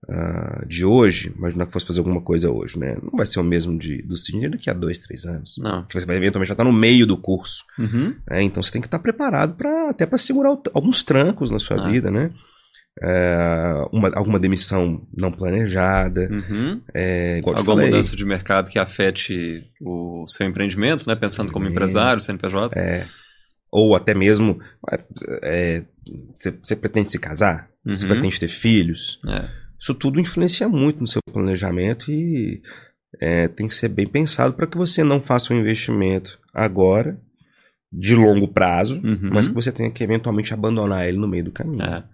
uh, 0.09 0.67
de 0.67 0.85
hoje, 0.85 1.33
imaginar 1.37 1.67
que 1.67 1.73
fosse 1.73 1.87
fazer 1.87 2.01
alguma 2.01 2.21
coisa 2.21 2.51
hoje, 2.51 2.79
né? 2.79 2.97
Não 3.03 3.17
vai 3.17 3.27
ser 3.27 3.41
o 3.41 3.45
mesmo 3.45 3.77
de, 3.79 4.03
do 4.03 4.17
Sidney 4.17 4.49
daqui 4.51 4.71
a 4.71 4.73
dois, 4.75 5.01
três 5.01 5.25
anos. 5.25 5.57
Não. 5.59 5.83
Porque 5.83 5.99
você 5.99 6.07
vai 6.07 6.17
eventualmente 6.17 6.49
já 6.49 6.55
estar 6.55 6.65
no 6.65 6.73
meio 6.73 7.07
do 7.07 7.17
curso. 7.17 7.65
Uhum. 7.79 8.15
né? 8.29 8.43
Então 8.43 8.63
você 8.63 8.73
tem 8.73 8.81
que 8.81 8.87
estar 8.87 8.99
preparado 8.99 9.55
para 9.55 9.91
até 9.91 10.07
para 10.07 10.19
segurar 10.19 10.53
o- 10.53 10.63
alguns 10.75 11.03
trancos 11.03 11.51
na 11.51 11.59
sua 11.59 11.85
Ah. 11.85 11.89
vida, 11.89 12.11
né? 12.11 12.31
É, 13.03 13.73
uma- 13.93 14.11
alguma 14.15 14.39
demissão 14.39 15.07
não 15.17 15.31
planejada, 15.31 16.29
Uhum. 16.31 16.83
é, 16.93 17.39
igual 17.39 17.57
Alguma 17.57 17.77
falei. 17.77 17.91
mudança 17.91 18.17
de 18.17 18.25
mercado 18.25 18.69
que 18.71 18.79
afete 18.79 19.65
o 19.81 20.27
seu 20.27 20.47
empreendimento, 20.47 21.07
né? 21.09 21.15
Pensando 21.15 21.53
como 21.53 21.69
empresário, 21.69 22.21
CNPJ. 22.21 22.79
É, 22.79 23.07
ou 23.71 23.95
até 23.95 24.13
mesmo 24.13 24.59
é, 25.43 25.85
você, 26.35 26.51
você 26.63 26.75
pretende 26.77 27.11
se 27.11 27.19
casar, 27.19 27.71
você 27.87 28.05
Uhum. 28.05 28.11
pretende 28.13 28.41
ter 28.41 28.49
filhos. 28.49 29.19
É. 29.29 29.49
Isso 29.81 29.95
tudo 29.95 30.21
influencia 30.21 30.69
muito 30.69 31.01
no 31.01 31.07
seu 31.07 31.21
planejamento 31.33 32.11
e 32.11 32.61
é, 33.21 33.49
tem 33.49 33.67
que 33.67 33.75
ser 33.75 33.89
bem 33.89 34.07
pensado 34.07 34.53
para 34.55 34.67
que 34.67 34.77
você 34.77 35.03
não 35.03 35.21
faça 35.21 35.53
um 35.55 35.59
investimento 35.59 36.39
agora 36.53 37.19
de 37.93 38.15
longo 38.15 38.47
prazo, 38.47 39.01
Uhum. 39.03 39.31
mas 39.33 39.49
que 39.49 39.55
você 39.55 39.73
tenha 39.73 39.91
que 39.91 40.05
eventualmente 40.05 40.55
abandonar 40.55 41.09
ele 41.09 41.19
no 41.19 41.27
meio 41.27 41.45
do 41.45 41.51
caminho. 41.51 41.83
É. 41.83 42.05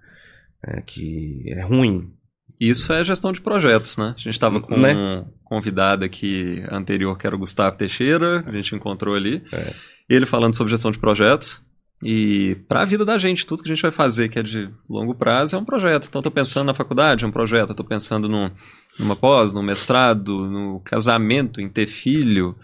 É, 0.65 0.81
que 0.81 1.43
é 1.49 1.61
ruim. 1.63 2.11
Isso 2.59 2.93
é 2.93 3.05
gestão 3.05 3.31
de 3.33 3.41
projetos, 3.43 3.99
né? 3.99 4.15
A 4.17 4.19
gente 4.19 4.31
estava 4.31 4.59
com 4.61 4.77
Né? 4.79 4.95
um 4.95 5.25
convidado 5.45 6.05
aqui 6.05 6.65
anterior, 6.71 7.17
que 7.19 7.27
era 7.27 7.37
o 7.37 7.39
Gustavo 7.39 7.77
Teixeira, 7.77 8.43
a 8.47 8.53
gente 8.53 8.75
encontrou 8.75 9.15
ali. 9.15 9.43
É. 9.53 9.73
Ele 10.09 10.25
falando 10.25 10.57
sobre 10.57 10.71
gestão 10.71 10.91
de 10.91 10.99
projetos. 10.99 11.61
E 12.03 12.57
para 12.69 12.83
a 12.83 12.85
vida 12.85 13.05
da 13.05 13.17
gente, 13.17 13.47
tudo 13.47 13.63
que 13.63 13.69
a 13.71 13.75
gente 13.75 13.83
vai 13.83 13.91
fazer 13.91 14.29
que 14.29 14.39
é 14.39 14.43
de 14.43 14.69
longo 14.89 15.15
prazo 15.15 15.57
é 15.57 15.59
um 15.59 15.65
projeto. 15.65 16.07
Então, 16.09 16.19
estou 16.21 16.31
pensando 16.33 16.67
na 16.67 16.75
faculdade, 16.75 17.25
é 17.25 17.27
um 17.27 17.33
projeto. 17.33 17.71
Estou 17.71 17.87
pensando 17.87 18.29
num, 18.29 18.51
numa 18.99 19.17
pós, 19.17 19.53
num 19.53 19.63
mestrado, 19.63 20.47
no 20.47 20.81
casamento, 20.81 21.61
em 21.61 21.69
ter 21.69 21.87
filho. 21.87 22.55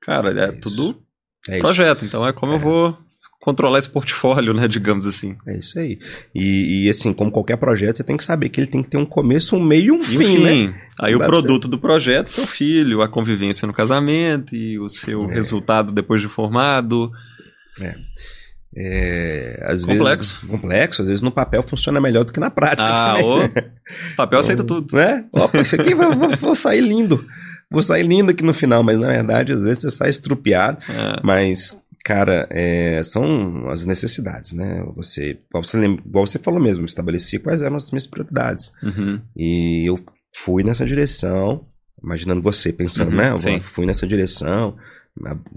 Cara, 0.00 0.32
é, 0.32 0.44
É 0.46 0.50
isso. 0.50 0.60
tudo 0.60 1.02
É 1.48 1.54
isso. 1.54 1.62
projeto. 1.62 2.04
Então, 2.04 2.24
é 2.26 2.32
como 2.32 2.52
eu 2.52 2.58
vou 2.60 2.96
controlar 3.40 3.78
esse 3.80 3.88
portfólio, 3.90 4.54
né? 4.54 4.68
Digamos 4.68 5.04
assim. 5.06 5.36
É 5.46 5.58
isso 5.58 5.78
aí. 5.80 5.98
E, 6.32 6.84
e, 6.84 6.88
assim, 6.88 7.12
como 7.12 7.30
qualquer 7.32 7.56
projeto, 7.56 7.96
você 7.96 8.04
tem 8.04 8.16
que 8.16 8.24
saber 8.24 8.48
que 8.50 8.60
ele 8.60 8.68
tem 8.68 8.82
que 8.84 8.88
ter 8.88 8.98
um 8.98 9.06
começo, 9.06 9.56
um 9.56 9.60
meio 9.64 9.86
e 9.86 9.90
um 9.90 9.96
E 9.96 9.98
o 9.98 10.02
fim, 10.02 10.38
né? 10.38 10.80
Aí 11.00 11.12
Não 11.12 11.20
o 11.20 11.24
produto 11.26 11.66
do 11.66 11.78
projeto, 11.78 12.30
seu 12.30 12.46
filho, 12.46 13.02
a 13.02 13.08
convivência 13.08 13.66
no 13.66 13.72
casamento 13.72 14.54
e 14.54 14.78
o 14.78 14.88
seu 14.88 15.28
É. 15.30 15.34
resultado 15.34 15.92
depois 15.92 16.20
de 16.22 16.28
formado. 16.28 17.10
É, 17.80 17.94
às 19.62 19.84
Complexo. 19.84 20.06
vezes 20.16 20.32
complexo, 20.32 21.02
às 21.02 21.08
vezes 21.08 21.22
no 21.22 21.30
papel 21.30 21.62
funciona 21.62 22.00
melhor 22.00 22.24
do 22.24 22.32
que 22.32 22.40
na 22.40 22.50
prática 22.50 22.88
Ah, 22.88 23.14
né? 23.14 23.70
papel 24.16 24.38
aceita 24.38 24.62
tudo. 24.64 24.94
né? 24.94 25.24
Opa, 25.32 25.58
isso 25.60 25.74
aqui 25.80 25.94
vai, 25.94 26.14
vou, 26.14 26.28
vou 26.30 26.54
sair 26.54 26.80
lindo. 26.82 27.24
Vou 27.70 27.82
sair 27.82 28.02
lindo 28.02 28.30
aqui 28.30 28.44
no 28.44 28.54
final, 28.54 28.82
mas 28.82 28.98
na 28.98 29.08
verdade, 29.08 29.52
às 29.52 29.62
vezes 29.64 29.80
você 29.82 29.90
sai 29.90 30.08
estrupiado. 30.10 30.78
É. 30.88 31.20
Mas, 31.24 31.76
cara, 32.04 32.46
é, 32.50 33.02
são 33.02 33.68
as 33.70 33.84
necessidades, 33.86 34.52
né? 34.52 34.84
Você, 34.94 35.38
igual 35.48 35.64
você, 35.64 35.84
igual 35.84 36.26
você 36.26 36.38
falou 36.38 36.60
mesmo, 36.60 36.84
estabeleci 36.84 37.38
quais 37.38 37.62
eram 37.62 37.76
as 37.76 37.90
minhas 37.90 38.06
prioridades. 38.06 38.72
Uhum. 38.82 39.20
E 39.36 39.84
eu 39.88 39.98
fui 40.34 40.62
nessa 40.62 40.84
direção, 40.84 41.64
imaginando 42.02 42.42
você 42.42 42.72
pensando, 42.72 43.10
Uhum, 43.10 43.16
né? 43.16 43.30
Eu 43.32 43.38
sim. 43.38 43.58
fui 43.58 43.86
nessa 43.86 44.06
direção, 44.06 44.76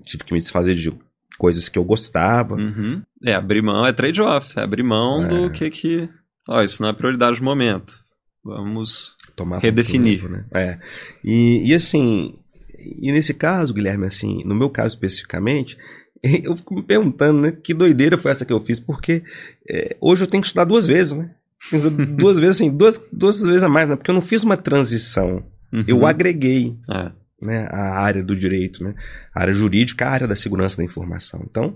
tive 0.04 0.24
que 0.24 0.34
me 0.34 0.40
desfazer 0.40 0.74
de 0.76 0.92
coisas 1.40 1.68
que 1.68 1.80
eu 1.80 1.84
gostava. 1.84 2.54
Uhum. 2.56 3.02
É, 3.26 3.34
abrir 3.34 3.64
mão 3.64 3.84
é 3.86 3.92
trade-off. 3.92 4.54
É 4.60 4.62
abrir 4.62 4.84
mão 4.84 5.24
É. 5.26 5.28
do 5.28 5.50
que 5.50 5.70
que. 5.72 6.08
Ó, 6.48 6.62
isso 6.62 6.82
não 6.84 6.90
é 6.90 6.94
prioridade 6.94 7.38
do 7.40 7.44
momento. 7.44 7.96
Vamos. 8.44 9.16
tomar 9.36 9.60
Redefinir. 9.60 10.20
tempo, 10.22 10.32
né? 10.32 10.46
É. 10.54 10.80
E, 11.24 11.70
e 11.72 11.74
assim, 11.74 12.36
e 12.78 13.12
nesse 13.12 13.34
caso, 13.34 13.74
Guilherme, 13.74 14.06
assim, 14.06 14.44
no 14.46 14.54
meu 14.56 14.70
caso 14.70 14.90
especificamente, 14.96 15.78
eu 16.44 16.56
fico 16.56 16.76
me 16.76 16.84
perguntando, 16.84 17.42
né, 17.42 17.52
que 17.52 17.74
doideira 17.74 18.18
foi 18.18 18.32
essa 18.32 18.46
que 18.46 18.54
eu 18.54 18.62
fiz, 18.62 18.80
porque 18.80 19.24
é, 19.70 19.96
hoje 20.02 20.24
eu 20.24 20.28
tenho 20.28 20.42
que 20.42 20.48
estudar 20.48 20.66
duas 20.66 20.86
vezes, 20.88 21.14
né? 21.14 21.32
Duas 22.18 22.40
vezes, 22.40 22.56
assim, 22.56 22.70
duas, 22.72 23.06
duas 23.12 23.42
vezes 23.42 23.64
a 23.64 23.70
mais, 23.70 23.90
né? 23.90 23.96
Porque 23.98 24.10
eu 24.10 24.16
não 24.16 24.22
fiz 24.22 24.44
uma 24.44 24.56
transição, 24.58 25.44
Uhum. 25.72 25.84
eu 25.88 26.06
agreguei 26.06 26.76
É. 26.90 27.12
né, 27.42 27.68
a 27.72 28.00
área 28.00 28.24
do 28.24 28.36
direito, 28.36 28.84
né? 28.84 28.94
A 29.34 29.42
área 29.42 29.54
jurídica, 29.54 30.06
a 30.06 30.10
área 30.10 30.28
da 30.28 30.36
segurança 30.36 30.78
da 30.78 30.84
informação. 30.84 31.46
Então, 31.50 31.76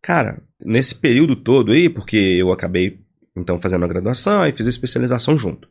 cara, 0.00 0.40
nesse 0.64 0.94
período 0.94 1.34
todo 1.36 1.72
aí, 1.72 1.88
porque 1.88 2.16
eu 2.16 2.52
acabei 2.52 3.00
então 3.36 3.60
fazendo 3.60 3.84
a 3.84 3.88
graduação 3.88 4.46
e 4.46 4.52
fiz 4.52 4.66
a 4.66 4.70
especialização 4.70 5.36
junto. 5.36 5.68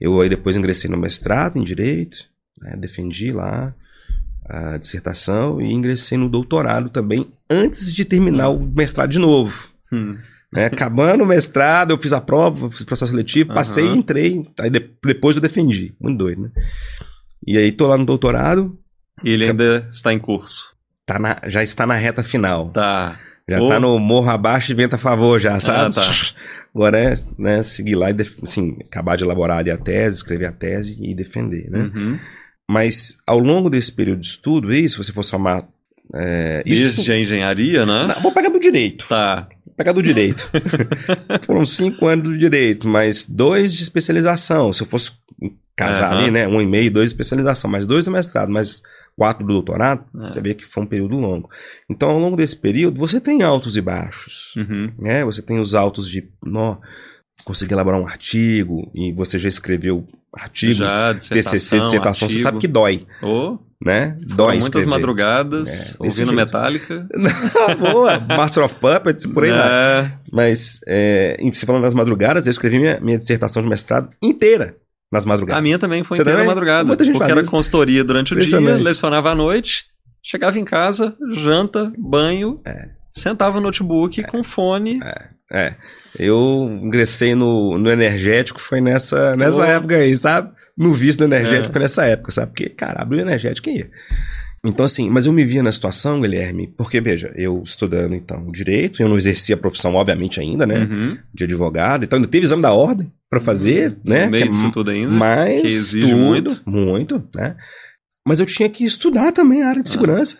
Eu 0.00 0.20
aí 0.20 0.28
depois 0.28 0.56
ingressei 0.56 0.90
no 0.90 0.96
mestrado 0.96 1.56
em 1.58 1.64
direito, 1.64 2.18
né, 2.60 2.76
defendi 2.76 3.30
lá 3.32 3.74
a 4.46 4.76
dissertação 4.76 5.60
e 5.60 5.72
ingressei 5.72 6.18
no 6.18 6.28
doutorado 6.28 6.90
também 6.90 7.30
antes 7.50 7.92
de 7.92 8.04
terminar 8.04 8.50
o 8.50 8.60
mestrado 8.60 9.10
de 9.10 9.18
novo. 9.18 9.68
Hum. 9.92 10.16
né? 10.52 10.66
Acabando 10.66 11.24
o 11.24 11.26
mestrado, 11.26 11.90
eu 11.92 11.98
fiz 11.98 12.12
a 12.12 12.20
prova, 12.20 12.70
fiz 12.70 12.84
processo 12.84 13.10
seletivo, 13.12 13.54
passei 13.54 13.86
e 13.86 13.96
entrei. 13.96 14.46
Aí 14.58 14.68
de- 14.70 14.90
depois 15.04 15.36
eu 15.36 15.42
defendi. 15.42 15.94
Muito 16.00 16.18
doido, 16.18 16.42
né? 16.42 16.50
E 17.46 17.56
aí 17.58 17.70
tô 17.72 17.86
lá 17.86 17.96
no 17.98 18.04
doutorado, 18.06 18.78
E 19.22 19.30
ele 19.30 19.48
ainda 19.48 19.86
está 19.90 20.12
em 20.12 20.18
curso. 20.18 20.74
tá 21.06 21.18
na- 21.18 21.40
já 21.46 21.62
está 21.62 21.86
na 21.86 21.94
reta 21.94 22.22
final. 22.22 22.70
Tá. 22.70 23.18
Já 23.48 23.60
Ô. 23.60 23.68
tá 23.68 23.78
no 23.78 23.98
morro 23.98 24.30
abaixo 24.30 24.72
e 24.72 24.74
vento 24.74 24.94
a 24.94 24.98
favor 24.98 25.38
já, 25.38 25.60
sabe? 25.60 25.94
tá. 25.94 26.02
Agora 26.74 26.98
é 26.98 27.14
né, 27.38 27.62
seguir 27.62 27.94
lá 27.94 28.10
e 28.10 28.16
assim, 28.42 28.76
acabar 28.84 29.16
de 29.16 29.22
elaborar 29.22 29.58
ali 29.58 29.70
a 29.70 29.76
tese, 29.76 30.16
escrever 30.16 30.46
a 30.46 30.52
tese 30.52 30.96
e 31.00 31.14
defender, 31.14 31.70
né? 31.70 31.90
Uhum. 31.94 32.18
Mas 32.68 33.18
ao 33.26 33.38
longo 33.38 33.68
desse 33.70 33.92
período 33.92 34.20
de 34.20 34.26
estudo, 34.26 34.70
aí, 34.70 34.88
se 34.88 34.96
você 34.96 35.12
for 35.12 35.22
somar... 35.22 35.68
É, 36.14 36.62
isso, 36.66 36.96
Desde 36.96 37.12
a 37.12 37.18
engenharia, 37.18 37.86
né? 37.86 38.06
Não, 38.08 38.22
vou 38.22 38.32
pegar 38.32 38.48
do 38.48 38.58
direito. 38.58 39.06
Tá. 39.08 39.46
Vou 39.64 39.74
pegar 39.76 39.92
do 39.92 40.02
direito. 40.02 40.50
Foram 41.46 41.64
cinco 41.64 42.06
anos 42.06 42.24
do 42.30 42.38
direito, 42.38 42.88
mas 42.88 43.26
dois 43.26 43.72
de 43.72 43.82
especialização. 43.82 44.72
Se 44.72 44.82
eu 44.82 44.86
fosse 44.86 45.12
casar 45.76 46.12
Aham. 46.12 46.20
ali, 46.22 46.30
né? 46.30 46.46
Um 46.48 46.60
e 46.60 46.66
meio, 46.66 46.90
dois 46.90 47.10
de 47.10 47.14
especialização, 47.14 47.70
mais 47.70 47.86
dois 47.86 48.04
do 48.04 48.10
mestrado, 48.10 48.50
mais 48.50 48.80
quatro 49.16 49.44
do 49.46 49.52
doutorado, 49.52 50.04
É. 50.24 50.28
você 50.28 50.40
vê 50.40 50.54
que 50.54 50.64
foi 50.64 50.82
um 50.82 50.86
período 50.86 51.16
longo. 51.16 51.48
Então, 51.90 52.10
ao 52.10 52.18
longo 52.18 52.36
desse 52.36 52.56
período, 52.56 52.98
você 52.98 53.20
tem 53.20 53.42
altos 53.42 53.76
e 53.76 53.80
baixos. 53.80 54.52
Uhum. 54.56 54.92
né? 54.98 55.24
Você 55.24 55.40
tem 55.42 55.58
os 55.60 55.74
altos 55.74 56.08
de, 56.08 56.28
nó, 56.44 56.78
consegui 57.44 57.72
elaborar 57.74 58.00
um 58.00 58.06
artigo, 58.06 58.90
e 58.94 59.12
você 59.12 59.38
já 59.38 59.48
escreveu 59.48 60.06
artigos, 60.36 60.78
Já, 60.78 61.14
TCC, 61.14 61.34
dissertação, 61.36 61.82
dissertação, 61.82 62.14
você 62.28 62.34
artigo. 62.34 62.42
sabe 62.42 62.58
que 62.58 62.66
dói, 62.66 63.06
Ô, 63.22 63.58
né? 63.84 64.18
Dói 64.26 64.54
muitas 64.54 64.64
escrever. 64.66 64.86
madrugadas, 64.88 65.92
É, 65.92 65.96
ouvindo 66.00 66.14
jeito. 66.16 66.32
Metallica. 66.32 67.06
Boa, 67.92 68.18
Master 68.18 68.64
of 68.64 68.74
Puppets, 68.76 69.26
por 69.26 69.44
aí. 69.44 69.50
É, 69.52 70.10
Mas, 70.32 70.80
é, 70.88 71.36
você 71.52 71.64
falando 71.64 71.82
das 71.82 71.94
madrugadas, 71.94 72.46
eu 72.46 72.50
escrevi 72.50 72.78
minha, 72.80 72.98
minha 73.00 73.18
dissertação 73.18 73.62
de 73.62 73.68
mestrado 73.68 74.10
inteira 74.22 74.76
nas 75.14 75.24
madrugadas. 75.24 75.58
A 75.58 75.62
minha 75.62 75.78
também 75.78 76.02
foi 76.04 76.16
Você 76.16 76.22
inteira 76.22 76.40
também? 76.40 76.54
madrugada. 76.54 76.84
Muita 76.84 77.04
gente 77.04 77.16
porque 77.16 77.30
era 77.30 77.40
isso. 77.40 77.50
consultoria 77.50 78.04
durante 78.04 78.34
o 78.34 78.38
dia, 78.38 78.58
lecionava 78.76 79.30
à 79.30 79.34
noite, 79.34 79.86
chegava 80.22 80.58
em 80.58 80.64
casa, 80.64 81.14
janta, 81.32 81.90
banho, 81.96 82.60
É. 82.66 82.90
sentava 83.10 83.56
no 83.56 83.62
notebook 83.62 84.22
com 84.24 84.42
fone. 84.44 84.98
É, 85.52 85.74
eu 86.18 86.68
ingressei 86.82 87.34
no, 87.34 87.78
no 87.78 87.88
energético, 87.90 88.60
foi 88.60 88.80
nessa, 88.80 89.36
nessa 89.36 89.64
época 89.66 89.96
aí, 89.96 90.16
sabe? 90.16 90.50
No 90.76 90.90
vício 90.90 91.18
do 91.18 91.24
energético 91.24 91.76
É. 91.78 91.80
nessa 91.80 92.04
época, 92.06 92.32
sabe? 92.32 92.48
Porque, 92.48 92.68
cara, 92.70 93.00
abriu 93.02 93.20
o 93.20 93.22
energético 93.22 93.70
e 93.70 93.78
ia. 93.78 93.90
Então, 94.66 94.86
assim, 94.86 95.10
mas 95.10 95.26
eu 95.26 95.32
me 95.32 95.44
via 95.44 95.62
na 95.62 95.70
situação, 95.70 96.20
Guilherme, 96.22 96.66
porque, 96.78 96.98
veja, 96.98 97.30
eu 97.36 97.62
estudando, 97.62 98.14
então, 98.14 98.50
direito, 98.50 99.02
eu 99.02 99.08
não 99.10 99.16
exercia 99.16 99.54
a 99.54 99.58
profissão, 99.58 99.94
obviamente, 99.94 100.40
ainda, 100.40 100.66
né? 100.66 100.88
Uhum. 100.90 101.18
De 101.34 101.44
advogado, 101.44 102.02
então 102.04 102.16
ainda 102.16 102.26
teve 102.28 102.46
exame 102.46 102.62
da 102.62 102.72
ordem 102.72 103.12
pra 103.34 103.44
fazer, 103.44 103.96
né? 104.04 104.24
No 104.26 104.30
meio 104.30 104.50
que 104.50 104.66
é 104.66 104.70
tudo 104.70 104.90
ainda. 104.90 105.10
mais 105.10 105.60
que 105.62 105.68
exige 105.68 106.06
tudo, 106.10 106.16
muito. 106.16 106.62
muito, 106.66 107.28
né? 107.34 107.56
Mas 108.26 108.40
eu 108.40 108.46
tinha 108.46 108.68
que 108.68 108.84
estudar 108.84 109.32
também 109.32 109.62
a 109.62 109.68
área 109.68 109.82
de 109.82 109.88
Ah. 109.88 109.92
segurança. 109.92 110.38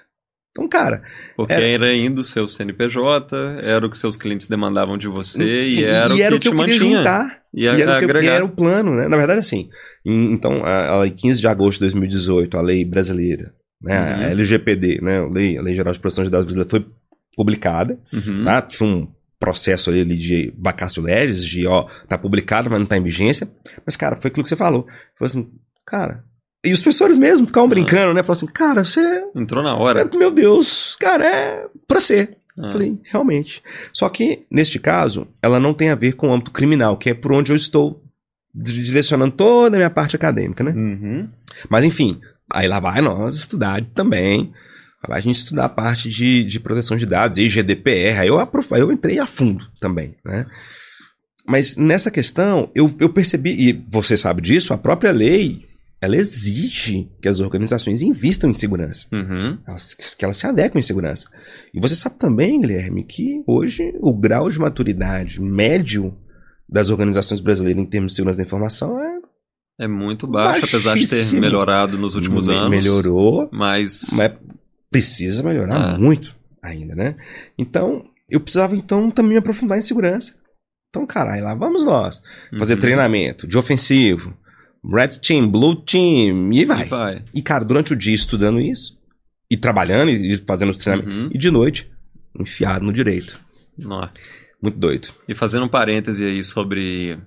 Então, 0.53 0.69
cara, 0.69 1.03
Porque 1.37 1.53
Era- 1.53 1.67
era 1.67 1.95
indo 1.95 2.21
o 2.21 2.23
seu 2.25 2.47
CNPJ, 2.47 3.37
era 3.65 3.85
o 3.85 3.91
que 3.91 3.99
seus 3.99 4.17
clientes 4.17 4.47
demandavam 4.47 4.97
de 4.97 5.09
você 5.09 5.65
e, 5.69 5.85
era, 5.85 6.15
o 6.15 6.17
que, 6.17 6.23
eu 6.23 6.39
te 6.39 6.43
queria 6.51 6.55
mantinha. 6.57 6.99
juntar. 6.99 7.41
E, 7.53 7.65
E 7.65 7.67
era, 7.67 7.97
o 7.97 8.07
que 8.07 8.17
eu- 8.17 8.23
e 8.23 8.27
era 8.29 8.45
o 8.45 8.49
plano, 8.49 8.93
né? 8.95 9.09
Na 9.09 9.17
verdade, 9.17 9.41
assim, 9.41 9.69
então, 10.07 10.65
a, 10.65 10.89
a 10.91 11.01
lei 11.01 11.11
15 11.11 11.41
de 11.41 11.49
agosto 11.49 11.75
de 11.79 11.81
2018, 11.81 12.57
a 12.57 12.61
lei 12.63 12.85
brasileira, 12.85 13.53
né? 13.83 13.99
Uhum. 13.99 14.23
A 14.23 14.31
LGPD, 14.31 15.01
né? 15.03 15.19
A 15.19 15.27
lei, 15.29 15.59
a 15.59 15.63
lei 15.63 15.75
Geral 15.75 15.93
de 15.93 15.99
Proteção 15.99 16.23
de 16.23 16.31
Dados 16.31 16.45
Brasileira 16.47 16.71
foi 16.71 16.87
publicada, 17.37 17.99
Uhum. 18.13 18.45
tá? 18.45 18.63
Tinha 18.63 18.89
um 18.89 19.09
processo 19.45 19.91
ali 19.91 20.05
de 20.05 20.55
legis, 21.01 21.45
de, 21.45 21.67
ó, 21.67 21.87
tá 22.09 22.17
publicado, 22.17 22.71
mas 22.71 22.81
não 22.81 22.87
tá 22.87 22.97
em 22.97 23.03
vigência. 23.03 23.51
Mas, 23.85 23.97
cara, 23.97 24.17
foi 24.17 24.29
aquilo 24.29 24.43
que 24.43 24.49
você 24.49 24.57
falou. 24.57 24.87
Foi 25.19 25.27
assim, 25.27 25.51
cara... 25.87 26.25
E 26.67 26.73
os 26.73 26.81
professores 26.81 27.19
mesmo 27.19 27.47
ficavam 27.47 27.69
brincando, 27.69 28.15
né? 28.15 28.23
Falaram 28.23 28.33
assim, 28.33 28.47
cara, 28.47 28.83
você... 28.83 29.27
Entrou 29.37 29.63
na 29.63 29.77
hora. 29.77 30.09
Meu 30.15 30.31
Deus, 30.31 30.97
cara, 30.99 31.27
é 31.27 31.67
pra 31.87 32.01
ser. 32.01 32.39
Ah. 32.59 32.73
Falei, 32.73 32.99
realmente. 33.05 33.63
Só 33.93 34.09
que, 34.09 34.47
neste 34.51 34.79
caso, 34.79 35.29
ela 35.43 35.61
não 35.61 35.75
tem 35.75 35.91
a 35.91 35.95
ver 35.95 36.15
com 36.15 36.29
o 36.29 36.33
âmbito 36.33 36.51
criminal, 36.51 36.97
que 36.97 37.11
é 37.11 37.15
por 37.15 37.33
onde 37.35 37.53
eu 37.53 37.57
estou 37.57 38.03
direcionando 38.55 39.35
toda 39.35 39.77
a 39.77 39.79
minha 39.79 39.91
parte 39.91 40.17
acadêmica, 40.17 40.65
né? 40.65 40.71
Uhum. 40.71 41.29
Mas 41.69 41.85
enfim, 41.85 42.19
aí 42.51 42.67
lá 42.67 42.81
vai 42.81 43.03
nós 43.03 43.35
estudar 43.35 43.85
também. 43.95 44.51
A 45.09 45.21
gente 45.21 45.37
estudar 45.37 45.65
a 45.67 45.69
parte 45.69 46.09
de, 46.09 46.45
de 46.45 46.61
proteção 46.61 46.97
de 46.97 47.07
dados 47.07 47.39
e 47.39 47.49
GDPR. 47.49 48.19
Aí 48.21 48.29
eu, 48.29 48.39
eu 48.77 48.93
entrei 48.93 49.19
a 49.19 49.27
fundo 49.27 49.67
também, 49.81 50.15
né? 50.25 50.47
Mas 51.47 51.77
nessa 51.77 52.11
questão, 52.11 52.71
eu, 52.75 52.91
eu 52.99 53.09
percebi, 53.11 53.51
e 53.69 53.85
você 53.91 54.17
sabe 54.17 54.41
disso, 54.41 54.73
a 54.73 54.79
própria 54.79 55.11
lei, 55.13 55.63
ela 56.01 56.17
exige 56.17 57.11
que 57.21 57.29
as 57.29 57.39
organizações 57.41 58.01
invistam 58.03 58.49
em 58.49 58.55
segurança. 58.55 59.07
Uhum. 59.13 59.59
Elas, 59.67 59.95
que 59.95 60.25
elas 60.25 60.37
se 60.39 60.47
adequem 60.47 60.79
em 60.79 60.83
segurança. 60.83 61.29
E 61.75 61.79
você 61.81 61.95
sabe 61.95 62.17
também, 62.19 62.61
Guilherme, 62.61 63.05
que 63.05 63.43
hoje 63.47 63.93
o 64.01 64.15
grau 64.15 64.49
de 64.51 64.59
maturidade 64.59 65.41
médio 65.41 66.15
das 66.69 66.89
organizações 66.89 67.41
brasileiras 67.41 67.83
em 67.83 67.87
termos 67.87 68.13
de 68.13 68.17
segurança 68.17 68.39
da 68.39 68.45
informação 68.45 68.99
é. 68.99 69.15
É 69.81 69.89
muito 69.89 70.27
baixo, 70.27 70.67
apesar 70.67 70.97
de 70.97 71.07
ter 71.09 71.41
melhorado 71.41 71.99
nos 71.99 72.15
últimos 72.15 72.47
me- 72.49 72.55
anos. 72.55 72.71
Melhorou, 72.71 73.49
Mas. 73.53 74.07
mas 74.13 74.33
precisa 74.95 75.43
melhorar 75.43 75.95
É. 75.95 75.99
muito 75.99 76.37
ainda, 76.63 76.95
né? 76.95 77.17
Então, 77.59 78.05
eu 78.31 78.39
precisava 78.39 78.77
então 78.77 79.11
também 79.11 79.33
me 79.33 79.39
aprofundar 79.39 79.77
em 79.77 79.83
segurança. 79.83 80.35
Então, 80.89 81.05
caralho, 81.05 81.43
lá 81.43 81.53
vamos 81.55 81.85
nós. 81.85 82.23
Fazer 82.57 82.75
Uhum. 82.75 82.81
treinamento 82.81 83.49
de 83.49 83.59
ofensivo, 83.59 84.37
red 84.89 85.19
team, 85.21 85.51
blue 85.51 85.75
team, 85.75 86.53
e 86.53 86.65
vai. 86.65 86.83
E 86.83 86.89
vai. 86.89 87.25
E, 87.35 87.43
cara, 87.43 87.65
durante 87.65 87.93
o 87.93 87.97
dia 87.97 88.15
estudando 88.15 88.61
isso, 88.61 88.97
e 89.51 89.57
trabalhando, 89.57 90.11
e 90.11 90.39
fazendo 90.47 90.71
os 90.71 90.77
treinamentos, 90.79 91.13
Uhum. 91.25 91.31
e 91.35 91.39
de 91.39 91.51
noite, 91.51 91.91
enfiado 92.39 92.85
no 92.85 92.93
direito. 92.93 93.41
Nossa. 93.77 94.13
Muito 94.63 94.79
doido. 94.79 95.09
E 95.29 95.35
fazendo 95.35 95.65
um 95.65 95.69
parêntese 95.69 96.25
aí 96.25 96.43
sobre 96.45 97.19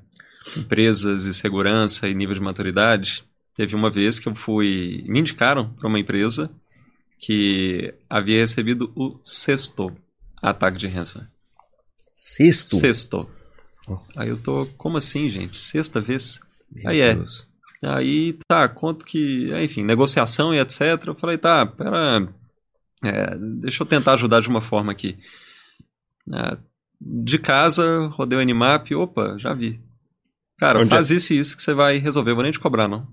empresas 0.55 1.25
e 1.25 1.33
segurança 1.33 2.07
e 2.07 2.15
nível 2.15 2.33
de 2.33 2.41
maturidade, 2.41 3.23
teve 3.53 3.75
uma 3.75 3.91
vez 3.91 4.17
que 4.17 4.29
eu 4.29 4.33
fui. 4.33 5.03
Me 5.07 5.19
indicaram 5.19 5.69
para 5.73 5.87
uma 5.89 5.99
empresa 5.99 6.49
que 7.19 7.93
havia 8.09 8.39
recebido 8.39 8.91
o 8.95 9.19
sexto 9.23 9.95
ataque 10.41 10.77
de 10.77 10.87
ransomware. 10.87 11.29
Sexto. 12.13 12.77
Sexto. 12.77 13.29
Nossa. 13.87 14.13
Aí 14.21 14.29
eu 14.29 14.37
tô, 14.37 14.65
como 14.77 14.97
assim, 14.97 15.29
gente? 15.29 15.57
Sexta 15.57 16.01
vez? 16.01 16.41
Meu 16.71 16.89
Aí 16.89 17.01
é. 17.01 17.15
Deus. 17.15 17.47
Aí 17.83 18.37
tá, 18.47 18.67
quanto 18.67 19.05
que. 19.05 19.51
Enfim, 19.63 19.83
negociação 19.83 20.53
e 20.53 20.59
etc. 20.59 20.81
Eu 21.05 21.15
falei, 21.15 21.37
tá, 21.37 21.65
pera. 21.65 22.27
é, 23.03 23.35
deixa 23.37 23.83
eu 23.83 23.87
tentar 23.87 24.13
ajudar 24.13 24.41
de 24.41 24.49
uma 24.49 24.61
forma 24.61 24.91
aqui. 24.91 25.17
É, 26.33 26.57
de 26.99 27.37
casa, 27.37 28.07
rodei 28.07 28.37
o 28.37 28.41
Animap, 28.41 28.91
opa, 28.95 29.37
já 29.37 29.53
vi. 29.53 29.79
Cara, 30.57 30.79
Onde 30.79 30.89
faz 30.89 31.11
isso 31.11 31.33
e 31.33 31.39
isso 31.39 31.55
que 31.55 31.61
você 31.61 31.73
vai 31.73 31.99
resolver, 31.99 32.31
eu 32.31 32.35
vou 32.35 32.43
nem 32.43 32.51
te 32.51 32.59
cobrar, 32.59 32.87
não. 32.87 33.07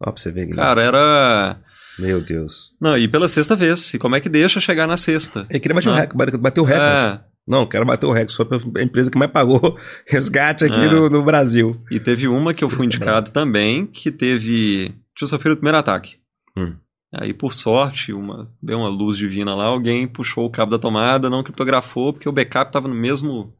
Ó, 0.00 0.04
pra 0.04 0.16
você 0.16 0.30
ver, 0.30 0.46
Guilherme. 0.46 0.62
Cara, 0.62 0.82
era. 0.82 1.60
Meu 1.98 2.20
Deus. 2.20 2.72
Não, 2.80 2.96
e 2.96 3.08
pela 3.08 3.28
sexta 3.28 3.56
vez. 3.56 3.92
E 3.94 3.98
como 3.98 4.14
é 4.16 4.20
que 4.20 4.28
deixa 4.28 4.60
chegar 4.60 4.86
na 4.86 4.96
sexta? 4.96 5.46
Eu 5.50 5.60
queria 5.60 5.74
bater 5.74 5.88
o 5.88 5.92
Ah. 5.92 5.96
recorde, 6.00 6.36
bater- 6.38 6.60
o 6.60 6.64
recorde. 6.64 7.14
É, 7.14 7.20
Não, 7.48 7.64
quero 7.66 7.86
bater 7.86 8.06
o 8.06 8.12
recorde. 8.12 8.32
Sou 8.32 8.48
a 8.76 8.82
empresa 8.82 9.10
que 9.10 9.16
mais 9.18 9.30
pagou 9.30 9.78
resgate 10.06 10.64
aqui 10.64 10.74
Ah. 10.80 10.90
no, 10.92 11.08
no 11.08 11.22
Brasil. 11.22 11.80
e 11.90 11.98
teve 12.00 12.28
uma 12.28 12.52
que 12.52 12.62
eu 12.64 12.68
fui 12.70 12.84
indicado 12.86 13.30
também, 13.30 13.86
que 13.86 14.10
teve. 14.10 14.94
Tinha 15.16 15.28
sofrido 15.28 15.52
o 15.52 15.56
primeiro 15.56 15.78
ataque. 15.78 16.16
Hum. 16.56 16.74
Aí, 17.14 17.32
por 17.32 17.54
sorte, 17.54 18.12
uma, 18.12 18.50
deu 18.62 18.78
uma 18.80 18.88
luz 18.88 19.16
divina 19.16 19.54
lá, 19.54 19.64
alguém 19.64 20.06
puxou 20.06 20.44
o 20.44 20.50
cabo 20.50 20.72
da 20.72 20.78
tomada, 20.78 21.30
não 21.30 21.42
criptografou, 21.42 22.12
porque 22.12 22.28
o 22.28 22.32
backup 22.32 22.68
estava 22.68 22.88
no 22.88 22.94
mesmo 22.94 23.54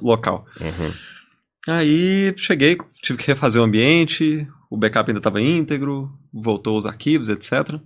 local. 0.00 0.46
Uhum. 0.60 0.92
Aí 1.68 2.34
cheguei, 2.36 2.76
tive 3.00 3.18
que 3.18 3.26
refazer 3.28 3.60
o 3.60 3.64
ambiente, 3.64 4.48
o 4.72 4.76
backup 4.76 5.10
ainda 5.10 5.18
estava 5.20 5.40
íntegro, 5.40 6.10
voltou 6.32 6.78
os 6.78 6.86
arquivos, 6.86 7.28
etc. 7.28 7.78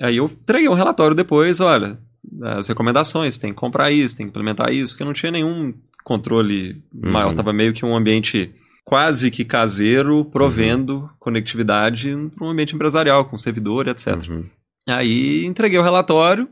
Aí 0.00 0.16
eu 0.16 0.26
entreguei 0.26 0.68
um 0.68 0.74
relatório 0.74 1.14
depois, 1.14 1.60
olha, 1.60 1.98
as 2.42 2.66
recomendações, 2.68 3.38
tem 3.38 3.50
que 3.50 3.56
comprar 3.56 3.90
isso, 3.92 4.16
tem 4.16 4.26
que 4.26 4.30
implementar 4.30 4.72
isso, 4.72 4.92
porque 4.94 5.04
não 5.04 5.12
tinha 5.12 5.30
nenhum 5.30 5.72
controle 6.02 6.82
maior, 6.92 7.26
Uhum. 7.26 7.30
estava 7.32 7.52
meio 7.52 7.72
que 7.72 7.84
um 7.84 7.96
ambiente 7.96 8.52
quase 8.84 9.30
que 9.30 9.44
caseiro, 9.44 10.24
provendo 10.24 11.08
conectividade 11.20 12.10
para 12.34 12.46
um 12.46 12.50
ambiente 12.50 12.74
empresarial, 12.74 13.24
com 13.26 13.38
servidor, 13.38 13.86
etc. 13.86 14.16
Uhum. 14.28 14.44
Aí 14.88 15.44
entreguei 15.44 15.78
o 15.78 15.82
relatório. 15.82 16.48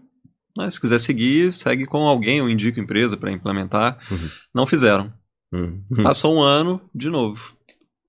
né, 0.57 0.69
se 0.71 0.81
quiser 0.81 0.99
seguir, 1.01 1.53
segue 1.53 1.87
com 1.87 1.99
alguém, 2.07 2.39
eu 2.39 2.49
indico 2.51 2.79
a 2.79 2.83
empresa 2.83 3.17
para 3.17 3.31
implementar. 3.33 3.99
Uhum. 4.11 4.29
Não 4.55 4.67
fizeram. 4.67 5.13
Uhum. 5.53 5.83
Passou 6.03 6.35
um 6.37 6.41
ano, 6.43 6.81
de 6.95 7.09
novo. 7.09 7.53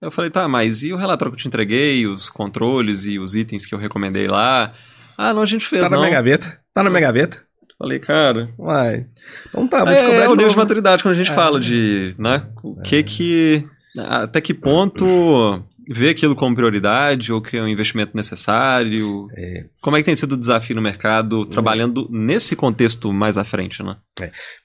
Eu 0.02 0.10
falei, 0.12 0.32
tá, 0.32 0.47
mas 0.47 0.82
e 0.84 0.91
o 0.93 0.97
relatório 0.97 1.32
que 1.32 1.38
eu 1.38 1.41
te 1.41 1.47
entreguei, 1.47 2.08
os 2.08 2.30
controles 2.30 3.06
e 3.06 3.20
os 3.20 3.36
itens 3.36 3.66
que 3.66 3.76
eu 3.76 3.80
recomendei 3.80 4.28
lá? 4.28 4.74
Ah, 5.18 5.34
não, 5.34 5.41
a 5.43 5.45
gente 5.45 5.66
fez, 5.68 5.84
Tá 5.84 5.89
na 5.89 5.95
não. 5.97 6.04
minha 6.04 6.16
gaveta? 6.16 6.60
Tá 6.74 6.82
na 6.84 6.89
minha 6.89 7.02
gaveta? 7.02 7.43
Falei, 7.78 7.99
cara. 7.99 8.49
Vai. 8.58 9.06
Então 9.49 9.68
tá, 9.68 9.84
vou 9.86 9.93
te 9.93 9.99
É, 9.99 10.06
cobrar 10.06 10.24
é 10.24 10.28
de 10.28 10.34
o 10.34 10.36
nível 10.36 10.52
de 10.52 10.58
maturidade 10.58 11.04
quando 11.04 11.14
a 11.14 11.18
gente 11.18 11.32
É. 11.32 11.36
fala 11.36 11.60
de, 11.60 12.16
né, 12.18 12.47
o 12.64 12.80
que 12.82 13.04
que, 13.04 13.68
até 13.97 14.39
que 14.41 14.54
ponto 14.54 15.64
ver 15.89 16.10
aquilo 16.10 16.36
como 16.36 16.56
prioridade 16.56 17.34
ou 17.34 17.41
que 17.41 17.58
é 17.58 17.62
um 17.62 17.68
investimento 17.68 18.16
necessário. 18.16 19.28
É. 19.36 19.66
Como 19.82 19.97
é 19.97 19.99
que 19.99 20.06
tem 20.06 20.16
sido 20.16 20.34
o 20.34 20.38
desafio 20.38 20.76
no 20.76 20.82
mercado 20.82 21.45
trabalhando 21.45 22.08
nesse 22.10 22.56
contexto 22.56 23.12
mais 23.12 23.38
à 23.38 23.43
frente, 23.43 23.84
né? 23.84 23.97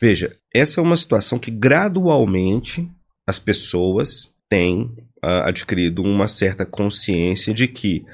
Veja, 0.01 0.35
essa 0.55 0.79
é 0.81 0.83
uma 0.83 0.97
situação 0.97 1.39
que 1.39 1.51
gradualmente 1.51 2.89
as 3.27 3.39
pessoas 3.39 4.31
têm 4.49 4.91
adquirido 5.23 6.03
uma 6.03 6.29
certa 6.29 6.65
consciência 6.67 7.53
de 7.55 7.67
que 7.69 8.05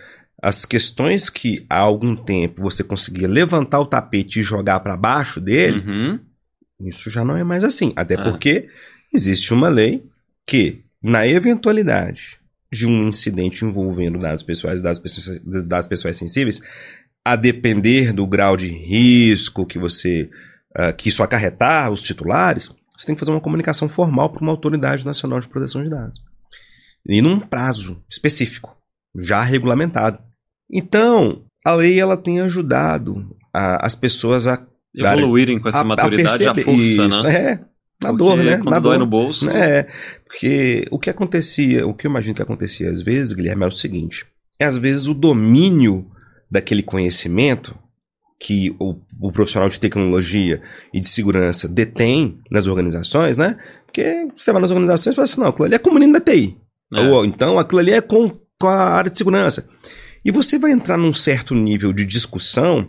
as 0.42 0.64
questões 0.64 1.30
que 1.30 1.64
há 1.70 1.78
algum 1.78 2.16
tempo 2.16 2.62
você 2.62 2.82
conseguia 2.82 3.28
levantar 3.28 3.80
o 3.80 3.86
tapete 3.86 4.40
e 4.40 4.42
jogar 4.42 4.80
para 4.80 4.96
baixo 4.96 5.40
dele, 5.40 5.80
Uhum. 5.88 6.18
isso 6.80 7.08
já 7.10 7.24
não 7.24 7.36
é 7.36 7.44
mais 7.44 7.62
assim. 7.64 7.92
Até 7.94 8.14
Ah. 8.14 8.22
porque 8.24 8.68
existe 9.12 9.52
uma 9.54 9.68
lei 9.68 10.04
que, 10.46 10.82
na 11.02 11.26
eventualidade 11.26 12.38
de 12.72 12.86
um 12.86 13.06
incidente 13.06 13.64
envolvendo 13.64 14.18
dados 14.18 14.42
pessoais 14.42 14.80
e 14.80 14.82
dados 14.82 14.98
pessoais, 14.98 15.40
dados 15.66 15.86
pessoais 15.86 16.16
sensíveis, 16.16 16.60
a 17.24 17.36
depender 17.36 18.12
do 18.12 18.26
grau 18.26 18.56
de 18.56 18.66
risco 18.68 19.64
que 19.66 19.78
você 19.78 20.28
ah, 20.74 20.92
que 20.92 21.08
isso 21.10 21.22
acarretar 21.22 21.90
os 21.92 22.00
titulares, 22.02 22.70
você 22.96 23.06
tem 23.06 23.14
que 23.14 23.18
fazer 23.20 23.30
uma 23.30 23.40
comunicação 23.42 23.88
formal 23.88 24.30
para 24.30 24.40
uma 24.42 24.50
autoridade 24.52 25.04
nacional 25.04 25.38
de 25.38 25.46
proteção 25.46 25.84
de 25.84 25.90
dados. 25.90 26.18
E 27.08 27.20
num 27.20 27.40
prazo 27.40 28.02
específico, 28.10 28.76
já 29.18 29.40
regulamentado. 29.42 30.18
Então, 30.70 31.42
a 31.64 31.74
lei 31.74 31.98
ela 32.00 32.16
tem 32.16 32.40
ajudado 32.40 33.34
a- 33.52 33.84
as 33.84 33.94
pessoas 33.94 34.46
a 34.46 34.64
Evoluírem 34.94 35.58
com 35.58 35.68
essa 35.68 35.78
a- 35.78 35.80
a 35.80 35.84
maturidade 35.84 36.46
à 36.46 36.52
perceber 36.54 36.64
força, 36.64 36.82
isso, 37.16 37.22
né? 37.22 37.34
É, 37.34 37.54
na 38.02 38.08
Porque 38.10 38.16
dor, 38.18 38.36
né? 38.38 38.56
Quando 38.58 38.70
na 38.70 38.78
dói 38.78 38.98
dor. 38.98 39.04
no 39.04 39.06
bolso. 39.10 39.48
É, 39.50 39.88
porque 40.26 40.84
o 40.90 40.98
que 40.98 41.08
acontecia, 41.08 41.86
o 41.86 41.94
que 41.94 42.06
eu 42.06 42.10
imagino 42.10 42.34
que 42.34 42.42
acontecia 42.42 42.90
às 42.90 43.00
vezes, 43.00 43.32
Guilherme, 43.32 43.64
é 43.64 43.68
o 43.68 43.72
seguinte: 43.72 44.26
é 44.60 44.64
às 44.66 44.76
vezes 44.76 45.06
o 45.08 45.14
domínio 45.14 46.06
daquele 46.50 46.82
conhecimento 46.82 47.74
que 48.38 48.74
o, 48.78 48.96
o 49.20 49.32
profissional 49.32 49.68
de 49.68 49.80
tecnologia 49.80 50.60
e 50.92 51.00
de 51.00 51.08
segurança 51.08 51.66
detém 51.68 52.38
nas 52.50 52.66
organizações, 52.66 53.38
né? 53.38 53.56
Porque 53.86 54.28
você 54.36 54.52
vai 54.52 54.60
nas 54.60 54.70
organizações 54.72 55.14
e 55.14 55.16
fala 55.16 55.24
assim: 55.24 55.40
não, 55.40 55.48
aquilo 55.48 55.64
ali 55.66 55.74
é 55.74 55.78
com 55.78 55.90
o 55.90 55.94
menino 55.94 56.12
da 56.12 56.20
TI. 56.20 56.56
É. 56.92 57.00
Ou 57.00 57.24
então 57.24 57.58
aquilo 57.58 57.80
ali 57.80 57.92
é 57.92 58.00
com, 58.00 58.30
com 58.58 58.68
a 58.68 58.76
área 58.76 59.10
de 59.10 59.18
segurança. 59.18 59.66
E 60.24 60.30
você 60.30 60.56
vai 60.56 60.70
entrar 60.70 60.96
num 60.96 61.12
certo 61.12 61.52
nível 61.52 61.92
de 61.92 62.06
discussão 62.06 62.88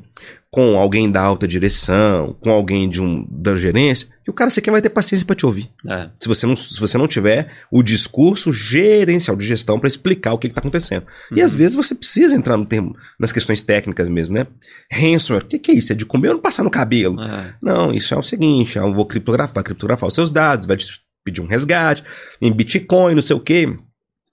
com 0.51 0.77
alguém 0.77 1.09
da 1.09 1.19
alta 1.19 1.47
direção, 1.47 2.37
com 2.39 2.51
alguém 2.51 2.87
de 2.87 3.01
um, 3.01 3.25
da 3.27 3.57
gerência, 3.57 4.07
que 4.23 4.29
o 4.29 4.33
cara 4.33 4.51
sequer 4.51 4.69
vai 4.69 4.83
ter 4.83 4.91
paciência 4.91 5.25
para 5.25 5.35
te 5.35 5.43
ouvir. 5.43 5.67
É. 5.89 6.09
Se 6.19 6.27
você 6.27 6.45
não, 6.45 6.55
se 6.55 6.79
você 6.79 6.95
não 6.95 7.07
tiver 7.07 7.51
o 7.71 7.81
discurso 7.81 8.53
gerencial 8.53 9.35
de 9.35 9.47
gestão 9.47 9.79
para 9.79 9.87
explicar 9.87 10.33
o 10.33 10.37
que 10.37 10.45
está 10.45 10.59
acontecendo. 10.59 11.07
E 11.31 11.39
Uhum. 11.39 11.45
às 11.45 11.55
vezes 11.55 11.75
você 11.75 11.95
precisa 11.95 12.35
entrar 12.35 12.55
no 12.55 12.67
termo, 12.67 12.95
nas 13.19 13.31
questões 13.31 13.63
técnicas 13.63 14.07
mesmo, 14.07 14.35
né? 14.35 14.45
Ransomware, 14.91 15.43
o 15.43 15.47
que, 15.47 15.57
que 15.57 15.71
é 15.71 15.73
isso? 15.73 15.91
É 15.91 15.95
de 15.95 16.05
comer 16.05 16.27
ou 16.27 16.33
não 16.35 16.41
passar 16.41 16.61
no 16.61 16.69
cabelo? 16.69 17.19
É. 17.19 17.55
Não, 17.59 17.91
isso 17.91 18.13
é 18.13 18.17
o 18.17 18.21
seguinte, 18.21 18.77
eu 18.77 18.93
vou 18.93 19.07
criptografar, 19.07 19.63
criptografar 19.63 20.07
os 20.07 20.13
seus 20.13 20.29
dados, 20.29 20.67
vai 20.67 20.77
te 20.77 20.85
pedir 21.25 21.41
um 21.41 21.47
resgate 21.47 22.03
em 22.39 22.51
Bitcoin, 22.51 23.15
não 23.15 23.21
sei 23.23 23.35
o 23.35 23.39
quê. 23.39 23.75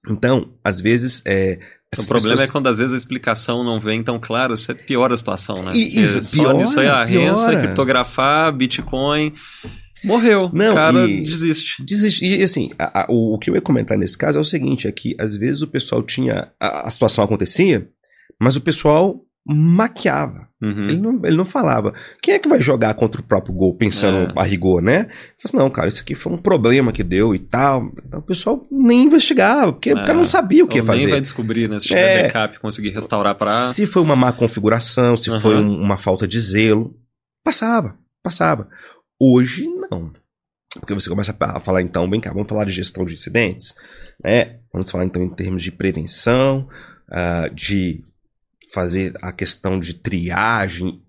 Então, 0.09 0.53
às 0.65 0.81
vezes, 0.81 1.23
é, 1.27 1.59
O 1.99 2.07
problema 2.07 2.31
pessoas- 2.37 2.49
é 2.49 2.53
quando 2.53 2.69
às 2.69 2.79
vezes 2.79 2.95
a 2.95 2.97
explicação 2.97 3.63
não 3.65 3.81
vem 3.81 4.03
tão 4.03 4.19
clara, 4.19 4.57
você 4.57 4.73
piora 4.75 5.13
a 5.13 5.17
situação, 5.17 5.63
né? 5.63 5.73
E- 5.75 6.01
e- 6.01 6.07
Porque 6.09 6.27
piora, 6.37 6.59
nisso 6.59 6.81
aí 6.81 6.87
a 6.87 7.05
rença, 7.05 7.47
piora. 7.49 7.61
criptografar, 7.63 8.53
Bitcoin, 8.57 9.35
morreu. 10.05 10.51
Não, 10.55 10.73
o 10.73 10.75
cara 10.75 11.07
e- 11.07 11.23
desiste. 11.23 11.85
Desiste. 11.85 12.25
E 12.25 12.43
assim, 12.43 12.71
a- 12.79 13.03
a- 13.03 13.07
o, 13.11 13.35
o 13.35 13.39
que 13.39 13.51
eu 13.51 13.55
ia 13.55 13.61
comentar 13.61 13.99
nesse 13.99 14.17
caso 14.17 14.39
é 14.39 14.41
o 14.41 14.45
seguinte: 14.45 14.87
é 14.87 14.93
que 14.93 15.15
às 15.19 15.37
vezes 15.37 15.63
o 15.63 15.67
pessoal 15.69 16.03
tinha. 16.03 16.51
A, 16.61 16.87
a 16.87 16.91
situação 16.91 17.25
acontecia, 17.25 17.89
mas 18.41 18.57
o 18.57 18.61
pessoal 18.61 19.21
maquiava. 19.47 20.49
Uhum. 20.63 20.89
Ele, 20.89 21.01
não, 21.01 21.21
ele 21.25 21.37
não 21.37 21.45
falava. 21.45 21.95
Quem 22.23 22.35
é 22.35 22.39
que 22.39 22.49
vai 22.49 22.61
jogar 22.61 22.93
contra 22.95 23.21
o 23.21 23.25
próprio 23.25 23.55
gol 23.55 23.75
pensando 23.77 24.31
É. 24.31 24.41
a 24.41 24.43
rigor, 24.45 24.83
né? 24.83 25.09
Assim, 25.43 25.57
não, 25.57 25.71
cara, 25.71 25.89
isso 25.89 26.03
aqui 26.03 26.15
foi 26.15 26.33
um 26.33 26.37
problema 26.37 26.93
que 26.93 27.03
deu 27.03 27.35
e 27.35 27.39
tal. 27.39 27.91
O 28.13 28.21
pessoal 28.21 28.67
nem 28.71 29.05
investigava, 29.05 29.73
porque 29.73 29.93
o 29.95 29.99
É. 29.99 30.05
cara 30.05 30.15
não 30.15 30.25
sabia 30.25 30.63
o 30.65 30.69
que 30.69 30.79
Ou 30.79 30.85
ia 30.85 30.93
nem 30.93 31.01
fazer. 31.01 31.11
vai 31.11 31.21
descobrir, 31.21 31.69
né? 31.69 31.81
Se 31.81 31.87
tiver 31.89 32.01
É. 32.19 32.23
backup, 32.25 32.61
conseguir 32.61 32.91
restaurar 32.91 33.35
pra. 33.35 33.73
Se 33.73 33.87
foi 33.87 34.03
uma 34.03 34.15
má 34.15 34.33
configuração, 34.33 35.17
se 35.17 35.31
Aham. 35.31 35.41
foi 35.41 35.57
um- 35.57 35.81
uma 35.81 35.97
falta 35.97 36.29
de 36.29 36.39
zelo, 36.39 36.95
passava, 37.43 37.97
passava. 38.23 38.69
Hoje, 39.19 39.67
não. 39.91 40.13
Porque 40.79 40.95
você 40.95 41.09
começa 41.09 41.35
a 41.41 41.59
falar, 41.59 41.81
então, 41.83 42.09
bem 42.09 42.21
cá, 42.21 42.33
vamos 42.33 42.49
falar 42.49 42.65
de 42.65 42.73
gestão 42.73 43.05
de 43.05 43.15
incidentes, 43.15 43.75
né? 44.23 44.59
Vamos 44.73 44.91
falar, 44.91 45.05
então, 45.05 45.23
em 45.23 45.31
termos 45.31 45.63
de 45.63 45.73
prevenção, 45.73 46.69
ah, 47.11 47.49
de 47.53 48.05
fazer 48.73 49.13
a 49.23 49.33
questão 49.33 49.79
de 49.81 49.95
triagem, 49.95 51.01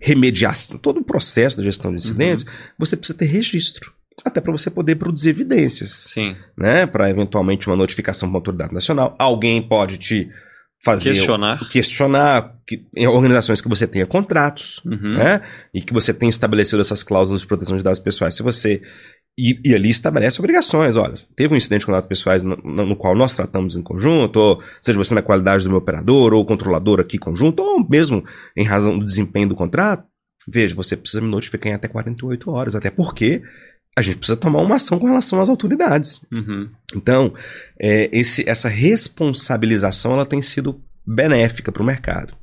remediação, 0.00 0.78
todo 0.78 1.00
o 1.00 1.04
processo 1.04 1.56
da 1.58 1.62
gestão 1.64 1.90
de 1.90 1.98
incidentes, 2.02 2.44
você 2.78 2.96
precisa 2.96 3.18
ter 3.18 3.26
registro. 3.26 3.92
Até 4.24 4.40
para 4.40 4.50
você 4.52 4.68
poder 4.68 4.96
produzir 4.96 5.28
evidências 5.30 5.90
Sim. 6.12 6.36
né, 6.56 6.86
para 6.86 7.08
eventualmente 7.08 7.68
uma 7.68 7.76
notificação 7.76 8.28
para 8.28 8.32
uma 8.34 8.38
autoridade 8.38 8.74
nacional. 8.74 9.14
Alguém 9.18 9.62
pode 9.62 9.96
te 9.96 10.28
fazer 10.84 11.12
Questionar. 11.12 11.68
questionar 11.70 12.54
que, 12.66 12.84
em 12.96 13.06
organizações 13.06 13.60
que 13.60 13.68
você 13.68 13.86
tenha 13.86 14.06
contratos, 14.06 14.80
Uhum. 14.84 15.14
né, 15.14 15.40
e 15.72 15.80
que 15.80 15.92
você 15.92 16.12
tenha 16.12 16.30
estabelecido 16.30 16.82
essas 16.82 17.02
cláusulas 17.04 17.42
de 17.42 17.46
proteção 17.46 17.76
de 17.76 17.82
dados 17.82 17.98
pessoais. 18.00 18.34
Se 18.34 18.42
você 18.42 18.82
e, 19.38 19.60
e 19.64 19.74
ali 19.74 19.88
estabelece 19.88 20.40
obrigações. 20.40 20.96
Olha, 20.96 21.14
teve 21.36 21.54
um 21.54 21.56
incidente 21.56 21.86
com 21.86 21.92
dados 21.92 22.08
pessoais 22.08 22.42
no, 22.42 22.56
no- 22.56 22.96
qual 22.96 23.14
nós 23.14 23.36
tratamos 23.36 23.76
em 23.76 23.82
conjunto, 23.82 24.36
ou 24.36 24.62
seja 24.80 24.98
você 24.98 25.14
na 25.14 25.22
qualidade 25.22 25.62
do 25.64 25.70
meu 25.70 25.78
operador, 25.78 26.34
ou 26.34 26.44
controlador 26.44 26.98
aqui 27.00 27.16
conjunto, 27.18 27.62
ou 27.62 27.88
mesmo 27.88 28.24
em 28.56 28.64
razão 28.64 28.98
do 28.98 29.04
desempenho 29.04 29.48
do 29.48 29.54
contrato, 29.54 30.04
veja, 30.48 30.74
você 30.74 30.96
precisa 30.96 31.20
me 31.20 31.28
notificar 31.30 31.70
em 31.70 31.74
até 31.76 31.86
48 31.86 32.50
horas, 32.50 32.74
até 32.74 32.90
porque 32.90 33.42
a 33.96 34.02
gente 34.02 34.16
precisa 34.18 34.36
tomar 34.36 34.60
uma 34.60 34.76
ação 34.76 34.98
com 34.98 35.06
relação 35.06 35.40
às 35.40 35.48
autoridades. 35.48 36.20
Uhum. 36.32 36.68
Então, 36.94 37.32
é, 37.80 38.08
esse, 38.12 38.48
essa 38.48 38.68
responsabilização 38.68 40.12
ela 40.12 40.26
tem 40.26 40.40
sido 40.42 40.80
benéfica 41.06 41.72
para 41.72 41.82
o 41.82 41.86
mercado. 41.86 42.34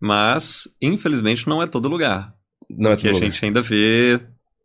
Mas, 0.00 0.68
infelizmente, 0.82 1.48
não 1.48 1.62
é 1.62 1.66
todo 1.66 1.88
lugar. 1.88 2.34
Não 2.70 2.92
é 2.92 2.96
que 2.96 3.06
a 3.06 3.10
todo 3.10 3.14
lugar. 3.20 3.26
gente 3.32 3.44
ainda 3.44 3.62
vê. 3.62 4.20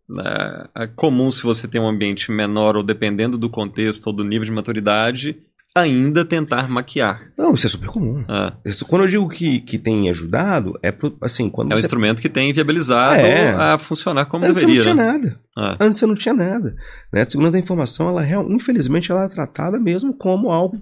Né, 0.10 0.66
É 0.76 0.88
comum 0.88 1.30
se 1.32 1.44
você 1.44 1.68
tem 1.68 1.80
um 1.80 1.88
ambiente 1.88 2.32
menor 2.32 2.76
ou 2.76 2.84
dependendo 2.84 3.38
do 3.38 3.50
contexto 3.50 4.08
ou 4.08 4.14
do 4.14 4.24
nível 4.24 4.46
de 4.46 4.52
maturidade, 4.52 5.38
ainda 5.76 6.26
tentar 6.26 6.68
maquiar. 6.70 7.22
Não, 7.38 7.54
isso 7.54 7.68
é 7.68 7.70
super 7.70 7.88
comum. 7.90 8.26
Ah, 8.28 8.54
Isso- 8.66 8.86
quando 8.86 9.04
eu 9.04 9.08
digo 9.08 9.30
que, 9.30 9.60
que 9.62 9.78
tem 9.78 10.10
ajudado, 10.10 10.78
é 10.82 10.92
pro, 10.92 11.16
assim, 11.22 11.50
quando 11.50 11.72
é 11.72 11.76
um 11.76 11.78
você. 11.78 11.86
instrumento 11.86 12.22
que 12.22 12.28
tem 12.28 12.52
viabilizado 12.52 13.16
É. 13.22 13.52
a 13.54 13.78
funcionar 13.78 14.26
como 14.26 14.44
Antes 14.46 14.60
você 14.62 14.66
não 14.66 14.74
deveria. 14.74 14.94
tinha 14.94 15.06
né? 15.06 15.12
nada. 15.14 15.40
Ah, 15.56 15.78
Antes 15.80 16.00
você 16.00 16.06
não 16.06 16.16
tinha 16.16 16.34
nada. 16.34 16.76
Né? 17.14 17.22
A 17.22 17.26
segurança 17.26 17.54
da 17.54 17.60
informação, 17.60 18.10
ela 18.10 18.26
infelizmente, 18.52 19.12
ela 19.12 19.26
é 19.26 19.30
tratada 19.30 19.80
mesmo 19.80 20.14
como 20.14 20.50
algo. 20.52 20.82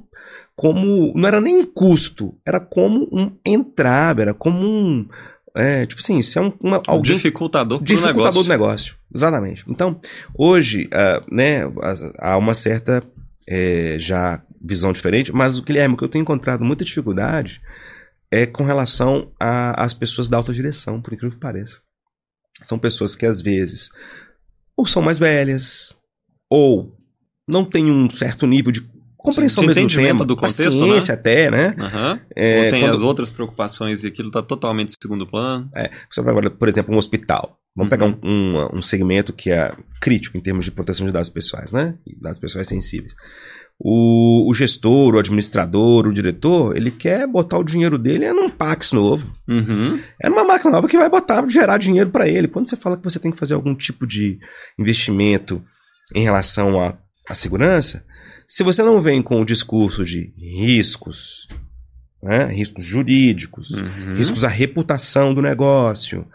Como. 0.55 1.13
Não 1.15 1.27
era 1.27 1.39
nem 1.39 1.63
custo, 1.65 2.33
era 2.45 2.59
como 2.59 3.07
um 3.11 3.31
entrave, 3.45 4.21
era 4.23 4.33
como 4.33 4.57
um. 4.65 5.07
É, 5.55 5.85
tipo 5.85 6.01
assim, 6.01 6.21
se 6.21 6.37
é 6.37 6.41
um, 6.41 6.51
uma, 6.61 6.81
alguém 6.87 7.15
dificultador 7.15 7.79
do 7.79 7.85
dificultador 7.85 8.23
negócio. 8.23 8.43
do 8.43 8.49
negócio. 8.49 8.95
Exatamente. 9.13 9.65
Então, 9.67 9.99
hoje, 10.37 10.89
ah, 10.93 11.23
né, 11.31 11.61
há 12.19 12.37
uma 12.37 12.53
certa 12.53 13.03
eh, 13.47 13.97
já 13.99 14.43
visão 14.61 14.91
diferente, 14.91 15.33
mas 15.33 15.57
o 15.57 15.63
Guilherme, 15.63 15.95
o 15.95 15.97
que 15.97 16.03
eu 16.03 16.09
tenho 16.09 16.21
encontrado 16.21 16.63
muita 16.63 16.85
dificuldade 16.85 17.61
é 18.29 18.45
com 18.45 18.63
relação 18.63 19.31
às 19.39 19.93
pessoas 19.93 20.27
da 20.27 20.37
alta 20.37 20.53
direção, 20.53 21.01
por 21.01 21.13
incrível 21.13 21.35
que 21.35 21.41
pareça. 21.41 21.81
São 22.61 22.77
pessoas 22.77 23.15
que 23.15 23.25
às 23.25 23.41
vezes 23.41 23.89
ou 24.77 24.85
são 24.85 25.01
mais 25.01 25.17
velhas, 25.17 25.95
ou 26.49 26.95
não 27.47 27.65
têm 27.65 27.89
um 27.89 28.07
certo 28.09 28.45
nível 28.45 28.71
de 28.71 28.87
compreensão 29.31 29.61
De 29.61 29.67
mesmo 29.67 29.81
do 29.81 29.85
entendimento 29.85 30.13
tema, 30.17 30.25
do 30.25 30.35
contexto, 30.35 30.63
paciência 30.79 31.13
até, 31.13 31.51
né? 31.51 31.75
Aham. 31.79 32.19
É, 32.35 32.65
Ou 32.65 32.71
tem 32.71 32.81
quando- 32.81 32.93
as 32.95 32.99
outras 33.01 33.29
preocupações 33.29 34.03
e 34.03 34.07
aquilo 34.07 34.29
está 34.29 34.41
totalmente 34.41 34.93
segundo 35.01 35.25
plano. 35.27 35.69
Você 36.11 36.21
vai, 36.21 36.49
por 36.49 36.67
exemplo, 36.67 36.93
um 36.93 36.97
hospital. 36.97 37.57
Vamos 37.75 37.91
Uhum. 37.91 37.97
pegar 37.97 38.05
um, 38.07 38.17
um, 38.27 38.77
um 38.79 38.81
segmento 38.81 39.31
que 39.31 39.51
é 39.51 39.71
crítico 40.01 40.35
em 40.37 40.41
termos 40.41 40.65
de 40.65 40.71
proteção 40.71 41.05
de 41.05 41.11
dados 41.13 41.29
pessoais, 41.29 41.71
né? 41.71 41.93
Dados 42.19 42.39
pessoais 42.39 42.67
sensíveis. 42.67 43.13
O, 43.79 44.49
o 44.49 44.53
gestor, 44.55 45.13
o 45.13 45.19
administrador, 45.19 46.07
o 46.07 46.13
diretor, 46.13 46.75
ele 46.75 46.89
quer 46.89 47.27
botar 47.27 47.59
o 47.59 47.63
dinheiro 47.63 47.99
dele 47.99 48.25
é 48.25 48.33
num 48.33 48.49
Pax 48.49 48.91
novo. 48.91 49.31
Uhum. 49.47 49.99
É 50.19 50.27
numa 50.27 50.43
máquina 50.43 50.71
nova 50.71 50.87
que 50.87 50.97
vai 50.97 51.07
botar, 51.07 51.47
gerar 51.47 51.77
dinheiro 51.77 52.09
para 52.09 52.27
ele. 52.27 52.47
Quando 52.47 52.67
você 52.67 52.75
fala 52.75 52.97
que 52.97 53.03
você 53.03 53.19
tem 53.19 53.29
que 53.31 53.37
fazer 53.37 53.53
algum 53.53 53.75
tipo 53.75 54.07
de 54.07 54.39
investimento 54.79 55.63
em 56.15 56.23
relação 56.23 56.79
à 56.79 57.33
segurança, 57.35 58.03
se 58.47 58.63
você 58.63 58.81
não 58.83 59.01
vem 59.01 59.21
com 59.21 59.41
o 59.41 59.45
discurso 59.45 60.05
de 60.05 60.33
riscos, 60.37 61.47
né? 62.23 62.45
riscos 62.45 62.83
jurídicos, 62.85 63.71
Uhum. 63.71 64.15
riscos 64.15 64.43
à 64.43 64.47
reputação 64.47 65.33
do 65.33 65.41
negócio 65.41 66.25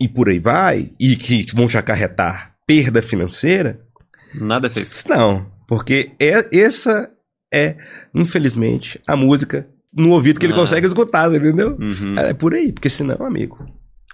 e 0.00 0.08
por 0.08 0.28
aí 0.28 0.38
vai, 0.38 0.90
e 0.98 1.16
que 1.16 1.44
vão 1.54 1.66
te 1.66 1.76
acarretar 1.78 2.54
perda 2.66 3.00
financeira, 3.02 3.80
Nada 4.34 4.66
é 4.66 4.70
feito. 4.70 5.08
não, 5.08 5.50
porque 5.66 6.12
é, 6.20 6.56
essa 6.58 7.10
é, 7.52 7.76
infelizmente, 8.14 9.00
a 9.06 9.16
música 9.16 9.66
no 9.92 10.10
ouvido 10.10 10.38
que 10.38 10.44
ele 10.44 10.52
Ah. 10.52 10.56
consegue 10.56 10.86
escutar, 10.86 11.32
entendeu? 11.34 11.76
Uhum. 11.80 12.14
É 12.18 12.34
por 12.34 12.52
aí, 12.52 12.72
porque 12.72 12.90
senão, 12.90 13.24
amigo, 13.24 13.66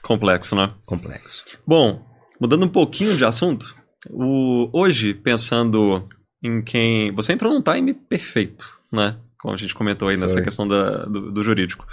Complexo, 0.03 0.55
né? 0.55 0.73
complexo. 0.87 1.45
Bom, 1.67 2.01
mudando 2.41 2.65
um 2.65 2.69
pouquinho 2.69 3.17
de 3.17 3.25
assunto, 3.25 3.75
o- 4.11 4.69
hoje, 4.73 5.15
pensando 5.15 6.07
em 6.45 6.63
quem. 6.63 7.11
Você 7.13 7.33
entrou 7.33 7.53
num 7.53 7.63
time 7.63 7.95
perfeito, 7.95 8.69
né? 8.93 9.17
Como 9.39 9.55
a 9.55 9.57
gente 9.57 9.75
comentou 9.75 10.09
aí 10.09 10.17
nessa 10.17 10.35
Foi. 10.35 10.43
questão 10.43 10.67
da- 10.69 11.05
do, 11.07 11.33
do 11.33 11.43
jurídico. 11.43 11.87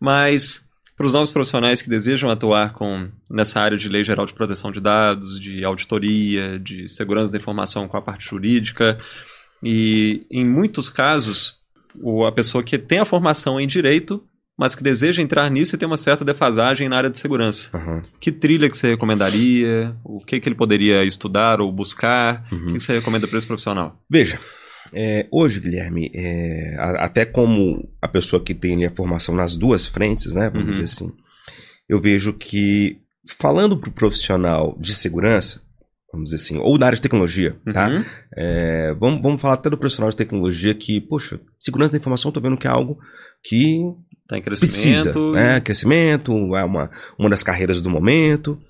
Mas, 0.00 0.64
para 0.96 1.06
os 1.06 1.12
novos 1.12 1.30
profissionais 1.30 1.82
que 1.82 1.88
desejam 1.90 2.30
atuar 2.30 2.72
com, 2.72 3.08
nessa 3.30 3.60
área 3.60 3.76
de 3.76 3.88
lei 3.88 4.04
geral 4.04 4.26
de 4.26 4.32
proteção 4.34 4.70
de 4.70 4.80
dados, 4.80 5.40
de 5.40 5.64
auditoria, 5.64 6.58
de 6.58 6.88
segurança 6.88 7.32
da 7.32 7.38
informação 7.38 7.88
com 7.88 7.96
a 7.96 8.02
parte 8.02 8.24
jurídica, 8.28 8.98
e 9.62 10.26
em 10.30 10.44
muitos 10.44 10.88
casos, 10.90 11.54
o- 12.02 12.24
a 12.26 12.32
pessoa 12.32 12.62
que 12.62 12.78
tem 12.78 12.98
a 12.98 13.04
formação 13.04 13.58
em 13.60 13.66
direito, 13.66 14.22
mas 14.58 14.74
que 14.74 14.82
deseja 14.82 15.22
entrar 15.22 15.50
nisso 15.50 15.74
e 15.74 15.78
tem 15.78 15.86
uma 15.86 15.96
certa 15.96 16.24
defasagem 16.24 16.88
na 16.88 16.96
área 16.96 17.10
de 17.10 17.18
segurança. 17.18 17.70
Aham, 17.76 18.02
Que 18.20 18.32
trilha 18.32 18.70
que 18.70 18.76
você 18.76 18.88
recomendaria? 18.88 19.94
O 20.04 20.20
que, 20.24 20.40
que 20.40 20.48
ele 20.48 20.54
poderia 20.56 21.04
estudar 21.04 21.60
ou 21.60 21.70
buscar? 21.70 22.46
O 22.50 22.54
uhum. 22.54 22.66
que, 22.66 22.72
que 22.74 22.80
você 22.80 22.94
recomenda 22.94 23.26
para 23.28 23.36
esse 23.38 23.46
profissional? 23.46 24.00
Veja, 24.10 24.38
é, 24.94 25.26
hoje, 25.30 25.60
Guilherme, 25.60 26.10
é, 26.14 26.74
a- 26.78 27.04
até 27.04 27.24
como 27.24 27.86
a 28.00 28.08
pessoa 28.08 28.42
que 28.42 28.54
tem 28.54 28.74
ali 28.74 28.86
a 28.86 28.90
formação 28.90 29.34
nas 29.34 29.56
duas 29.56 29.86
frentes, 29.86 30.32
né, 30.34 30.48
vamos 30.48 30.66
Uhum. 30.66 30.72
dizer 30.72 30.84
assim, 30.84 31.12
eu 31.88 32.00
vejo 32.00 32.32
que 32.32 32.98
falando 33.38 33.76
para 33.76 33.90
o 33.90 33.92
profissional 33.92 34.76
de 34.80 34.94
segurança, 34.94 35.60
vamos 36.12 36.30
dizer 36.30 36.42
assim, 36.42 36.56
ou 36.58 36.78
da 36.78 36.86
área 36.86 36.96
de 36.96 37.02
tecnologia, 37.02 37.56
tá? 37.74 37.88
Uhum. 37.88 38.04
É, 38.36 38.94
vamos, 38.98 39.20
vamos 39.20 39.40
falar 39.42 39.54
até 39.54 39.68
do 39.68 39.76
profissional 39.76 40.08
de 40.10 40.16
tecnologia 40.16 40.72
que, 40.72 41.00
poxa, 41.00 41.38
segurança 41.58 41.92
da 41.92 41.98
informação, 41.98 42.28
eu 42.30 42.32
tô 42.32 42.40
vendo 42.40 42.56
que 42.56 42.66
é 42.66 42.70
algo 42.70 42.96
que 43.44 43.82
Tá 44.28 44.36
em 44.36 44.42
precisa, 44.42 45.04
crescimento. 45.12 45.32
né? 45.32 45.60
Crescimento, 45.60 46.56
é 46.56 46.64
uma, 46.64 46.90
uma 47.18 47.30
das 47.30 47.42
carreiras 47.44 47.80
do 47.80 47.88
momento, 47.88 48.60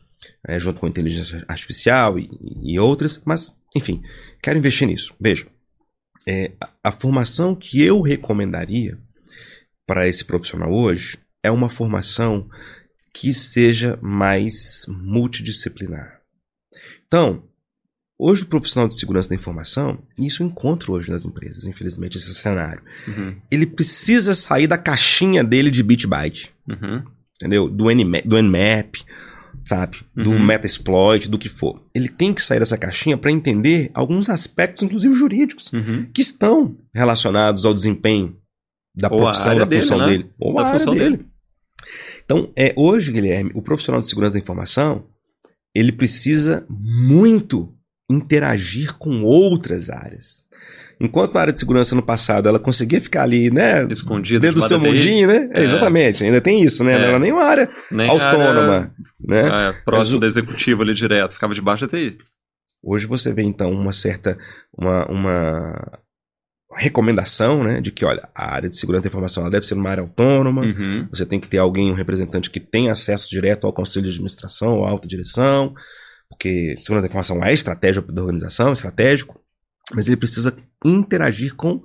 é, 0.47 0.61
junto 0.61 0.81
com 0.81 0.87
inteligência 0.87 1.45
artificial 1.49 2.19
e, 2.19 2.29
e 2.63 2.79
outras, 2.79 3.21
mas, 3.25 3.57
enfim, 3.75 4.03
quero 4.43 4.59
investir 4.59 4.87
nisso. 4.87 5.15
Veja, 5.19 5.47
é, 6.29 6.53
a, 6.61 6.71
a 6.85 6.93
formação 6.93 7.55
que 7.55 7.83
eu 7.83 8.03
recomendaria 8.03 8.99
para 9.87 10.07
esse 10.07 10.25
profissional 10.25 10.73
hoje 10.73 11.19
é 11.43 11.51
uma 11.51 11.71
formação 11.71 12.49
que 13.15 13.33
seja 13.33 13.99
mais 14.03 14.85
multidisciplinar. 14.89 16.21
Então, 17.07 17.46
hoje 18.19 18.43
o 18.43 18.47
profissional 18.47 18.89
de 18.89 18.99
segurança 18.99 19.29
da 19.29 19.35
informação, 19.35 19.99
e 20.19 20.27
isso 20.27 20.43
eu 20.43 20.47
encontro 20.47 20.93
hoje 20.93 21.11
nas 21.11 21.25
empresas, 21.25 21.67
infelizmente, 21.67 22.17
esse 22.17 22.35
cenário, 22.35 22.83
Uhum. 23.07 23.37
ele 23.51 23.67
precisa 23.67 24.35
sair 24.35 24.67
da 24.67 24.79
caixinha 24.79 25.43
dele 25.45 25.71
de 25.71 25.83
bit 25.83 26.07
byte, 26.07 26.53
Uhum. 26.69 27.03
entendeu? 27.37 27.69
Do, 27.69 27.85
Nma- 27.91 28.23
do 28.25 28.37
Nmap, 28.43 28.97
sabe? 29.65 29.99
Do 30.15 30.31
Uhum. 30.31 30.45
Metasploit, 30.45 31.29
do 31.29 31.39
que 31.39 31.49
for. 31.49 31.83
Ele 31.95 32.09
tem 32.09 32.33
que 32.33 32.43
sair 32.43 32.59
dessa 32.61 32.79
caixinha 32.79 33.19
para 33.19 33.31
entender 33.33 33.91
alguns 33.93 34.31
aspectos, 34.31 34.83
inclusive 34.85 35.15
jurídicos, 35.15 35.73
Uhum. 35.73 36.07
que 36.15 36.23
estão 36.23 36.77
relacionados 36.95 37.67
ao 37.67 37.75
desempenho 37.75 38.37
da 38.95 39.09
Ou 39.13 39.19
profissão, 39.19 39.59
da 39.59 39.67
função 39.67 39.99
dele, 39.99 40.11
né? 40.11 40.17
dele. 40.19 40.31
Ou 40.41 40.55
Da 40.55 40.73
função 40.73 40.95
dele. 40.95 41.17
dele. 41.19 41.27
Então, 42.25 42.51
é, 42.57 42.73
hoje, 42.77 43.13
Guilherme, 43.13 43.51
o 43.55 43.61
profissional 43.63 44.01
de 44.01 44.09
segurança 44.09 44.33
da 44.35 44.39
informação, 44.41 45.05
ele 45.75 45.93
precisa 45.93 46.67
muito 46.71 47.73
interagir 48.11 48.97
com 48.97 49.23
outras 49.23 49.91
áreas. 49.91 50.45
enquanto 51.01 51.37
a 51.37 51.41
área 51.41 51.53
de 51.53 51.59
segurança 51.59 51.95
no 51.95 52.03
passado 52.03 52.49
ela 52.49 52.59
conseguia 52.59 53.01
ficar 53.01 53.23
ali, 53.23 53.51
né? 53.51 53.87
Escondida 53.91 54.41
dentro 54.41 54.61
do 54.61 54.67
seu 54.67 54.79
mundinho, 54.79 55.27
né? 55.29 55.51
É. 55.53 55.63
exatamente, 55.63 56.25
ainda 56.25 56.41
tem 56.41 56.63
isso, 56.63 56.83
né? 56.85 56.95
É. 56.95 56.99
Não 56.99 57.05
era 57.05 57.19
nem 57.19 57.33
uma 57.33 57.45
área 57.45 57.69
nem 57.91 58.09
autônoma, 58.09 58.75
área, 58.75 58.93
né? 59.21 59.69
É, 59.69 59.73
próximo 59.85 60.21
do 60.21 60.27
executivo 60.27 60.83
ali 60.83 60.95
direto, 60.95 61.35
ficava 61.35 61.55
debaixo 61.55 61.87
da 61.87 61.99
TI. 61.99 62.17
Hoje 62.83 63.07
você 63.07 63.33
vê 63.33 63.43
então 63.43 63.73
uma 63.73 63.93
certa 63.93 64.39
uma, 64.79 65.05
uma 65.11 66.01
recomendação, 66.77 67.63
né, 67.63 67.81
de 67.81 67.91
que, 67.91 68.05
olha, 68.05 68.29
a 68.35 68.55
área 68.55 68.69
de 68.69 68.77
segurança 68.77 69.05
da 69.05 69.09
informação 69.09 69.43
ela 69.43 69.51
deve 69.51 69.67
ser 69.67 69.75
uma 69.75 69.91
área 69.91 70.03
autônoma, 70.03 70.63
uhum. 70.63 71.09
você 71.11 71.25
tem 71.25 71.41
que 71.41 71.49
ter 71.49 71.59
alguém, 71.59 71.91
um 71.91 71.95
representante 71.95 72.51
que 72.51 72.61
tenha 72.61 72.93
acesso 72.93 73.29
direto 73.31 73.67
ao 73.67 73.73
conselho 73.73 74.05
de 74.05 74.11
administração, 74.13 74.85
à 74.85 74.91
alta 74.91 75.09
direção, 75.09 75.75
porque 76.29 76.77
segurança 76.79 77.07
da 77.07 77.11
informação 77.11 77.45
é 77.45 77.53
estratégia 77.53 78.03
da 78.03 78.23
organização, 78.23 78.71
é 78.71 78.73
estratégico, 78.73 79.41
mas 79.95 80.07
ele 80.07 80.17
precisa 80.17 80.57
interagir 80.85 81.55
com 81.55 81.83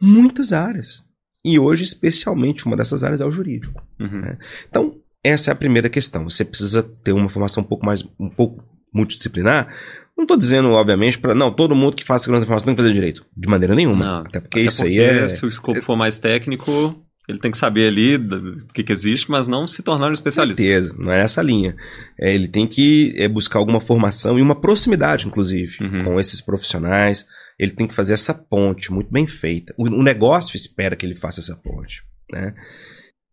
muitas 0.00 0.52
áreas. 0.52 1.04
E 1.44 1.58
hoje, 1.58 1.84
especialmente, 1.84 2.66
uma 2.66 2.76
dessas 2.76 3.04
áreas 3.04 3.20
é 3.20 3.24
o 3.24 3.30
jurídico. 3.30 3.80
Uhum. 4.00 4.20
Né? 4.20 4.38
Então, 4.68 5.00
essa 5.22 5.50
é 5.50 5.52
a 5.52 5.56
primeira 5.56 5.88
questão. 5.88 6.28
Você 6.28 6.44
precisa 6.44 6.82
ter 6.82 7.12
uma 7.12 7.28
formação 7.28 7.62
um 7.62 7.66
pouco 7.66 7.86
mais, 7.86 8.04
um 8.18 8.28
pouco 8.28 8.64
multidisciplinar, 8.92 9.68
não 10.16 10.24
estou 10.24 10.36
dizendo, 10.36 10.70
obviamente, 10.70 11.18
para 11.18 11.34
não, 11.34 11.52
todo 11.52 11.76
mundo 11.76 11.94
que 11.94 12.04
faz 12.04 12.22
segurança 12.22 12.40
da 12.40 12.46
informação 12.46 12.66
tem 12.66 12.74
que 12.74 12.80
fazer 12.80 12.94
direito. 12.94 13.26
De 13.36 13.48
maneira 13.48 13.74
nenhuma. 13.74 14.04
Não, 14.04 14.18
até 14.20 14.40
porque 14.40 14.60
até 14.60 14.68
isso 14.68 14.82
porque 14.82 14.98
aí 14.98 15.04
é. 15.04 15.28
Se 15.28 15.44
o 15.44 15.48
escopo 15.48 15.80
for 15.82 15.94
mais 15.94 16.18
técnico, 16.18 17.05
ele 17.28 17.38
tem 17.38 17.50
que 17.50 17.58
saber 17.58 17.88
ali 17.88 18.16
o 18.16 18.66
que, 18.72 18.84
que, 18.84 18.92
existe, 18.92 19.30
mas 19.30 19.48
não 19.48 19.66
se 19.66 19.82
tornar 19.82 20.08
um 20.10 20.12
especialista. 20.12 20.62
Certeza, 20.62 20.94
não 20.98 21.10
é 21.10 21.20
essa 21.20 21.42
linha. 21.42 21.76
É, 22.20 22.32
ele 22.34 22.46
tem 22.46 22.66
que 22.66 23.14
é, 23.16 23.26
buscar 23.28 23.58
alguma 23.58 23.80
formação 23.80 24.38
e 24.38 24.42
uma 24.42 24.54
proximidade, 24.54 25.26
inclusive, 25.26 25.82
uhum. 25.82 26.04
com 26.04 26.20
esses 26.20 26.40
profissionais. 26.40 27.26
Ele 27.58 27.72
tem 27.72 27.86
que 27.86 27.94
fazer 27.94 28.14
essa 28.14 28.32
ponte 28.32 28.92
muito 28.92 29.10
bem 29.10 29.26
feita. 29.26 29.74
O, 29.76 29.84
o 29.84 30.02
negócio 30.02 30.56
espera 30.56 30.94
que 30.94 31.04
ele 31.04 31.16
faça 31.16 31.40
essa 31.40 31.56
ponte. 31.56 32.02
Né? 32.30 32.54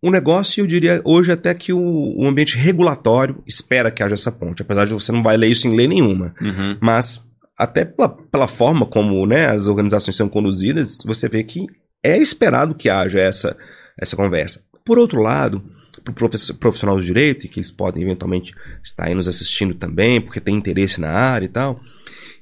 O 0.03 0.11
negócio, 0.11 0.61
eu 0.61 0.67
diria 0.67 1.01
hoje 1.05 1.31
até 1.31 1.53
que 1.53 1.71
o, 1.71 1.79
o, 1.79 2.27
ambiente 2.27 2.57
regulatório 2.57 3.41
espera 3.47 3.89
que 3.89 4.03
haja 4.03 4.15
essa 4.15 4.31
ponte, 4.31 4.61
apesar 4.61 4.85
de 4.85 4.93
você 4.93 5.11
não 5.11 5.23
vai 5.23 5.37
ler 5.37 5.47
isso 5.47 5.67
em 5.67 5.75
lei 5.75 5.87
nenhuma. 5.87 6.35
Uhum. 6.41 6.77
Mas 6.81 7.25
até 7.57 7.85
pela, 7.85 8.09
pela, 8.09 8.47
forma 8.47 8.85
como 8.85 9.25
né, 9.25 9.47
as 9.47 9.67
organizações 9.67 10.17
são 10.17 10.27
conduzidas, 10.27 10.97
você 11.05 11.29
vê 11.29 11.43
que 11.43 11.67
é 12.03 12.17
esperado 12.17 12.75
que 12.75 12.89
haja 12.89 13.17
essa, 13.17 13.55
essa 13.97 14.15
conversa. 14.15 14.63
Por 14.83 14.97
outro 14.99 15.21
lado, 15.21 15.63
para 16.03 16.11
o 16.11 16.55
profissional 16.55 16.97
do 16.97 17.03
direito, 17.03 17.45
e 17.45 17.49
que 17.49 17.59
eles 17.59 17.71
podem 17.71 18.03
eventualmente 18.03 18.53
estar 18.83 19.05
aí 19.05 19.15
nos 19.15 19.27
assistindo 19.27 19.73
também, 19.73 20.19
porque 20.19 20.41
tem 20.41 20.55
interesse 20.55 20.99
na 20.99 21.09
área 21.09 21.45
e 21.45 21.49
tal, 21.49 21.79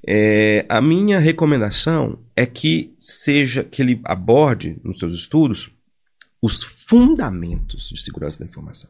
é, 0.07 0.65
a 0.67 0.81
minha 0.81 1.19
recomendação 1.19 2.17
é 2.35 2.45
que 2.45 2.93
seja 2.97 3.63
que 3.63 3.81
ele 3.81 4.01
aborde 4.03 4.79
nos 4.83 4.97
seus 4.97 5.13
estudos 5.13 5.69
os 6.41 6.63
fundamentos 6.63 7.89
de 7.89 8.01
segurança 8.01 8.39
da 8.39 8.45
informação. 8.45 8.89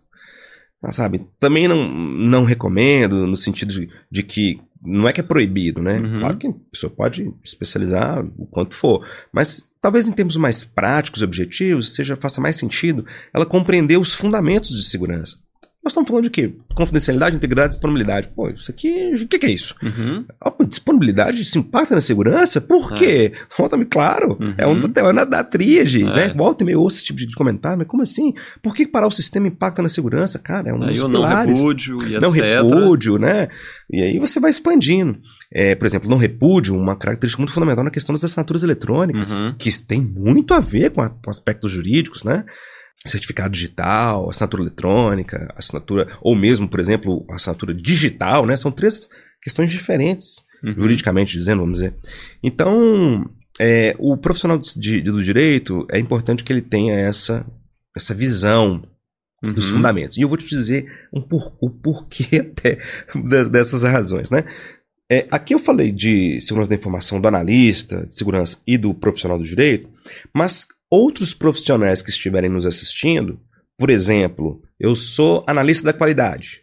Mas, 0.82 0.96
sabe, 0.96 1.28
também 1.40 1.68
não, 1.68 1.94
não 1.94 2.44
recomendo 2.44 3.28
no 3.28 3.36
sentido 3.36 3.74
de, 3.74 3.90
de 4.10 4.24
que 4.24 4.60
não 4.84 5.08
é 5.08 5.14
que 5.14 5.20
é 5.20 5.24
proibido, 5.24 5.82
né? 5.82 6.00
Uhum. 6.00 6.20
Claro 6.20 6.38
que 6.38 6.48
a 6.48 6.54
pessoa 6.72 6.90
pode 6.90 7.32
especializar 7.44 8.26
o 8.38 8.48
quanto 8.48 8.74
for, 8.74 9.06
mas 9.32 9.70
talvez 9.82 10.08
em 10.08 10.12
termos 10.12 10.38
mais 10.38 10.64
práticos 10.64 11.22
e 11.22 11.26
objetivos 11.26 11.96
seja 11.96 12.16
faça 12.16 12.40
mais 12.40 12.56
sentido 12.56 13.06
ela 13.34 13.46
compreender 13.46 13.98
os 13.98 14.14
fundamentos 14.14 14.70
de 14.70 14.88
segurança. 14.88 15.41
Nós 15.84 15.94
estamos 15.94 16.08
falando 16.08 16.26
de 16.26 16.30
quê? 16.30 16.54
Confidencialidade, 16.76 17.36
integridade, 17.36 17.74
disponibilidade. 17.74 18.28
Pô, 18.28 18.48
isso 18.50 18.70
aqui, 18.70 19.14
o 19.16 19.28
que, 19.28 19.40
que, 19.40 19.46
é 19.48 19.50
isso? 19.50 19.76
Uhum. 19.82 20.24
Oh, 20.46 20.64
disponibilidade 20.64 21.42
isso 21.42 21.58
impacta 21.58 21.96
na 21.96 22.02
segurança? 22.02 22.62
Por 22.62 22.94
é. 22.94 22.96
quê? 22.96 23.34
Volta-me 23.58 23.86
claro. 23.86 24.38
Uhum. 24.40 24.54
É 24.60 24.68
uma 24.68 24.86
é 24.86 25.26
da, 25.26 25.44
tríade, 25.44 26.04
é. 26.04 26.06
né? 26.06 26.34
Volta 26.36 26.64
e 26.64 26.68
meio 26.68 26.80
ouço 26.80 26.98
esse 26.98 27.06
tipo 27.06 27.20
de 27.20 27.34
comentário, 27.34 27.80
mas 27.80 27.88
como 27.88 28.04
assim? 28.04 28.32
Por 28.62 28.76
que 28.76 28.86
parar 28.86 29.08
o 29.08 29.12
sistema 29.12 29.48
impacta 29.48 29.82
na 29.82 29.90
segurança? 29.90 30.38
Cara, 30.38 30.70
é 30.70 30.74
um 30.74 30.80
dos 30.80 31.04
pilares. 31.04 31.60
Não 31.60 31.68
repúdio 31.68 31.98
e 32.08 32.20
Não 32.20 32.30
etc. 32.30 32.44
repúdio, 32.44 33.18
né? 33.18 33.48
E 33.92 34.04
aí 34.04 34.20
você 34.20 34.40
vai 34.40 34.52
expandindo. 34.52 35.18
É, 35.52 35.74
por 35.74 35.88
exemplo, 35.88 36.08
não 36.08 36.18
repúdio, 36.18 36.76
uma 36.76 36.96
característica 36.96 37.42
muito 37.42 37.54
fundamental 37.54 37.84
na 37.84 37.90
questão 37.90 38.14
das 38.14 38.24
assinaturas 38.24 38.62
eletrônicas, 38.62 39.32
uhum. 39.32 39.56
que 39.58 39.72
tem 39.82 40.00
muito 40.00 40.54
a 40.54 40.60
ver 40.60 40.92
com, 40.92 41.02
a, 41.02 41.10
com 41.10 41.30
aspectos 41.30 41.72
jurídicos, 41.72 42.24
né? 42.24 42.46
Certificado 43.06 43.54
digital, 43.54 44.30
assinatura 44.30 44.64
eletrônica, 44.64 45.52
assinatura, 45.56 46.08
ou 46.22 46.36
mesmo, 46.36 46.68
por 46.68 46.80
exemplo, 46.80 47.26
assinatura 47.30 47.74
digital, 47.74 48.46
né? 48.46 48.56
São 48.56 48.72
três 48.72 49.10
questões 49.42 49.72
diferentes, 49.72 50.46
uhum. 50.64 50.74
juridicamente 50.74 51.38
dizendo, 51.38 51.62
vamos 51.62 51.80
dizer. 51.80 51.96
Então, 52.44 53.28
é, 53.60 53.96
o 53.98 54.16
profissional 54.18 54.60
de, 54.60 55.02
do 55.02 55.24
direito, 55.24 55.86
é 55.92 55.98
importante 55.98 56.44
que 56.44 56.54
ele 56.54 56.62
tenha 56.62 56.94
essa, 56.94 57.46
essa 57.96 58.14
visão 58.14 58.84
uhum. 59.44 59.54
dos 59.54 59.70
fundamentos. 59.70 60.18
E 60.18 60.22
eu 60.22 60.30
vou 60.30 60.38
te 60.38 60.46
dizer 60.46 60.86
um 61.12 61.22
por, 61.22 61.56
o 61.60 61.70
porquê 61.70 62.38
até 62.40 62.78
dessas 63.50 63.84
razões, 63.84 64.30
né? 64.30 64.46
É, 65.12 65.28
aqui 65.30 65.54
eu 65.54 65.60
falei 65.60 65.92
de 65.92 66.40
segurança 66.40 66.70
da 66.70 66.76
informação 66.76 67.20
do 67.20 67.28
analista, 67.28 68.08
de 68.08 68.16
segurança 68.16 68.60
e 68.66 68.78
do 68.78 68.94
profissional 68.94 69.38
do 69.38 69.44
direito, 69.44 69.90
mas 70.34 70.68
outros 70.92 71.34
profissionais 71.34 72.02
que 72.02 72.10
estiverem 72.10 72.50
nos 72.50 72.66
assistindo, 72.66 73.40
por 73.78 73.90
exemplo, 73.90 74.62
eu 74.78 74.96
sou 74.96 75.42
analista 75.48 75.86
da 75.86 75.94
qualidade. 75.94 76.62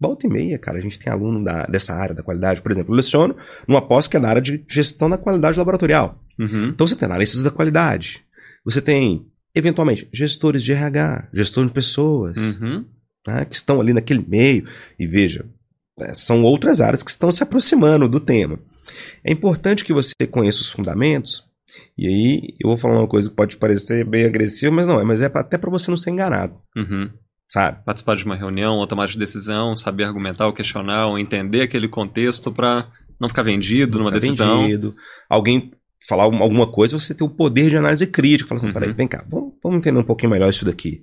Volta 0.00 0.26
e 0.26 0.30
meia, 0.30 0.58
cara, 0.58 0.78
a 0.78 0.80
gente 0.80 0.98
tem 0.98 1.12
aluno 1.12 1.42
da, 1.42 1.66
dessa 1.66 1.94
área 1.94 2.14
da 2.14 2.22
qualidade. 2.22 2.62
Por 2.62 2.70
exemplo, 2.70 2.92
eu 2.92 2.96
leciono 2.96 3.36
numa 3.66 3.82
pós 3.82 4.06
que 4.06 4.16
é 4.16 4.20
na 4.20 4.28
área 4.28 4.42
de 4.42 4.64
gestão 4.68 5.10
da 5.10 5.18
qualidade 5.18 5.58
laboratorial. 5.58 6.18
Uhum. 6.38 6.68
Então 6.68 6.86
você 6.86 6.96
tem 6.96 7.06
analistas 7.06 7.42
da 7.42 7.50
qualidade. 7.50 8.24
Você 8.64 8.80
tem, 8.80 9.26
eventualmente, 9.54 10.08
gestores 10.12 10.62
de 10.62 10.72
RH, 10.72 11.28
gestores 11.32 11.70
de 11.70 11.74
pessoas, 11.74 12.36
uhum. 12.36 12.84
né, 13.26 13.44
que 13.44 13.54
estão 13.54 13.80
ali 13.80 13.92
naquele 13.92 14.24
meio. 14.26 14.66
E 14.98 15.06
veja, 15.06 15.44
é, 16.00 16.14
são 16.14 16.42
outras 16.42 16.80
áreas 16.80 17.02
que 17.02 17.10
estão 17.10 17.30
se 17.30 17.42
aproximando 17.42 18.08
do 18.08 18.20
tema. 18.20 18.58
É 19.22 19.32
importante 19.32 19.84
que 19.84 19.92
você 19.92 20.12
conheça 20.30 20.60
os 20.60 20.70
fundamentos 20.70 21.46
e 21.96 22.06
aí, 22.06 22.54
eu 22.60 22.68
vou 22.68 22.76
falar 22.76 22.98
uma 22.98 23.08
coisa 23.08 23.28
que 23.28 23.36
pode 23.36 23.56
parecer 23.56 24.04
bem 24.04 24.24
agressiva, 24.24 24.72
mas 24.72 24.86
não 24.86 25.00
é. 25.00 25.04
Mas 25.04 25.22
é 25.22 25.30
até 25.32 25.56
para 25.56 25.70
você 25.70 25.90
não 25.90 25.96
ser 25.96 26.10
enganado. 26.10 26.54
Uhum. 26.76 27.10
Sabe? 27.50 27.84
Participar 27.84 28.16
de 28.16 28.24
uma 28.24 28.34
reunião, 28.34 28.76
ou 28.76 28.86
tomar 28.86 29.06
de 29.06 29.18
decisão, 29.18 29.76
saber 29.76 30.04
argumentar 30.04 30.46
ou 30.46 30.52
questionar, 30.52 31.06
ou 31.06 31.18
entender 31.18 31.62
aquele 31.62 31.88
contexto 31.88 32.50
para 32.50 32.86
não 33.20 33.28
ficar 33.28 33.42
vendido 33.42 33.98
não 33.98 34.04
numa 34.04 34.12
ficar 34.12 34.26
decisão. 34.26 34.62
Vendido. 34.62 34.94
Alguém 35.28 35.70
falar 36.06 36.24
alguma 36.24 36.66
coisa, 36.66 36.98
você 36.98 37.14
tem 37.14 37.26
o 37.26 37.30
poder 37.30 37.70
de 37.70 37.76
análise 37.76 38.06
crítica. 38.06 38.48
Fala 38.48 38.58
assim, 38.58 38.66
uhum. 38.68 38.72
peraí, 38.72 38.92
vem 38.92 39.08
cá, 39.08 39.24
vamos, 39.28 39.54
vamos 39.62 39.78
entender 39.78 39.98
um 39.98 40.04
pouquinho 40.04 40.30
melhor 40.30 40.50
isso 40.50 40.64
daqui. 40.64 41.00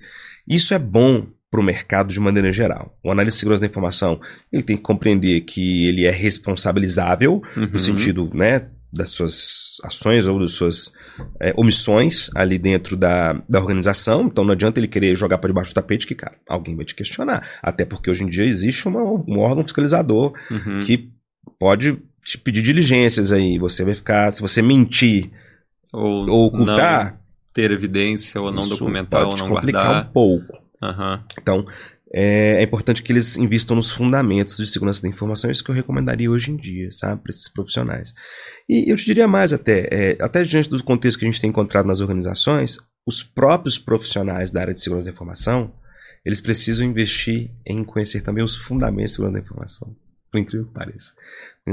Isso 0.47 0.73
é 0.73 0.79
bom 0.79 1.27
para 1.49 1.59
o 1.59 1.63
mercado 1.63 2.13
de 2.13 2.19
maneira 2.19 2.51
geral. 2.51 2.97
O 3.03 3.11
analista 3.11 3.35
de 3.35 3.39
segurança 3.39 3.61
da 3.61 3.67
informação, 3.67 4.19
ele 4.51 4.63
tem 4.63 4.77
que 4.77 4.81
compreender 4.81 5.41
que 5.41 5.87
ele 5.87 6.05
é 6.05 6.11
responsabilizável, 6.11 7.41
uhum. 7.57 7.69
no 7.73 7.79
sentido, 7.79 8.31
né, 8.33 8.69
das 8.91 9.11
suas 9.11 9.77
ações 9.83 10.27
ou 10.27 10.39
das 10.39 10.51
suas 10.51 10.91
é, 11.39 11.53
omissões 11.55 12.29
ali 12.35 12.57
dentro 12.57 12.97
da, 12.97 13.33
da 13.47 13.59
organização. 13.59 14.23
Então 14.23 14.43
não 14.43 14.51
adianta 14.51 14.79
ele 14.79 14.87
querer 14.87 15.15
jogar 15.15 15.37
para 15.37 15.49
debaixo 15.49 15.71
do 15.71 15.75
tapete 15.75 16.05
que, 16.05 16.15
cara, 16.15 16.35
alguém 16.47 16.75
vai 16.75 16.83
te 16.83 16.95
questionar. 16.95 17.47
Até 17.61 17.85
porque 17.85 18.09
hoje 18.09 18.23
em 18.23 18.27
dia 18.27 18.45
existe 18.45 18.87
uma, 18.87 19.01
um 19.01 19.39
órgão 19.39 19.63
fiscalizador 19.63 20.33
uhum. 20.49 20.81
que 20.81 21.09
pode 21.57 21.97
te 22.23 22.37
pedir 22.37 22.61
diligências 22.61 23.31
aí. 23.31 23.57
Você 23.57 23.85
vai 23.85 23.95
ficar, 23.95 24.31
se 24.31 24.41
você 24.41 24.61
mentir 24.61 25.31
ou, 25.93 26.29
ou 26.29 26.45
ocultar. 26.47 27.19
ter 27.53 27.71
evidência 27.71 28.41
ou 28.41 28.51
não 28.51 28.67
documentar 28.67 29.25
ou 29.25 29.35
não 29.37 29.47
complicar 29.47 29.85
guardar. 29.85 30.05
um 30.05 30.11
pouco. 30.11 30.61
Uhum. 30.81 31.19
Então, 31.39 31.65
é, 32.13 32.57
é, 32.59 32.63
importante 32.63 33.01
que 33.01 33.11
eles 33.11 33.37
invistam 33.37 33.75
nos 33.75 33.89
fundamentos 33.89 34.57
de 34.57 34.67
segurança 34.67 35.01
da 35.01 35.07
informação, 35.07 35.49
isso 35.49 35.63
que 35.63 35.71
eu 35.71 35.75
recomendaria 35.75 36.29
hoje 36.29 36.51
em 36.51 36.57
dia, 36.57 36.91
sabe, 36.91 37.21
para 37.21 37.29
esses 37.29 37.47
profissionais. 37.47 38.13
E 38.67 38.91
eu 38.91 38.97
te 38.97 39.05
diria 39.05 39.27
mais 39.27 39.53
até, 39.53 39.87
é, 39.91 40.17
até 40.19 40.43
diante 40.43 40.69
do 40.69 40.83
contexto 40.83 41.17
que 41.17 41.25
a 41.25 41.31
gente 41.31 41.39
tem 41.39 41.49
encontrado 41.49 41.85
nas 41.85 42.01
organizações, 42.01 42.77
os 43.05 43.23
próprios 43.23 43.77
profissionais 43.77 44.51
da 44.51 44.61
área 44.61 44.73
de 44.73 44.81
segurança 44.81 45.05
da 45.05 45.13
informação, 45.13 45.73
eles 46.25 46.41
precisam 46.41 46.85
investir 46.85 47.49
em 47.65 47.83
conhecer 47.83 48.21
também 48.21 48.43
os 48.43 48.55
fundamentos 48.55 49.11
de 49.11 49.15
segurança 49.15 49.39
da 49.39 49.43
informação, 49.43 49.95
por 50.29 50.37
incrível 50.37 50.67
que 50.67 50.73
pareça. 50.73 51.13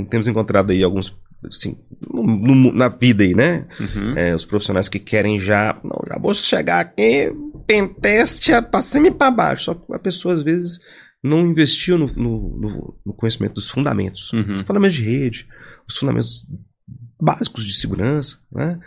Temos 0.08 0.28
encontrado 0.28 0.70
aí 0.70 0.82
alguns 0.82 1.14
assim, 1.46 1.78
no, 2.12 2.22
no, 2.24 2.72
na 2.72 2.88
vida 2.88 3.22
aí, 3.22 3.34
né? 3.34 3.66
Uhum. 3.78 4.16
É, 4.16 4.34
os 4.34 4.44
profissionais 4.44 4.88
que 4.88 4.98
querem 4.98 5.38
já, 5.38 5.78
não, 5.84 6.00
já 6.06 6.18
vou 6.18 6.34
chegar 6.34 6.80
aqui, 6.80 7.32
penteste 7.66 8.50
pra 8.70 8.82
cima 8.82 9.08
e 9.08 9.10
pra 9.10 9.30
baixo. 9.30 9.64
Só 9.64 9.74
que 9.74 9.94
a 9.94 9.98
pessoa, 9.98 10.34
às 10.34 10.42
vezes, 10.42 10.80
não 11.22 11.46
investiu 11.46 11.98
no, 11.98 12.06
no, 12.08 12.98
no 13.04 13.12
conhecimento 13.12 13.54
dos 13.54 13.68
fundamentos. 13.68 14.32
Uhum. 14.32 14.58
Fundamentos 14.58 14.96
de 14.96 15.04
rede, 15.04 15.46
os 15.88 15.96
fundamentos 15.96 16.46
básicos 17.20 17.64
de 17.66 17.74
segurança, 17.74 18.38
né? 18.52 18.78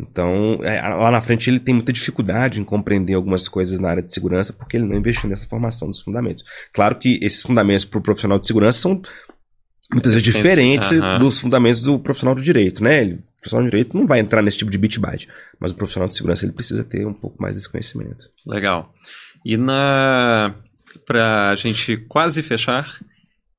Então, 0.00 0.60
é, 0.62 0.80
lá 0.80 1.10
na 1.10 1.20
frente 1.20 1.50
ele 1.50 1.58
tem 1.58 1.74
muita 1.74 1.92
dificuldade 1.92 2.60
em 2.60 2.64
compreender 2.64 3.14
algumas 3.14 3.48
coisas 3.48 3.80
na 3.80 3.90
área 3.90 4.02
de 4.02 4.14
segurança 4.14 4.52
porque 4.52 4.76
ele 4.76 4.86
não 4.86 4.96
investiu 4.96 5.28
nessa 5.28 5.48
formação 5.48 5.88
dos 5.88 6.00
fundamentos. 6.00 6.44
Claro 6.72 6.96
que 6.96 7.18
esses 7.20 7.42
fundamentos 7.42 7.84
para 7.84 7.98
o 7.98 8.02
profissional 8.02 8.38
de 8.38 8.46
segurança 8.46 8.78
são 8.78 9.02
muitas 9.90 10.12
vezes 10.12 10.24
diferentes 10.24 10.90
uhum. 10.92 11.18
dos 11.18 11.38
fundamentos 11.40 11.82
do 11.82 11.98
profissional 11.98 12.34
do 12.34 12.42
direito, 12.42 12.82
né? 12.82 13.00
Ele 13.00 13.14
O 13.14 13.40
profissional 13.40 13.64
de 13.64 13.70
direito 13.70 13.96
não 13.96 14.06
vai 14.06 14.20
entrar 14.20 14.42
nesse 14.42 14.58
tipo 14.58 14.70
de 14.70 14.78
bit 14.78 15.00
byte, 15.00 15.28
mas 15.58 15.70
o 15.70 15.74
profissional 15.74 16.08
de 16.08 16.16
segurança 16.16 16.44
ele 16.44 16.52
precisa 16.52 16.84
ter 16.84 17.06
um 17.06 17.14
pouco 17.14 17.40
mais 17.40 17.54
desse 17.54 17.68
conhecimento. 17.68 18.30
Legal. 18.46 18.92
E 19.44 19.56
na 19.56 20.54
para 21.06 21.50
a 21.50 21.56
gente 21.56 21.96
quase 22.08 22.42
fechar, 22.42 22.98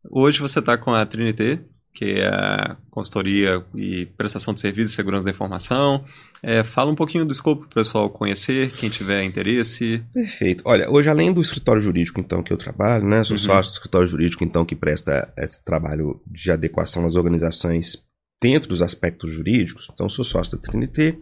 hoje 0.09 0.39
você 0.39 0.59
está 0.59 0.77
com 0.77 0.93
a 0.93 1.05
Trinity, 1.05 1.59
que 1.93 2.05
é 2.19 2.27
a 2.27 2.77
consultoria 2.89 3.63
e 3.75 4.05
prestação 4.05 4.53
de 4.53 4.59
serviços 4.59 4.91
de 4.91 4.95
segurança 4.95 5.25
da 5.25 5.31
informação. 5.31 6.03
É, 6.41 6.63
fala 6.63 6.91
um 6.91 6.95
pouquinho 6.95 7.25
do 7.25 7.31
escopo 7.31 7.61
para 7.61 7.67
o 7.67 7.73
pessoal 7.73 8.09
conhecer, 8.09 8.71
quem 8.71 8.89
tiver 8.89 9.23
interesse. 9.23 10.03
Perfeito. 10.13 10.63
Olha, 10.65 10.89
hoje 10.89 11.09
além 11.09 11.33
do 11.33 11.41
escritório 11.41 11.81
jurídico, 11.81 12.19
então, 12.19 12.41
que 12.41 12.53
eu 12.53 12.57
trabalho, 12.57 13.05
né? 13.05 13.23
Sou 13.23 13.35
uhum. 13.35 13.43
sócio 13.43 13.71
do 13.71 13.75
escritório 13.75 14.07
jurídico, 14.07 14.43
então, 14.43 14.65
que 14.65 14.75
presta 14.75 15.31
esse 15.37 15.63
trabalho 15.63 16.21
de 16.25 16.51
adequação 16.51 17.03
nas 17.03 17.15
organizações 17.15 18.08
dentro 18.41 18.69
dos 18.69 18.81
aspectos 18.81 19.31
jurídicos. 19.31 19.87
Então, 19.93 20.09
sou 20.09 20.23
sócio 20.23 20.57
da 20.57 20.61
Trinité, 20.61 21.17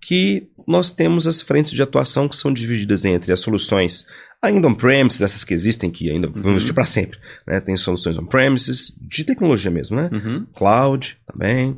que 0.00 0.48
nós 0.66 0.92
temos 0.92 1.26
as 1.26 1.42
frentes 1.42 1.72
de 1.72 1.82
atuação 1.82 2.28
que 2.28 2.36
são 2.36 2.52
divididas 2.52 3.04
entre 3.04 3.32
as 3.32 3.40
soluções 3.40 4.06
ainda 4.42 4.68
on-premises, 4.68 5.20
essas 5.20 5.44
que 5.44 5.52
existem, 5.52 5.90
que 5.90 6.10
ainda 6.10 6.28
vão 6.28 6.56
existir 6.56 6.72
para 6.72 6.86
sempre. 6.86 7.18
Né? 7.46 7.60
Tem 7.60 7.76
soluções 7.76 8.16
on-premises, 8.18 8.94
de 9.00 9.24
tecnologia 9.24 9.70
mesmo, 9.70 9.96
né? 9.96 10.08
Uhum. 10.12 10.46
Cloud 10.54 11.18
também. 11.26 11.76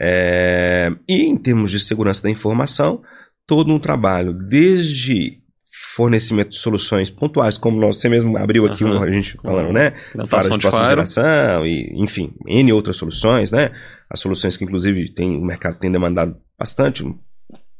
É... 0.00 0.90
E 1.08 1.24
em 1.24 1.36
termos 1.36 1.70
de 1.70 1.78
segurança 1.78 2.22
da 2.22 2.30
informação, 2.30 3.02
todo 3.46 3.72
um 3.72 3.78
trabalho, 3.78 4.32
desde 4.32 5.39
fornecimento 5.70 6.50
de 6.50 6.58
soluções 6.58 7.08
pontuais, 7.10 7.56
como 7.56 7.80
você 7.80 8.08
mesmo 8.08 8.36
abriu 8.36 8.66
aqui 8.66 8.84
uhum. 8.84 8.96
um, 8.96 9.02
a 9.02 9.10
gente 9.10 9.38
falando, 9.42 9.72
né? 9.72 9.92
Fara 10.26 10.50
de 10.50 10.58
próxima 10.58 10.88
geração, 10.88 11.66
e, 11.66 11.92
enfim, 11.94 12.32
N 12.46 12.72
outras 12.72 12.96
soluções, 12.96 13.52
né? 13.52 13.70
As 14.08 14.20
soluções 14.20 14.56
que, 14.56 14.64
inclusive, 14.64 15.08
tem, 15.10 15.36
o 15.36 15.44
mercado 15.44 15.78
tem 15.78 15.90
demandado 15.90 16.36
bastante, 16.58 17.04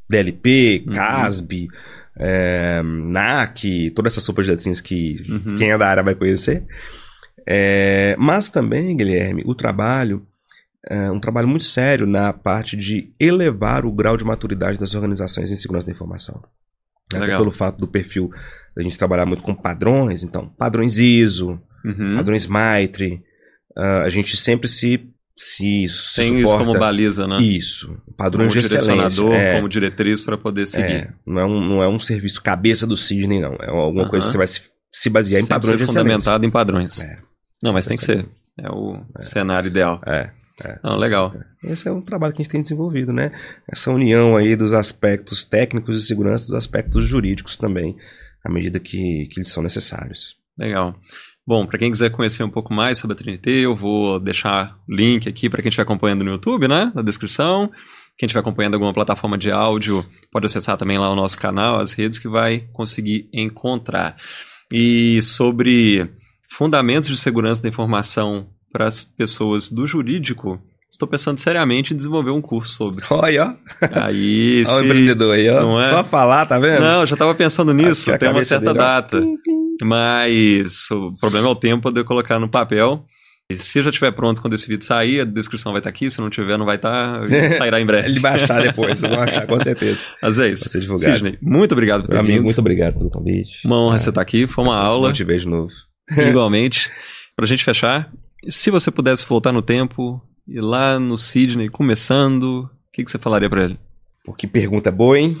DLP, 0.09 0.83
uhum. 0.87 0.93
CASB, 0.93 1.67
é, 2.17 2.81
NAC, 2.83 3.91
toda 3.95 4.07
essa 4.07 4.21
sopa 4.21 4.43
de 4.43 4.49
letrinhas 4.49 4.81
que 4.81 5.23
uhum. 5.29 5.55
quem 5.55 5.71
é 5.71 5.77
da 5.77 5.87
área 5.87 6.03
vai 6.03 6.15
conhecer. 6.15 6.65
É, 7.47 8.15
mas 8.19 8.49
também, 8.49 8.95
Guilherme, 8.95 9.43
o 9.45 9.55
trabalho 9.55 10.25
é 10.87 11.11
um 11.11 11.19
trabalho 11.19 11.47
muito 11.47 11.63
sério 11.63 12.07
na 12.07 12.33
parte 12.33 12.75
de 12.75 13.13
elevar 13.19 13.85
o 13.85 13.91
grau 13.91 14.17
de 14.17 14.23
maturidade 14.23 14.79
das 14.79 14.95
organizações 14.95 15.51
em 15.51 15.55
segurança 15.55 15.85
da 15.85 15.91
informação. 15.91 16.41
Legal. 17.13 17.27
Até 17.27 17.37
pelo 17.37 17.51
fato 17.51 17.79
do 17.79 17.87
perfil 17.87 18.29
da 18.75 18.81
gente 18.81 18.97
trabalhar 18.97 19.25
muito 19.25 19.43
com 19.43 19.53
padrões, 19.53 20.23
então, 20.23 20.47
padrões 20.57 20.97
ISO, 20.97 21.61
uhum. 21.83 22.15
padrões 22.15 22.47
MITRE, 22.47 23.21
uh, 23.77 24.03
a 24.05 24.09
gente 24.09 24.37
sempre 24.37 24.67
se 24.67 25.07
se 25.37 25.87
Tem 26.15 26.39
isso 26.39 26.55
como 26.55 26.77
baliza, 26.77 27.27
né? 27.27 27.37
Isso. 27.41 27.97
Padrões 28.15 28.53
como 28.53 28.61
de 28.61 28.67
direcionador, 28.67 29.33
é, 29.33 29.55
como 29.55 29.67
diretriz 29.67 30.23
para 30.23 30.37
poder 30.37 30.67
seguir. 30.67 30.91
É, 30.91 31.13
não, 31.25 31.39
é 31.39 31.45
um, 31.45 31.67
não 31.67 31.83
é 31.83 31.87
um 31.87 31.97
serviço 31.97 32.43
cabeça 32.43 32.85
do 32.85 32.95
Sidney, 32.95 33.39
não. 33.39 33.55
É 33.59 33.69
alguma 33.69 34.03
uh 34.03 34.05
-huh. 34.05 34.09
coisa 34.09 34.27
que 34.27 34.31
você 34.31 34.37
vai 34.37 34.45
se, 34.45 34.61
se 34.91 35.09
basear 35.09 35.41
Sempre 35.41 35.55
em 35.55 35.59
padrões 35.59 35.79
de 35.79 35.85
fundamentado 35.87 36.45
em 36.45 36.51
padrões. 36.51 37.01
É. 37.01 37.17
Não, 37.63 37.73
mas 37.73 37.87
tem 37.87 37.97
que 37.97 38.03
ser. 38.03 38.27
É 38.59 38.69
o 38.69 39.03
é. 39.17 39.21
cenário 39.21 39.67
ideal. 39.67 39.99
É. 40.05 40.29
É, 40.63 40.79
Não, 40.83 40.97
legal. 40.97 41.33
Esse 41.63 41.87
é 41.87 41.91
um 41.91 42.01
trabalho 42.01 42.33
que 42.33 42.41
a 42.41 42.43
gente 42.43 42.51
tem 42.51 42.61
desenvolvido, 42.61 43.11
né? 43.11 43.31
Essa 43.67 43.91
união 43.91 44.35
aí 44.35 44.55
dos 44.55 44.73
aspectos 44.73 45.43
técnicos 45.43 45.99
de 45.99 46.05
segurança 46.05 46.47
dos 46.47 46.55
aspectos 46.55 47.05
jurídicos 47.05 47.57
também, 47.57 47.95
à 48.43 48.49
medida 48.49 48.79
que, 48.79 49.27
que 49.27 49.39
eles 49.39 49.49
são 49.49 49.63
necessários. 49.63 50.37
Legal. 50.57 50.95
Bom, 51.45 51.65
para 51.65 51.79
quem 51.79 51.91
quiser 51.91 52.11
conhecer 52.11 52.43
um 52.43 52.49
pouco 52.49 52.73
mais 52.73 52.99
sobre 52.99 53.13
a 53.13 53.17
Trinity, 53.17 53.49
eu 53.49 53.75
vou 53.75 54.19
deixar 54.19 54.77
o 54.87 54.93
link 54.93 55.27
aqui 55.27 55.49
para 55.49 55.61
quem 55.61 55.69
estiver 55.69 55.83
acompanhando 55.83 56.23
no 56.23 56.31
YouTube, 56.31 56.67
né? 56.67 56.91
Na 56.93 57.01
descrição. 57.01 57.71
Quem 58.17 58.27
estiver 58.27 58.41
acompanhando 58.41 58.75
alguma 58.75 58.93
plataforma 58.93 59.37
de 59.37 59.51
áudio, 59.51 60.05
pode 60.31 60.45
acessar 60.45 60.77
também 60.77 60.99
lá 60.99 61.09
o 61.09 61.15
nosso 61.15 61.37
canal, 61.37 61.79
as 61.79 61.93
redes 61.93 62.19
que 62.19 62.27
vai 62.27 62.59
conseguir 62.71 63.27
encontrar. 63.33 64.15
E 64.71 65.21
sobre 65.21 66.07
fundamentos 66.51 67.09
de 67.09 67.17
segurança 67.17 67.63
da 67.63 67.69
informação 67.69 68.47
para 68.71 68.85
as 68.85 69.03
pessoas 69.03 69.71
do 69.71 69.85
jurídico, 69.85 70.61
estou 70.89 71.07
pensando 71.07 71.37
seriamente 71.39 71.93
em 71.93 71.95
desenvolver 71.95 72.31
um 72.31 72.41
curso 72.41 72.73
sobre. 72.73 73.03
Olha, 73.09 73.45
ó. 73.45 74.05
Aí, 74.05 74.63
Olha 74.69 74.81
o 74.81 74.85
empreendedor 74.85 75.35
aí, 75.35 75.49
ó. 75.49 75.79
É? 75.81 75.89
Só 75.89 76.03
falar, 76.03 76.45
tá 76.45 76.59
vendo? 76.59 76.81
Não, 76.81 77.05
já 77.05 77.15
estava 77.15 77.33
pensando 77.33 77.73
nisso, 77.73 78.17
tem 78.17 78.29
uma 78.29 78.43
certa 78.43 78.67
dele, 78.67 78.79
data. 78.79 79.23
Mas 79.83 80.89
o 80.91 81.13
problema 81.19 81.47
é 81.47 81.51
o 81.51 81.55
tempo 81.55 81.91
de 81.91 82.01
eu 82.01 82.05
colocar 82.05 82.39
no 82.39 82.49
papel. 82.49 83.05
E 83.49 83.57
se 83.57 83.81
já 83.81 83.89
estiver 83.89 84.11
pronto 84.11 84.41
quando 84.41 84.53
esse 84.53 84.65
vídeo 84.65 84.85
sair, 84.85 85.21
a 85.21 85.25
descrição 85.25 85.73
vai 85.73 85.79
estar 85.79 85.89
aqui. 85.89 86.09
Se 86.09 86.21
não 86.21 86.29
tiver, 86.29 86.57
não 86.57 86.65
vai 86.65 86.77
estar. 86.77 87.27
Sairá 87.57 87.81
em 87.81 87.85
breve. 87.85 88.07
Ele 88.07 88.19
vai 88.19 88.35
achar 88.35 88.61
depois, 88.61 88.99
vocês 88.99 89.11
vão 89.11 89.21
achar, 89.21 89.45
com 89.45 89.59
certeza. 89.59 90.05
Mas 90.21 90.39
é 90.39 90.49
isso. 90.49 90.65
Vai 90.65 90.71
ser 90.71 90.79
divulgado. 90.79 91.15
Sidney, 91.15 91.37
muito 91.41 91.73
obrigado 91.73 92.03
por 92.03 92.11
ter 92.11 92.23
vindo. 92.23 92.43
Muito 92.43 92.59
obrigado 92.59 92.97
pelo 92.97 93.09
convite. 93.09 93.65
Uma 93.65 93.81
honra 93.81 93.97
é. 93.97 93.99
você 93.99 94.09
estar 94.09 94.21
aqui, 94.21 94.47
foi 94.47 94.63
uma 94.63 94.77
aula. 94.77 95.07
Não 95.07 95.13
te 95.13 95.23
vejo 95.23 95.45
de 95.45 95.51
novo. 95.51 95.71
Igualmente. 96.17 96.89
Pra 97.35 97.45
gente 97.45 97.63
fechar, 97.63 98.11
se 98.49 98.71
você 98.71 98.89
pudesse 98.89 99.25
voltar 99.25 99.51
no 99.51 99.61
tempo, 99.61 100.21
ir 100.47 100.61
lá 100.61 100.99
no 100.99 101.17
Sidney 101.17 101.69
começando, 101.69 102.63
o 102.63 102.91
que, 102.91 103.03
que 103.03 103.11
você 103.11 103.17
falaria 103.17 103.49
para 103.49 103.65
ele? 103.65 103.79
Pô, 104.23 104.33
que 104.33 104.47
pergunta 104.47 104.91
boa, 104.91 105.19
hein? 105.19 105.35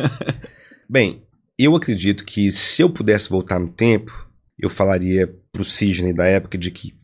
Bem, 0.88 1.22
eu 1.58 1.74
acredito 1.74 2.24
que 2.24 2.50
se 2.52 2.82
eu 2.82 2.90
pudesse 2.90 3.28
voltar 3.28 3.58
no 3.58 3.68
tempo, 3.68 4.28
eu 4.58 4.68
falaria 4.68 5.34
pro 5.52 5.64
Sidney 5.64 6.12
da 6.12 6.26
época 6.26 6.58
de 6.58 6.70
que 6.70 6.94